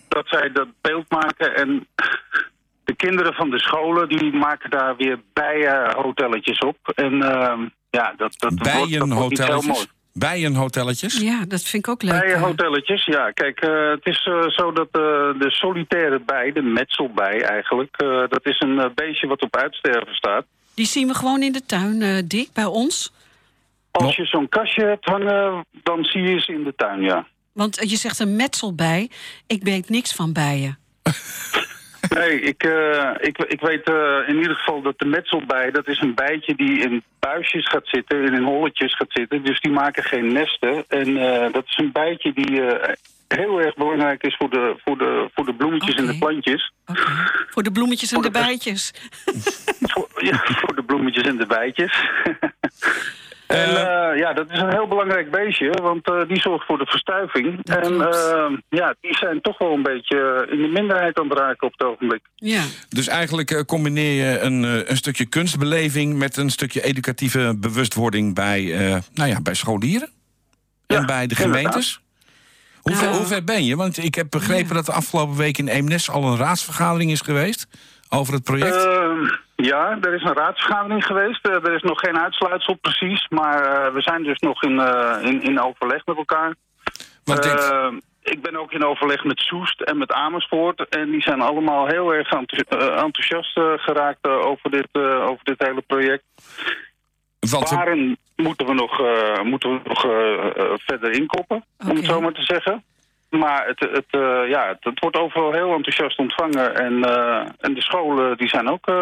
dat 0.08 0.28
zij 0.28 0.52
dat 0.52 0.68
beeld 0.80 1.10
maken 1.10 1.56
en 1.56 1.86
de 2.84 2.94
kinderen 2.96 3.34
van 3.34 3.50
de 3.50 3.58
scholen 3.58 4.08
die 4.08 4.32
maken 4.32 4.70
daar 4.70 4.96
weer 4.96 5.20
bijenhotelletjes 5.32 6.58
op. 6.58 6.76
En 6.94 7.18
ja, 7.90 8.14
dat, 8.16 8.34
dat 8.38 8.52
wordt, 8.52 8.98
dat 8.98 9.08
wordt 9.08 9.46
heel 9.46 9.62
mooi. 9.62 9.86
Bijenhotelletjes? 10.18 11.20
Ja, 11.20 11.44
dat 11.48 11.62
vind 11.62 11.86
ik 11.86 11.92
ook 11.92 12.02
leuk. 12.02 12.20
Bijenhotelletjes, 12.20 13.04
ja. 13.04 13.30
Kijk, 13.30 13.64
uh, 13.64 13.90
het 13.90 14.06
is 14.06 14.26
uh, 14.26 14.48
zo 14.48 14.72
dat 14.72 14.86
uh, 14.86 15.02
de 15.40 15.50
solitaire 15.50 16.20
bij, 16.20 16.52
de 16.52 16.62
metselbij 16.62 17.42
eigenlijk... 17.42 17.96
dat 18.28 18.46
is 18.46 18.60
een 18.60 18.92
beestje 18.94 19.26
wat 19.26 19.42
op 19.42 19.56
uitsterven 19.56 20.14
staat. 20.14 20.44
Die 20.74 20.86
zien 20.86 21.06
we 21.08 21.14
gewoon 21.14 21.42
in 21.42 21.52
de 21.52 21.64
tuin, 21.66 22.26
Dick, 22.28 22.52
bij 22.52 22.64
ons? 22.64 23.12
Als 23.90 24.16
je 24.16 24.24
zo'n 24.24 24.48
kastje 24.48 24.84
hebt 24.84 25.04
hangen, 25.04 25.66
dan 25.82 26.04
zie 26.04 26.22
je 26.22 26.40
ze 26.40 26.52
in 26.52 26.64
de 26.64 26.74
tuin, 26.76 27.02
ja. 27.02 27.26
Want 27.52 27.90
je 27.90 27.96
zegt 27.96 28.18
een 28.18 28.36
metselbij. 28.36 29.10
Ik 29.46 29.62
weet 29.62 29.88
niks 29.88 30.12
van 30.12 30.32
bijen. 30.32 30.78
Nee, 32.08 32.40
ik, 32.40 32.64
uh, 32.64 33.10
ik, 33.20 33.38
ik 33.38 33.60
weet 33.60 33.88
uh, 33.88 34.18
in 34.26 34.36
ieder 34.36 34.54
geval 34.54 34.82
dat 34.82 34.98
de 34.98 35.06
metselbij, 35.06 35.70
dat 35.70 35.88
is 35.88 36.00
een 36.00 36.14
bijtje 36.14 36.54
die 36.54 36.78
in 36.78 37.02
buisjes 37.18 37.68
gaat 37.68 37.86
zitten, 37.86 38.24
in 38.24 38.42
holletjes 38.42 38.96
gaat 38.96 39.12
zitten. 39.12 39.42
Dus 39.42 39.60
die 39.60 39.72
maken 39.72 40.04
geen 40.04 40.32
nesten. 40.32 40.84
En 40.88 41.08
uh, 41.08 41.52
dat 41.52 41.64
is 41.64 41.76
een 41.76 41.92
bijtje 41.92 42.32
die 42.32 42.62
heel 43.28 43.60
erg 43.60 43.74
belangrijk 43.74 44.22
is 44.22 44.36
voor 44.36 44.50
de, 44.50 44.76
voor 44.84 44.98
de, 44.98 45.30
voor 45.34 45.44
de 45.44 45.54
bloemetjes 45.54 45.92
okay. 45.92 46.06
en 46.06 46.12
de 46.12 46.18
plantjes. 46.18 46.72
Okay. 46.86 47.04
Voor 47.50 47.62
de 47.62 47.72
bloemetjes 47.72 48.12
en 48.12 48.20
de, 48.20 48.30
de 48.30 48.38
bijtjes. 48.38 48.94
voor, 49.92 50.08
ja, 50.16 50.40
voor 50.44 50.74
de 50.74 50.82
bloemetjes 50.82 51.24
en 51.24 51.36
de 51.36 51.46
bijtjes. 51.46 52.04
En 53.48 53.70
uh, 53.70 54.18
ja, 54.18 54.32
dat 54.32 54.50
is 54.50 54.58
een 54.58 54.72
heel 54.72 54.88
belangrijk 54.88 55.30
beestje, 55.30 55.70
want 55.82 56.08
uh, 56.08 56.28
die 56.28 56.40
zorgt 56.40 56.66
voor 56.66 56.78
de 56.78 56.86
verstuiving. 56.86 57.62
Dat 57.62 57.86
en 57.86 57.92
uh, 57.92 58.58
ja, 58.68 58.94
die 59.00 59.16
zijn 59.16 59.40
toch 59.40 59.58
wel 59.58 59.72
een 59.72 59.82
beetje 59.82 60.46
in 60.50 60.62
de 60.62 60.68
minderheid 60.68 61.18
aan 61.18 61.28
het 61.28 61.38
raken 61.38 61.66
op 61.66 61.72
het 61.72 61.86
ogenblik. 61.86 62.20
Ja. 62.34 62.62
Dus 62.88 63.06
eigenlijk 63.06 63.66
combineer 63.66 64.24
je 64.24 64.40
een, 64.40 64.62
een 64.90 64.96
stukje 64.96 65.26
kunstbeleving 65.26 66.18
met 66.18 66.36
een 66.36 66.50
stukje 66.50 66.82
educatieve 66.82 67.54
bewustwording 67.56 68.34
bij, 68.34 68.62
nou 69.14 69.28
ja, 69.28 69.40
bij 69.40 69.54
scholieren 69.54 70.10
en 70.86 70.96
ja, 70.96 71.04
bij 71.04 71.26
de 71.26 71.34
gemeentes. 71.34 72.00
Hoe 72.80 72.96
ver, 72.96 73.08
hoe 73.08 73.26
ver, 73.26 73.44
ben 73.44 73.64
je? 73.64 73.76
Want 73.76 74.04
ik 74.04 74.14
heb 74.14 74.26
begrepen 74.30 74.74
dat 74.74 74.86
de 74.86 74.92
afgelopen 74.92 75.36
week 75.36 75.58
in 75.58 75.68
Eemnes 75.68 76.10
al 76.10 76.24
een 76.24 76.36
raadsvergadering 76.36 77.10
is 77.10 77.20
geweest 77.20 77.66
over 78.08 78.34
het 78.34 78.42
project. 78.42 78.88
Ja, 79.62 79.98
er 80.00 80.14
is 80.14 80.22
een 80.22 80.34
raadsvergadering 80.34 81.04
geweest. 81.04 81.46
Uh, 81.46 81.54
er 81.54 81.74
is 81.74 81.82
nog 81.82 82.00
geen 82.00 82.18
uitsluitsel 82.18 82.74
precies, 82.74 83.28
maar 83.28 83.62
uh, 83.62 83.94
we 83.94 84.00
zijn 84.00 84.22
dus 84.22 84.38
nog 84.38 84.62
in, 84.62 84.72
uh, 84.72 85.16
in, 85.22 85.42
in 85.42 85.60
overleg 85.60 86.06
met 86.06 86.16
elkaar. 86.16 86.54
Wat 87.24 87.42
dit? 87.42 87.72
Ik 88.22 88.42
ben 88.42 88.56
ook 88.56 88.72
in 88.72 88.84
overleg 88.84 89.24
met 89.24 89.38
Soest 89.38 89.80
en 89.80 89.98
met 89.98 90.12
Amersfoort. 90.12 90.88
En 90.88 91.10
die 91.10 91.22
zijn 91.22 91.40
allemaal 91.40 91.86
heel 91.86 92.14
erg 92.14 92.30
enthousiast 92.30 93.52
geraakt 93.76 94.28
over, 94.28 94.70
dit, 94.70 94.88
over 95.02 95.44
dit 95.44 95.58
hele 95.58 95.82
project. 95.86 96.24
Want 97.38 97.70
Waarin 97.70 98.18
moeten 98.36 98.66
we 98.66 98.74
nog, 98.74 99.02
moeten 99.44 99.70
we 99.70 99.80
nog 99.84 100.00
verder 100.84 101.10
inkoppen, 101.10 101.64
okay. 101.78 101.90
om 101.90 101.96
het 101.96 102.06
zo 102.06 102.20
maar 102.20 102.32
te 102.32 102.42
zeggen. 102.42 102.84
Maar 103.28 103.66
het, 103.66 103.80
het, 103.80 104.06
uh, 104.10 104.48
ja, 104.48 104.68
het, 104.68 104.76
het, 104.80 105.00
wordt 105.00 105.16
overal 105.16 105.52
heel 105.52 105.74
enthousiast 105.74 106.18
ontvangen. 106.18 106.76
En, 106.76 106.92
uh, 106.92 107.48
en 107.60 107.74
de 107.74 107.82
scholen 107.82 108.36
die 108.36 108.48
zijn 108.48 108.68
ook 108.68 108.88
uh, 108.88 108.94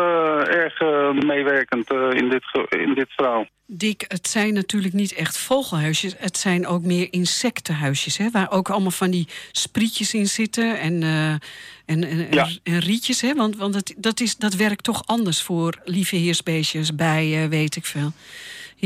erg 0.49 0.81
meewerkend 1.24 1.91
in, 1.91 2.29
dit, 2.29 2.45
in 2.68 2.95
dit 2.95 3.12
verhaal. 3.12 3.47
Dick, 3.66 4.05
het 4.09 4.29
zijn 4.29 4.55
natuurlijk 4.55 4.95
niet 4.95 5.14
echt 5.14 5.39
vogelhuisjes. 5.39 6.14
Het 6.18 6.37
zijn 6.37 6.66
ook 6.66 6.83
meer 6.83 7.09
insectenhuisjes. 7.11 8.16
Hè, 8.16 8.31
waar 8.31 8.51
ook 8.51 8.70
allemaal 8.70 8.91
van 8.91 9.11
die 9.11 9.29
sprietjes 9.53 10.14
in 10.14 10.27
zitten. 10.27 10.79
En, 10.79 11.03
en, 11.03 12.05
en, 12.05 12.27
ja. 12.31 12.49
en, 12.62 12.79
rietjes. 12.79 13.20
Hè, 13.20 13.35
want 13.35 13.57
want 13.57 13.74
het, 13.74 13.95
dat, 13.97 14.20
is, 14.20 14.37
dat 14.37 14.55
werkt 14.55 14.85
toch 14.85 15.03
anders 15.07 15.43
voor 15.43 15.74
lieve 15.85 16.16
heersbeestjes, 16.16 16.95
bijen, 16.95 17.49
weet 17.49 17.77
ik 17.77 17.85
veel. 17.85 18.12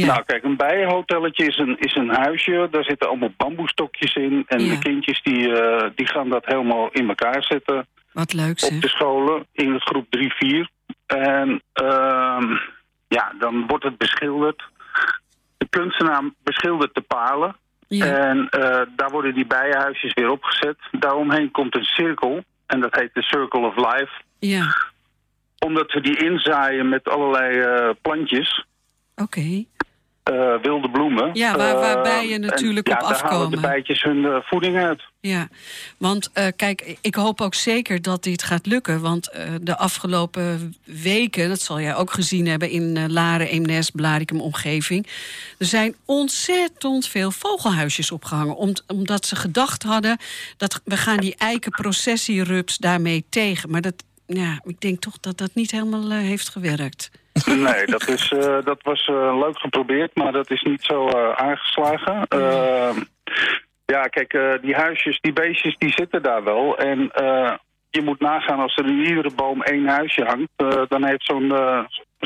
Ja. 0.00 0.06
Nou, 0.06 0.22
kijk, 0.24 0.44
een 0.44 0.56
bijenhotelletje 0.56 1.46
is 1.46 1.58
een, 1.58 1.78
is 1.78 1.94
een 1.94 2.08
huisje. 2.08 2.68
Daar 2.70 2.84
zitten 2.84 3.08
allemaal 3.08 3.32
bamboestokjes 3.36 4.14
in. 4.14 4.44
En 4.46 4.60
Ja. 4.64 4.70
de 4.74 4.78
kindjes 4.78 5.22
die, 5.22 5.48
uh, 5.48 5.82
die 5.94 6.06
gaan 6.06 6.28
dat 6.28 6.46
helemaal 6.46 6.88
in 6.92 7.08
elkaar 7.08 7.42
zetten. 7.44 7.86
Wat 8.12 8.32
leuk 8.32 8.50
Op 8.50 8.58
zeg. 8.58 8.78
de 8.80 8.88
scholen 8.88 9.46
in 9.52 9.80
groep 9.80 10.06
3, 10.10 10.32
4. 10.34 10.68
En 11.06 11.62
uh, 11.82 12.58
ja, 13.08 13.32
dan 13.38 13.66
wordt 13.66 13.84
het 13.84 13.98
beschilderd. 13.98 14.62
De 15.58 15.66
kunstenaar 15.70 16.22
beschildert 16.42 16.94
de 16.94 17.00
palen. 17.00 17.56
Ja. 17.88 18.06
En 18.06 18.38
uh, 18.38 18.80
daar 18.96 19.10
worden 19.10 19.34
die 19.34 19.46
bijenhuisjes 19.46 20.12
weer 20.14 20.30
opgezet. 20.30 20.76
Daaromheen 20.90 21.50
komt 21.50 21.76
een 21.76 21.84
cirkel. 21.84 22.44
En 22.66 22.80
dat 22.80 22.94
heet 22.94 23.14
de 23.14 23.22
Circle 23.22 23.60
of 23.66 23.76
Life. 23.76 24.10
Ja, 24.38 24.74
Omdat 25.58 25.92
we 25.92 26.00
die 26.00 26.16
inzaaien 26.24 26.88
met 26.88 27.08
allerlei 27.08 27.58
uh, 27.58 27.90
plantjes. 28.02 28.64
oké. 29.16 29.64
Uh, 30.30 30.62
wilde 30.62 30.90
bloemen. 30.90 31.30
Ja, 31.32 31.56
waar- 31.56 31.74
waar 31.74 31.96
Uh, 31.96 32.02
bijen 32.02 32.34
en 32.34 32.40
natuurlijk 32.40 32.88
ja, 32.88 32.94
op 32.94 33.00
daar 33.00 33.10
halen 33.12 33.30
afkomen. 33.30 33.50
de 33.50 33.60
bijtjes 33.68 34.02
hun 34.02 34.16
uh, 34.16 34.36
voeding 34.40 34.76
uit. 34.76 35.02
Ja, 35.20 35.48
want 35.98 36.30
eh, 36.32 36.46
kijk, 36.56 36.96
ik 37.00 37.14
hoop 37.14 37.40
ook 37.40 37.54
zeker 37.54 38.02
dat 38.02 38.22
dit 38.22 38.42
gaat 38.42 38.66
lukken. 38.66 39.00
Want 39.00 39.30
eh, 39.30 39.42
de 39.62 39.76
afgelopen 39.76 40.74
weken, 40.84 41.48
dat 41.48 41.60
zal 41.60 41.80
jij 41.80 41.94
ook 41.94 42.12
gezien 42.12 42.46
hebben 42.46 42.70
in 42.70 42.96
eh, 42.96 43.04
Laren, 43.08 43.48
Eemnes, 43.48 43.90
Blarikum 43.90 44.40
omgeving. 44.40 45.06
Er 45.58 45.66
zijn 45.66 45.94
ontzettend 46.04 47.06
veel 47.06 47.30
vogelhuisjes 47.30 48.10
opgehangen. 48.10 48.56
Om, 48.56 48.72
omdat 48.86 49.26
ze 49.26 49.36
gedacht 49.36 49.82
hadden 49.82 50.18
dat 50.56 50.80
we 50.84 50.96
gaan 50.96 51.16
die 51.16 51.34
eikenprocessierups 51.36 52.78
daarmee 52.78 53.24
tegen. 53.28 53.70
Maar 53.70 53.80
dat, 53.80 53.94
ja, 54.26 54.60
ik 54.64 54.80
denk 54.80 55.00
toch 55.00 55.20
dat 55.20 55.38
dat 55.38 55.50
niet 55.54 55.70
helemaal 55.70 56.10
eh, 56.10 56.18
heeft 56.18 56.48
gewerkt. 56.48 57.10
Nee, 57.46 57.86
dat, 57.86 58.08
is, 58.08 58.30
uh, 58.30 58.62
dat 58.64 58.82
was 58.82 59.08
uh, 59.08 59.38
leuk 59.38 59.58
geprobeerd, 59.58 60.14
maar 60.14 60.32
dat 60.32 60.50
is 60.50 60.62
niet 60.62 60.82
zo 60.82 61.08
uh, 61.08 61.32
aangeslagen. 61.32 62.26
Ja, 63.86 64.02
kijk, 64.02 64.60
die 64.62 64.74
huisjes, 64.74 65.20
die 65.20 65.32
beestjes, 65.32 65.76
die 65.76 65.92
zitten 65.92 66.22
daar 66.22 66.44
wel. 66.44 66.78
En 66.78 66.98
je 67.90 68.02
moet 68.02 68.20
nagaan, 68.20 68.60
als 68.60 68.76
er 68.76 68.86
in 68.86 69.04
iedere 69.04 69.30
boom 69.34 69.62
één 69.62 69.86
huisje 69.86 70.24
hangt... 70.24 70.88
Dan 70.90 71.04
heeft 71.04 71.24
zo'n 71.24 71.52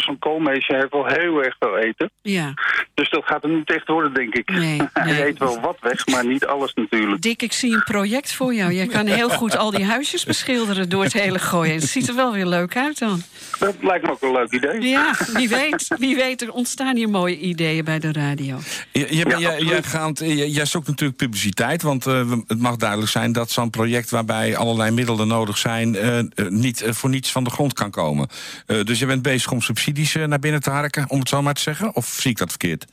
zo'n 0.02 0.18
koolmeesje 0.18 0.74
heeft 0.74 0.90
wel 0.92 1.06
heel 1.06 1.44
erg 1.44 1.56
veel 1.58 1.78
eten. 1.78 2.10
Ja, 2.22 2.54
Dus 2.94 3.10
dat 3.10 3.24
gaat 3.24 3.44
er 3.44 3.50
niet 3.50 3.70
echt 3.70 3.88
worden, 3.88 4.14
denk 4.14 4.34
ik. 4.34 4.50
Nee, 4.50 4.80
Hij 4.92 5.12
nee. 5.12 5.26
eet 5.26 5.38
wel 5.38 5.60
wat 5.60 5.76
weg, 5.80 6.06
maar 6.06 6.26
niet 6.26 6.46
alles 6.46 6.74
natuurlijk. 6.74 7.22
Dick, 7.22 7.42
ik 7.42 7.52
zie 7.52 7.74
een 7.74 7.82
project 7.84 8.32
voor 8.34 8.54
jou. 8.54 8.72
Jij 8.72 8.86
kan 8.86 9.06
heel 9.06 9.28
goed 9.28 9.56
al 9.56 9.70
die 9.70 9.84
huisjes 9.84 10.24
beschilderen 10.24 10.88
door 10.88 11.02
het 11.02 11.12
hele 11.12 11.38
gooien. 11.38 11.74
Het 11.74 11.84
ziet 11.84 12.08
er 12.08 12.14
wel 12.14 12.32
weer 12.32 12.46
leuk 12.46 12.76
uit 12.76 12.98
dan. 12.98 13.22
Dat 13.58 13.74
lijkt 13.80 14.04
me 14.04 14.10
ook 14.10 14.22
een 14.22 14.32
leuk 14.32 14.52
idee. 14.52 14.80
Ja, 14.80 15.14
wie 15.32 15.48
weet. 15.48 15.94
Wie 15.98 16.16
weet, 16.16 16.42
er 16.42 16.52
ontstaan 16.52 16.96
hier 16.96 17.08
mooie 17.08 17.38
ideeën 17.38 17.84
bij 17.84 17.98
de 17.98 18.12
radio. 18.12 18.58
Je, 18.92 19.16
je, 19.16 19.24
Ja, 19.28 19.38
jij, 19.38 19.60
jij, 19.60 19.82
gaat, 19.82 20.18
jij, 20.18 20.48
jij 20.48 20.64
zoekt 20.66 20.86
natuurlijk 20.86 21.18
publiciteit, 21.18 21.82
want 21.82 22.06
eh, 22.06 22.30
het 22.46 22.60
mag 22.60 22.76
duidelijk 22.76 23.10
zijn 23.10 23.32
dat 23.32 23.50
zo'n 23.50 23.70
project 23.70 24.10
waarbij 24.10 24.56
allerlei 24.56 24.90
middelen 24.90 25.28
nodig 25.28 25.58
zijn, 25.58 25.96
eh, 25.96 26.18
eh, 26.18 26.26
niet 26.48 26.84
voor 26.86 27.10
niets 27.10 27.32
van 27.32 27.44
de 27.44 27.50
grond 27.50 27.72
kan 27.72 27.90
komen. 27.90 28.28
Eh, 28.66 28.84
dus 28.84 28.98
je 28.98 29.06
bent 29.06 29.22
bezig 29.22 29.50
om 29.50 29.60
subsidies 29.84 30.26
naar 30.28 30.38
binnen 30.38 30.60
te 30.60 30.70
harken, 30.70 31.10
om 31.10 31.18
het 31.18 31.28
zo 31.28 31.42
maar 31.42 31.54
te 31.54 31.60
zeggen? 31.60 31.94
Of 31.94 32.04
zie 32.04 32.30
ik 32.30 32.38
dat 32.38 32.50
verkeerd? 32.50 32.86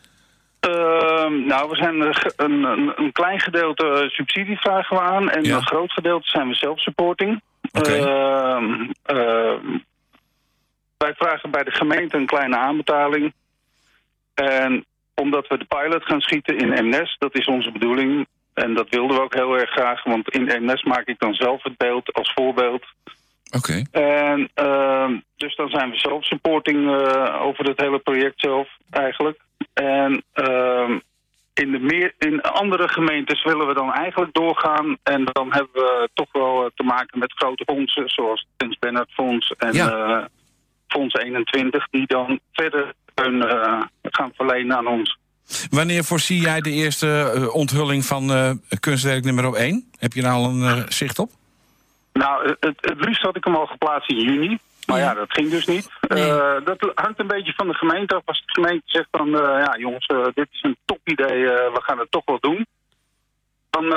Ehm, 0.59 1.45
nou, 1.45 1.69
we 1.69 1.75
zijn 1.75 2.01
een, 2.01 2.15
een, 2.35 2.93
een, 2.95 3.11
klein 3.11 3.39
gedeelte 3.39 3.87
eh, 3.87 4.09
subsidie 4.09 4.57
vragen 4.57 4.95
we 4.97 5.01
aan. 5.01 5.29
En 5.29 5.43
Ja. 5.43 5.55
een 5.55 5.65
groot 5.65 5.91
gedeelte 5.91 6.29
zijn 6.29 6.47
we 6.47 6.55
self-supporting. 6.55 7.41
Oké. 7.71 7.91
Ehm, 7.91 8.89
ehm, 9.03 9.77
wij 10.97 11.13
vragen 11.13 11.51
bij 11.51 11.63
de 11.63 11.71
gemeente 11.71 12.17
een 12.17 12.25
kleine 12.25 12.57
aanbetaling. 12.57 13.33
En 14.33 14.85
omdat 15.15 15.47
we 15.47 15.57
de 15.57 15.65
pilot 15.65 16.03
gaan 16.03 16.21
schieten 16.21 16.57
in 16.57 16.85
MNES, 16.85 17.15
dat 17.19 17.35
is 17.35 17.45
onze 17.45 17.71
bedoeling. 17.71 18.27
En 18.53 18.73
dat 18.73 18.89
wilden 18.89 19.15
we 19.17 19.23
ook 19.23 19.33
heel 19.33 19.57
erg 19.57 19.69
graag, 19.69 20.03
want 20.03 20.29
in 20.29 20.43
MNES 20.43 20.83
maak 20.83 21.07
ik 21.07 21.19
dan 21.19 21.33
zelf 21.33 21.63
het 21.63 21.77
beeld 21.77 22.13
als 22.13 22.33
voorbeeld. 22.35 22.85
Oké. 23.51 23.81
En 23.91 24.49
ehm, 24.53 25.19
dus 25.35 25.55
dan 25.55 25.69
zijn 25.69 25.89
we 25.89 25.97
zelf 25.97 26.25
supporting 26.25 26.77
uh, 26.77 27.41
over 27.41 27.65
het 27.65 27.79
hele 27.79 27.99
project 27.99 28.39
zelf 28.39 28.67
eigenlijk. 28.89 29.39
En 29.73 30.23
ehm, 30.33 30.99
in, 31.53 31.71
de 31.71 31.79
meer, 31.79 32.13
in 32.17 32.41
andere 32.41 32.87
gemeentes 32.87 33.43
willen 33.43 33.67
we 33.67 33.73
dan 33.73 33.93
eigenlijk 33.93 34.33
doorgaan. 34.33 34.97
En 35.03 35.25
dan 35.25 35.53
hebben 35.53 35.73
we 35.73 36.09
toch 36.13 36.31
wel 36.31 36.71
te 36.75 36.83
maken 36.83 37.19
met 37.19 37.33
grote 37.33 37.63
fondsen, 37.65 38.09
zoals 38.09 38.39
het 38.39 38.49
Prins 38.57 38.79
Bernhard 38.79 39.11
Fonds 39.11 39.53
en 39.57 39.73
Ja. 39.73 40.29
Fonds 40.87 41.15
21, 41.15 41.87
die 41.89 42.07
dan 42.07 42.39
verder 42.51 42.93
eh, 43.13 43.81
gaan 44.01 44.31
verlenen 44.35 44.77
aan 44.77 44.87
ons. 44.87 45.19
Wanneer 45.69 46.03
voorzie 46.03 46.41
jij 46.41 46.61
de 46.61 46.71
eerste 46.71 47.31
eh, 47.35 47.55
onthulling 47.55 48.05
van 48.05 48.31
eh, 48.31 48.51
kunstwerk 48.79 49.23
nummer 49.23 49.53
1? 49.53 49.89
Heb 49.97 50.13
je 50.13 50.21
daar 50.21 50.33
al 50.33 50.45
een 50.49 50.63
eh, 50.63 50.83
zicht 50.87 51.19
op? 51.19 51.31
Nou, 52.13 52.55
het, 52.59 52.77
het 52.79 53.05
liefst 53.05 53.21
had 53.21 53.35
ik 53.35 53.43
hem 53.43 53.55
al 53.55 53.65
geplaatst 53.65 54.09
in 54.09 54.19
juni. 54.19 54.59
Maar 54.85 54.99
ja, 54.99 55.13
dat 55.13 55.31
ging 55.31 55.49
dus 55.49 55.65
niet. 55.65 55.89
Eh, 56.01 56.55
dat 56.63 56.91
hangt 56.95 57.19
een 57.19 57.27
beetje 57.27 57.53
van 57.53 57.67
de 57.67 57.73
gemeente 57.73 58.15
af. 58.15 58.21
Als 58.25 58.43
de 58.45 58.53
gemeente 58.53 58.83
zegt 58.85 59.07
van, 59.11 59.27
eh, 59.27 59.63
ja 59.65 59.75
jongens, 59.77 60.05
eh, 60.05 60.23
dit 60.33 60.47
is 60.51 60.63
een 60.63 60.77
topidee, 60.85 61.43
we 61.45 61.79
gaan 61.81 61.99
het 61.99 62.11
toch 62.11 62.25
wel 62.25 62.39
doen. 62.39 62.65
Dan, 63.69 63.89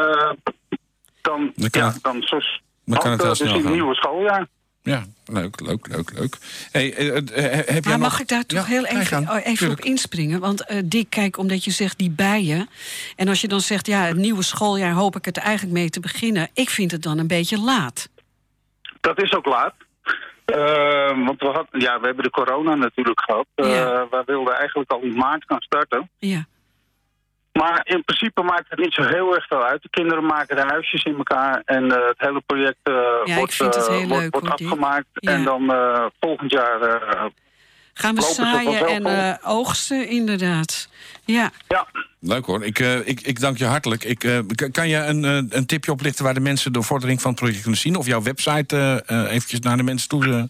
dan, 1.20 1.52
Dan 1.54 1.68
ja, 1.70 1.92
dan, 2.02 2.22
zo, 2.22 2.38
dan 2.84 2.98
kan 2.98 3.10
het 3.10 3.20
dus 3.20 3.38
snel 3.38 3.54
in 3.54 3.64
het 3.64 3.72
nieuwe 3.72 3.94
schooljaar. 3.94 4.46
Ja, 4.84 5.04
leuk, 5.26 5.60
leuk, 5.60 5.88
leuk, 5.88 6.12
leuk. 6.18 6.36
Hey, 6.72 6.94
eh, 6.94 7.16
eh, 7.16 7.52
heb 7.52 7.66
jij 7.66 7.80
Maar 7.80 7.92
nog... 7.92 8.00
mag 8.00 8.20
ik 8.20 8.28
daar 8.28 8.46
toch 8.46 8.58
Ja, 8.58 8.64
heel 8.64 8.84
even, 8.86 9.28
oh, 9.28 9.46
even 9.46 9.70
op 9.70 9.80
inspringen? 9.80 10.40
Want 10.40 10.66
eh 10.66 10.78
Dick, 10.84 11.10
kijk, 11.10 11.36
omdat 11.38 11.64
je 11.64 11.70
zegt 11.70 11.98
die 11.98 12.10
bijen... 12.10 12.68
en 13.16 13.28
als 13.28 13.40
je 13.40 13.48
dan 13.48 13.60
zegt, 13.60 13.86
ja, 13.86 14.00
het 14.00 14.16
nieuwe 14.16 14.42
schooljaar 14.42 14.92
hoop 14.92 15.16
ik 15.16 15.24
het 15.24 15.36
eigenlijk 15.36 15.78
mee 15.78 15.90
te 15.90 16.00
beginnen... 16.00 16.48
ik 16.54 16.70
vind 16.70 16.90
het 16.90 17.02
dan 17.02 17.18
een 17.18 17.26
beetje 17.26 17.60
laat. 17.60 18.08
Dat 19.00 19.22
is 19.22 19.32
ook 19.32 19.46
laat. 19.46 19.74
Eh, 20.44 21.24
want 21.26 21.40
we, 21.40 21.46
had, 21.46 21.66
ja, 21.70 22.00
we 22.00 22.06
hebben 22.06 22.24
de 22.24 22.30
corona 22.30 22.74
natuurlijk 22.74 23.20
gehad. 23.20 23.46
Eh 23.54 23.68
Ja. 23.74 24.08
Wij 24.10 24.22
wilden 24.26 24.54
eigenlijk 24.56 24.90
al 24.90 25.00
in 25.00 25.14
maart 25.14 25.44
gaan 25.46 25.60
starten. 25.60 26.10
Ja. 26.18 26.46
Maar 27.54 27.80
in 27.84 28.04
principe 28.04 28.42
maakt 28.42 28.64
het 28.68 28.78
niet 28.78 28.94
zo 28.94 29.02
heel 29.02 29.34
erg 29.34 29.46
veel 29.46 29.64
uit. 29.64 29.82
De 29.82 29.90
kinderen 29.90 30.26
maken 30.26 30.56
de 30.56 30.62
huisjes 30.62 31.04
in 31.04 31.16
elkaar 31.16 31.62
en 31.64 31.84
eh, 31.90 32.08
het 32.08 32.18
hele 32.18 32.42
project 32.46 32.78
eh, 32.82 33.36
wordt, 33.36 33.54
vind 33.54 33.74
het 33.74 33.86
eh, 33.86 33.96
heel 33.96 34.08
wordt, 34.08 34.22
leuk, 34.22 34.32
wordt 34.32 34.50
afgemaakt. 34.50 35.06
Ja. 35.12 35.32
En 35.32 35.44
dan 35.44 35.72
eh, 35.72 36.06
volgend 36.20 36.50
jaar 36.50 36.80
eh, 36.80 37.24
Gaan 37.94 38.14
we 38.14 38.22
zaaien 38.22 38.86
en 38.86 39.06
eh, 39.06 39.34
oogsten, 39.42 40.08
inderdaad. 40.08 40.88
Ja. 41.24 41.50
ja. 41.68 41.86
Leuk 42.20 42.46
hoor, 42.46 42.64
ik, 42.64 42.78
eh, 42.78 43.08
ik, 43.08 43.20
ik 43.20 43.40
dank 43.40 43.58
je 43.58 43.64
hartelijk. 43.64 44.04
Ik, 44.04 44.24
eh, 44.24 44.38
kan 44.72 44.88
je 44.88 44.96
een, 44.96 45.24
eh, 45.24 45.56
een 45.58 45.66
tipje 45.66 45.92
oplichten 45.92 46.24
waar 46.24 46.34
de 46.34 46.40
mensen 46.40 46.72
de 46.72 46.82
vordering 46.82 47.20
van 47.20 47.30
het 47.30 47.40
project 47.40 47.62
kunnen 47.62 47.80
zien? 47.80 47.96
Of 47.96 48.06
jouw 48.06 48.22
website 48.22 49.02
eventjes 49.06 49.60
naar 49.60 49.76
de 49.76 49.82
mensen 49.82 50.08
toe 50.08 50.48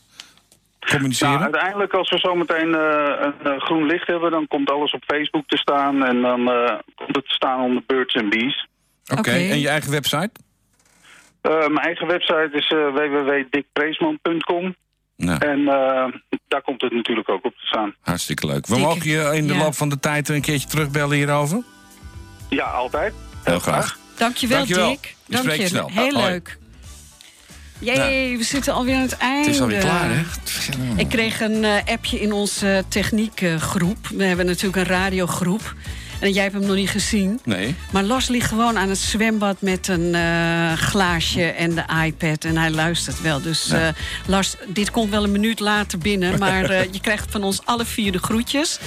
communiceren? 0.90 1.32
Nou, 1.32 1.42
uiteindelijk 1.42 1.92
als 1.92 2.10
we 2.10 2.18
zometeen 2.18 2.74
eh 2.74 3.12
een 3.20 3.34
eh, 3.52 3.60
groen 3.60 3.86
licht 3.86 4.06
hebben, 4.06 4.30
dan 4.30 4.48
komt 4.48 4.70
alles 4.70 4.92
op 4.92 5.02
Facebook 5.06 5.46
te 5.46 5.56
staan. 5.56 6.04
En 6.04 6.20
dan 6.20 6.50
eh, 6.50 6.78
komt 6.94 7.16
het 7.16 7.28
te 7.28 7.34
staan 7.34 7.60
onder 7.60 7.82
Birds 7.86 8.16
and 8.16 8.30
Bees. 8.30 8.68
Oké, 9.18 9.30
en 9.30 9.60
je 9.60 9.68
eigen 9.68 9.90
website? 9.90 10.30
Mijn 11.42 11.78
eigen 11.78 12.06
website 12.06 12.48
is 12.52 12.68
www.dickpreesman.com. 12.68 14.74
Nou, 15.16 15.38
En 15.46 15.68
eh, 15.68 16.06
daar 16.48 16.62
komt 16.62 16.80
het 16.80 16.92
natuurlijk 16.92 17.28
ook 17.28 17.44
op 17.44 17.54
te 17.56 17.66
staan. 17.66 17.94
hartstikke 18.00 18.46
leuk. 18.46 18.66
We 18.66 18.78
mogen 18.78 19.10
je 19.10 19.30
in 19.34 19.46
de 19.46 19.54
ja. 19.54 19.62
loop 19.62 19.74
van 19.74 19.88
de 19.88 20.00
tijd 20.00 20.28
een 20.28 20.40
keertje 20.40 20.68
terugbellen 20.68 21.16
hierover? 21.16 21.62
Ja, 22.48 22.64
altijd. 22.64 23.14
Heel 23.44 23.58
graag. 23.58 23.98
Dankjewel, 24.16 24.56
Dankjewel. 24.56 24.88
Dick. 24.88 25.14
Spreken 25.28 25.68
je. 25.68 25.84
Heel 25.92 26.12
Hoi. 26.12 26.30
leuk. 26.30 26.58
Jee, 27.78 28.38
we 28.38 28.44
zitten 28.44 28.74
alweer 28.74 28.94
aan 28.94 29.02
het 29.02 29.16
einde. 29.16 29.46
Het 29.46 29.54
is 29.54 29.60
alweer 29.60 29.80
klaar, 29.80 30.10
hè? 30.10 30.22
Ik 30.96 31.08
kreeg 31.08 31.40
een 31.40 31.64
eh, 31.64 31.76
appje 31.84 32.20
in 32.20 32.32
onze 32.32 32.84
techniekgroep. 32.88 34.08
we 34.08 34.24
hebben 34.24 34.46
natuurlijk 34.46 34.76
een 34.76 34.94
radiogroep. 34.94 35.74
En 36.24 36.32
jij 36.32 36.42
hebt 36.42 36.54
hem 36.54 36.66
nog 36.66 36.76
niet 36.76 36.90
gezien. 36.90 37.40
Nee. 37.44 37.74
Maar 37.90 38.02
Lars 38.02 38.28
ligt 38.28 38.48
gewoon 38.48 38.78
aan 38.78 38.88
het 38.88 38.98
zwembad 38.98 39.56
met 39.60 39.88
een 39.88 40.14
eh, 40.14 40.72
glaasje 40.72 41.42
en 41.44 41.74
de 41.74 41.84
iPad. 42.04 42.44
En 42.44 42.56
hij 42.56 42.70
luistert 42.70 43.20
wel. 43.22 43.40
Dus 43.42 43.64
Ja. 43.66 43.86
eh, 43.86 43.94
Lars, 44.26 44.54
dit 44.68 44.90
komt 44.90 45.10
wel 45.10 45.24
een 45.24 45.32
minuut 45.32 45.60
later 45.60 45.98
binnen. 45.98 46.38
Maar 46.38 46.64
eh, 46.70 46.92
je 46.92 47.00
krijgt 47.00 47.26
van 47.30 47.42
ons 47.42 47.60
alle 47.64 47.84
vier 47.84 48.12
de 48.12 48.18
groetjes. 48.18 48.78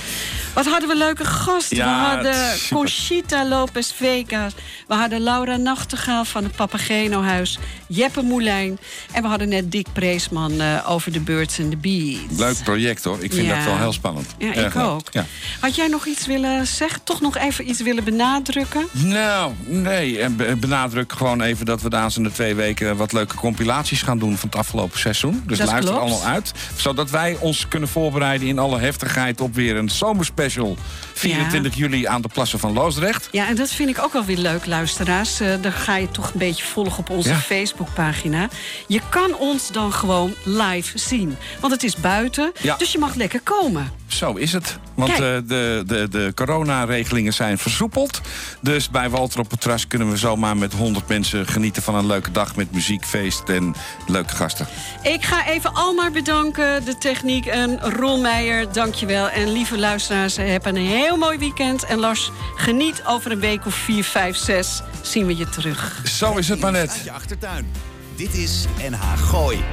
Wat 0.53 0.65
hadden 0.65 0.89
we 0.89 0.95
leuke 0.97 1.25
gasten. 1.25 1.77
Ja, 1.77 1.85
we 1.99 2.15
hadden. 2.15 2.57
Conchita 2.69 3.47
Lopez 3.47 3.91
Vegas. 3.91 4.53
We 4.87 4.93
hadden 4.93 5.21
Laura 5.21 5.55
Nachtegaal 5.57 6.25
van 6.25 6.43
het 6.43 6.55
Papageno 6.55 7.21
Huis. 7.23 7.57
Jeppe 7.87 8.21
Moulijn. 8.21 8.79
En 9.11 9.21
we 9.21 9.27
hadden 9.27 9.49
net 9.49 9.71
Dick 9.71 9.87
Preesman 9.93 10.61
over 10.85 11.11
de 11.11 11.19
Birds 11.19 11.59
and 11.59 11.69
the 11.71 11.77
Bees. 11.77 12.17
Leuk 12.37 12.63
project 12.63 13.03
hoor. 13.03 13.17
Ik 13.23 13.33
vind 13.33 13.47
Ja. 13.47 13.55
dat 13.55 13.63
wel 13.65 13.77
heel 13.77 13.93
spannend. 13.93 14.27
Ja, 14.37 14.53
Erg 14.53 14.65
ik 14.65 14.73
leuk. 14.73 14.83
ook. 14.85 15.07
Ja. 15.11 15.25
Had 15.59 15.75
jij 15.75 15.87
nog 15.87 16.05
iets 16.05 16.25
willen 16.25 16.67
zeggen? 16.67 17.03
Toch 17.03 17.21
nog 17.21 17.26
even 17.35 17.69
iets 17.69 17.81
willen 17.81 18.03
benadrukken? 18.03 18.87
Nou, 18.91 19.53
nee. 19.65 20.19
En 20.21 20.35
be- 20.35 20.55
benadruk 20.59 21.13
gewoon 21.13 21.41
even 21.41 21.65
dat 21.65 21.81
we 21.81 21.89
de 21.89 21.95
aanstaande 21.95 22.31
twee 22.31 22.55
weken 22.55 22.97
wat 22.97 23.11
leuke 23.13 23.35
compilaties 23.35 24.01
gaan 24.01 24.19
doen 24.19 24.37
van 24.37 24.49
het 24.49 24.57
afgelopen 24.57 24.99
seizoen. 24.99 25.43
Dus 25.45 25.57
Dat 25.57 25.67
luister 25.67 25.93
klopt. 25.93 26.11
allemaal 26.11 26.27
uit. 26.33 26.51
Zodat 26.75 27.09
wij 27.09 27.37
ons 27.39 27.67
kunnen 27.67 27.89
voorbereiden 27.89 28.47
in 28.47 28.59
alle 28.59 28.79
heftigheid 28.79 29.41
op 29.41 29.55
weer 29.55 29.75
een 29.75 29.89
zomerspecial. 29.89 30.77
24 31.13 31.75
juli 31.75 32.05
aan 32.05 32.21
de 32.21 32.27
plassen 32.33 32.59
van 32.59 32.73
Loosdrecht. 32.73 33.27
Ja, 33.31 33.47
en 33.47 33.55
dat 33.55 33.69
vind 33.71 33.89
ik 33.89 33.99
ook 33.99 34.13
wel 34.13 34.25
weer 34.25 34.37
leuk, 34.37 34.65
luisteraars. 34.65 35.39
Eh 35.39 35.49
dan 35.61 35.71
ga 35.71 35.95
je 35.97 36.11
toch 36.11 36.25
een 36.33 36.39
beetje 36.39 36.63
volgen 36.63 36.97
op 36.99 37.09
onze 37.09 37.29
Ja. 37.29 37.35
Facebookpagina. 37.37 38.47
Je 38.87 39.01
kan 39.09 39.35
ons 39.35 39.71
dan 39.71 39.93
gewoon 39.93 40.33
live 40.43 40.97
zien. 40.97 41.37
Want 41.59 41.73
het 41.73 41.83
is 41.83 41.95
buiten, 41.95 42.51
Ja. 42.61 42.75
dus 42.77 42.91
je 42.91 42.97
mag 42.97 43.15
lekker 43.15 43.41
komen. 43.41 43.91
Zo 44.07 44.33
is 44.33 44.53
het. 44.53 44.77
Want 44.93 45.11
eh, 45.11 45.17
de, 45.17 45.83
de, 45.85 46.07
de 46.09 46.31
coronaregelingen 46.35 47.33
zijn 47.33 47.57
versoepeld. 47.57 48.21
Dus 48.61 48.89
bij 48.89 49.09
Walter 49.09 49.39
op 49.39 49.51
het 49.51 49.61
Terras 49.61 49.87
kunnen 49.87 50.09
we 50.09 50.17
zomaar 50.17 50.57
met 50.57 50.73
100 50.73 51.07
mensen 51.07 51.47
genieten 51.47 51.81
van 51.83 51.95
een 51.95 52.05
leuke 52.05 52.31
dag 52.31 52.55
met 52.55 52.71
muziek, 52.71 53.05
feest 53.05 53.49
en 53.49 53.75
leuke 54.07 54.35
gasten. 54.35 54.67
Ik 55.03 55.23
ga 55.23 55.47
even 55.47 55.73
Almar 55.73 56.11
bedanken, 56.11 56.85
de 56.85 56.97
techniek 56.97 57.45
en 57.45 57.79
Ron 57.79 58.21
Meijer, 58.21 58.71
dankjewel. 58.71 59.29
En 59.29 59.51
lieve 59.51 59.77
luisteraars, 59.77 60.35
heb 60.35 60.65
een 60.65 60.75
heel 60.75 61.17
mooi 61.17 61.37
weekend. 61.37 61.83
En 61.83 61.99
Lars, 61.99 62.31
geniet 62.55 63.03
over 63.05 63.31
een 63.31 63.39
week 63.39 63.65
of 63.65 63.75
4, 63.75 64.03
5, 64.03 64.37
6 64.37 64.81
zien 65.01 65.25
we 65.25 65.37
je 65.37 65.49
terug. 65.49 66.01
Zo 66.03 66.37
is 66.37 66.49
het 66.49 66.59
maar 66.59 66.71
net. 66.71 66.89
Uit 66.89 67.03
je 67.03 67.11
achtertuin. 67.11 67.71
Dit 68.15 68.33
is 68.33 68.65
NH 68.89 69.01
Gooi. 69.17 69.63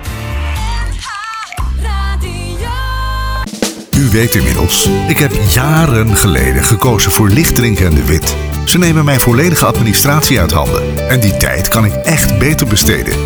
U 4.05 4.09
weet 4.11 4.35
inmiddels, 4.35 4.89
ik 5.09 5.19
heb 5.19 5.33
jaren 5.49 6.17
geleden 6.17 6.65
gekozen 6.65 7.11
voor 7.11 7.29
Lichtdrink 7.29 7.81
en 7.81 7.95
de 7.95 8.05
Wit. 8.05 8.37
Ze 8.65 8.79
nemen 8.79 9.05
mijn 9.05 9.21
volledige 9.21 9.65
administratie 9.65 10.41
uit 10.41 10.53
handen. 10.53 11.09
En 11.09 11.21
die 11.21 11.37
tijd 11.37 11.69
kan 11.69 11.85
ik 11.85 11.93
echt 11.95 12.39
beter 12.39 12.67
besteden. 12.67 13.17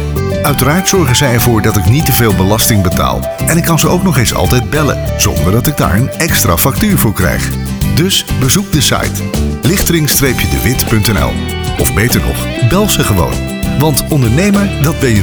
Uiteraard 0.43 0.89
zorgen 0.89 1.17
zij 1.17 1.33
ervoor 1.33 1.63
dat 1.63 1.77
ik 1.77 1.89
niet 1.89 2.05
te 2.05 2.13
veel 2.13 2.35
belasting 2.35 2.83
betaal. 2.83 3.21
En 3.47 3.57
ik 3.57 3.65
kan 3.65 3.79
ze 3.79 3.89
ook 3.89 4.03
nog 4.03 4.19
eens 4.19 4.35
altijd 4.35 4.71
bellen, 4.71 5.21
zonder 5.21 5.53
dat 5.53 5.67
ik 5.67 5.77
daar 5.77 5.95
een 5.95 6.11
extra 6.11 6.57
factuur 6.57 6.99
voor 6.99 7.13
krijg. 7.13 7.51
Dus 7.95 8.25
bezoek 8.41 8.73
de 8.73 8.81
site 8.81 9.23
lichtering-dewit.nl 9.63 11.33
Of 11.79 11.95
beter 11.95 12.21
nog, 12.21 12.69
bel 12.69 12.89
ze 12.89 13.03
gewoon. 13.03 13.35
Want 13.79 14.05
ondernemer, 14.09 14.83
dat 14.83 15.01
ben 15.01 15.15
je 15.15 15.23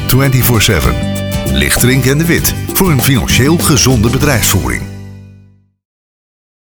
24-7. 1.47 1.53
Lichtdrink 1.53 2.05
en 2.05 2.17
de 2.17 2.25
Wit, 2.25 2.55
voor 2.73 2.91
een 2.91 3.01
financieel 3.01 3.57
gezonde 3.57 4.09
bedrijfsvoering. 4.09 4.94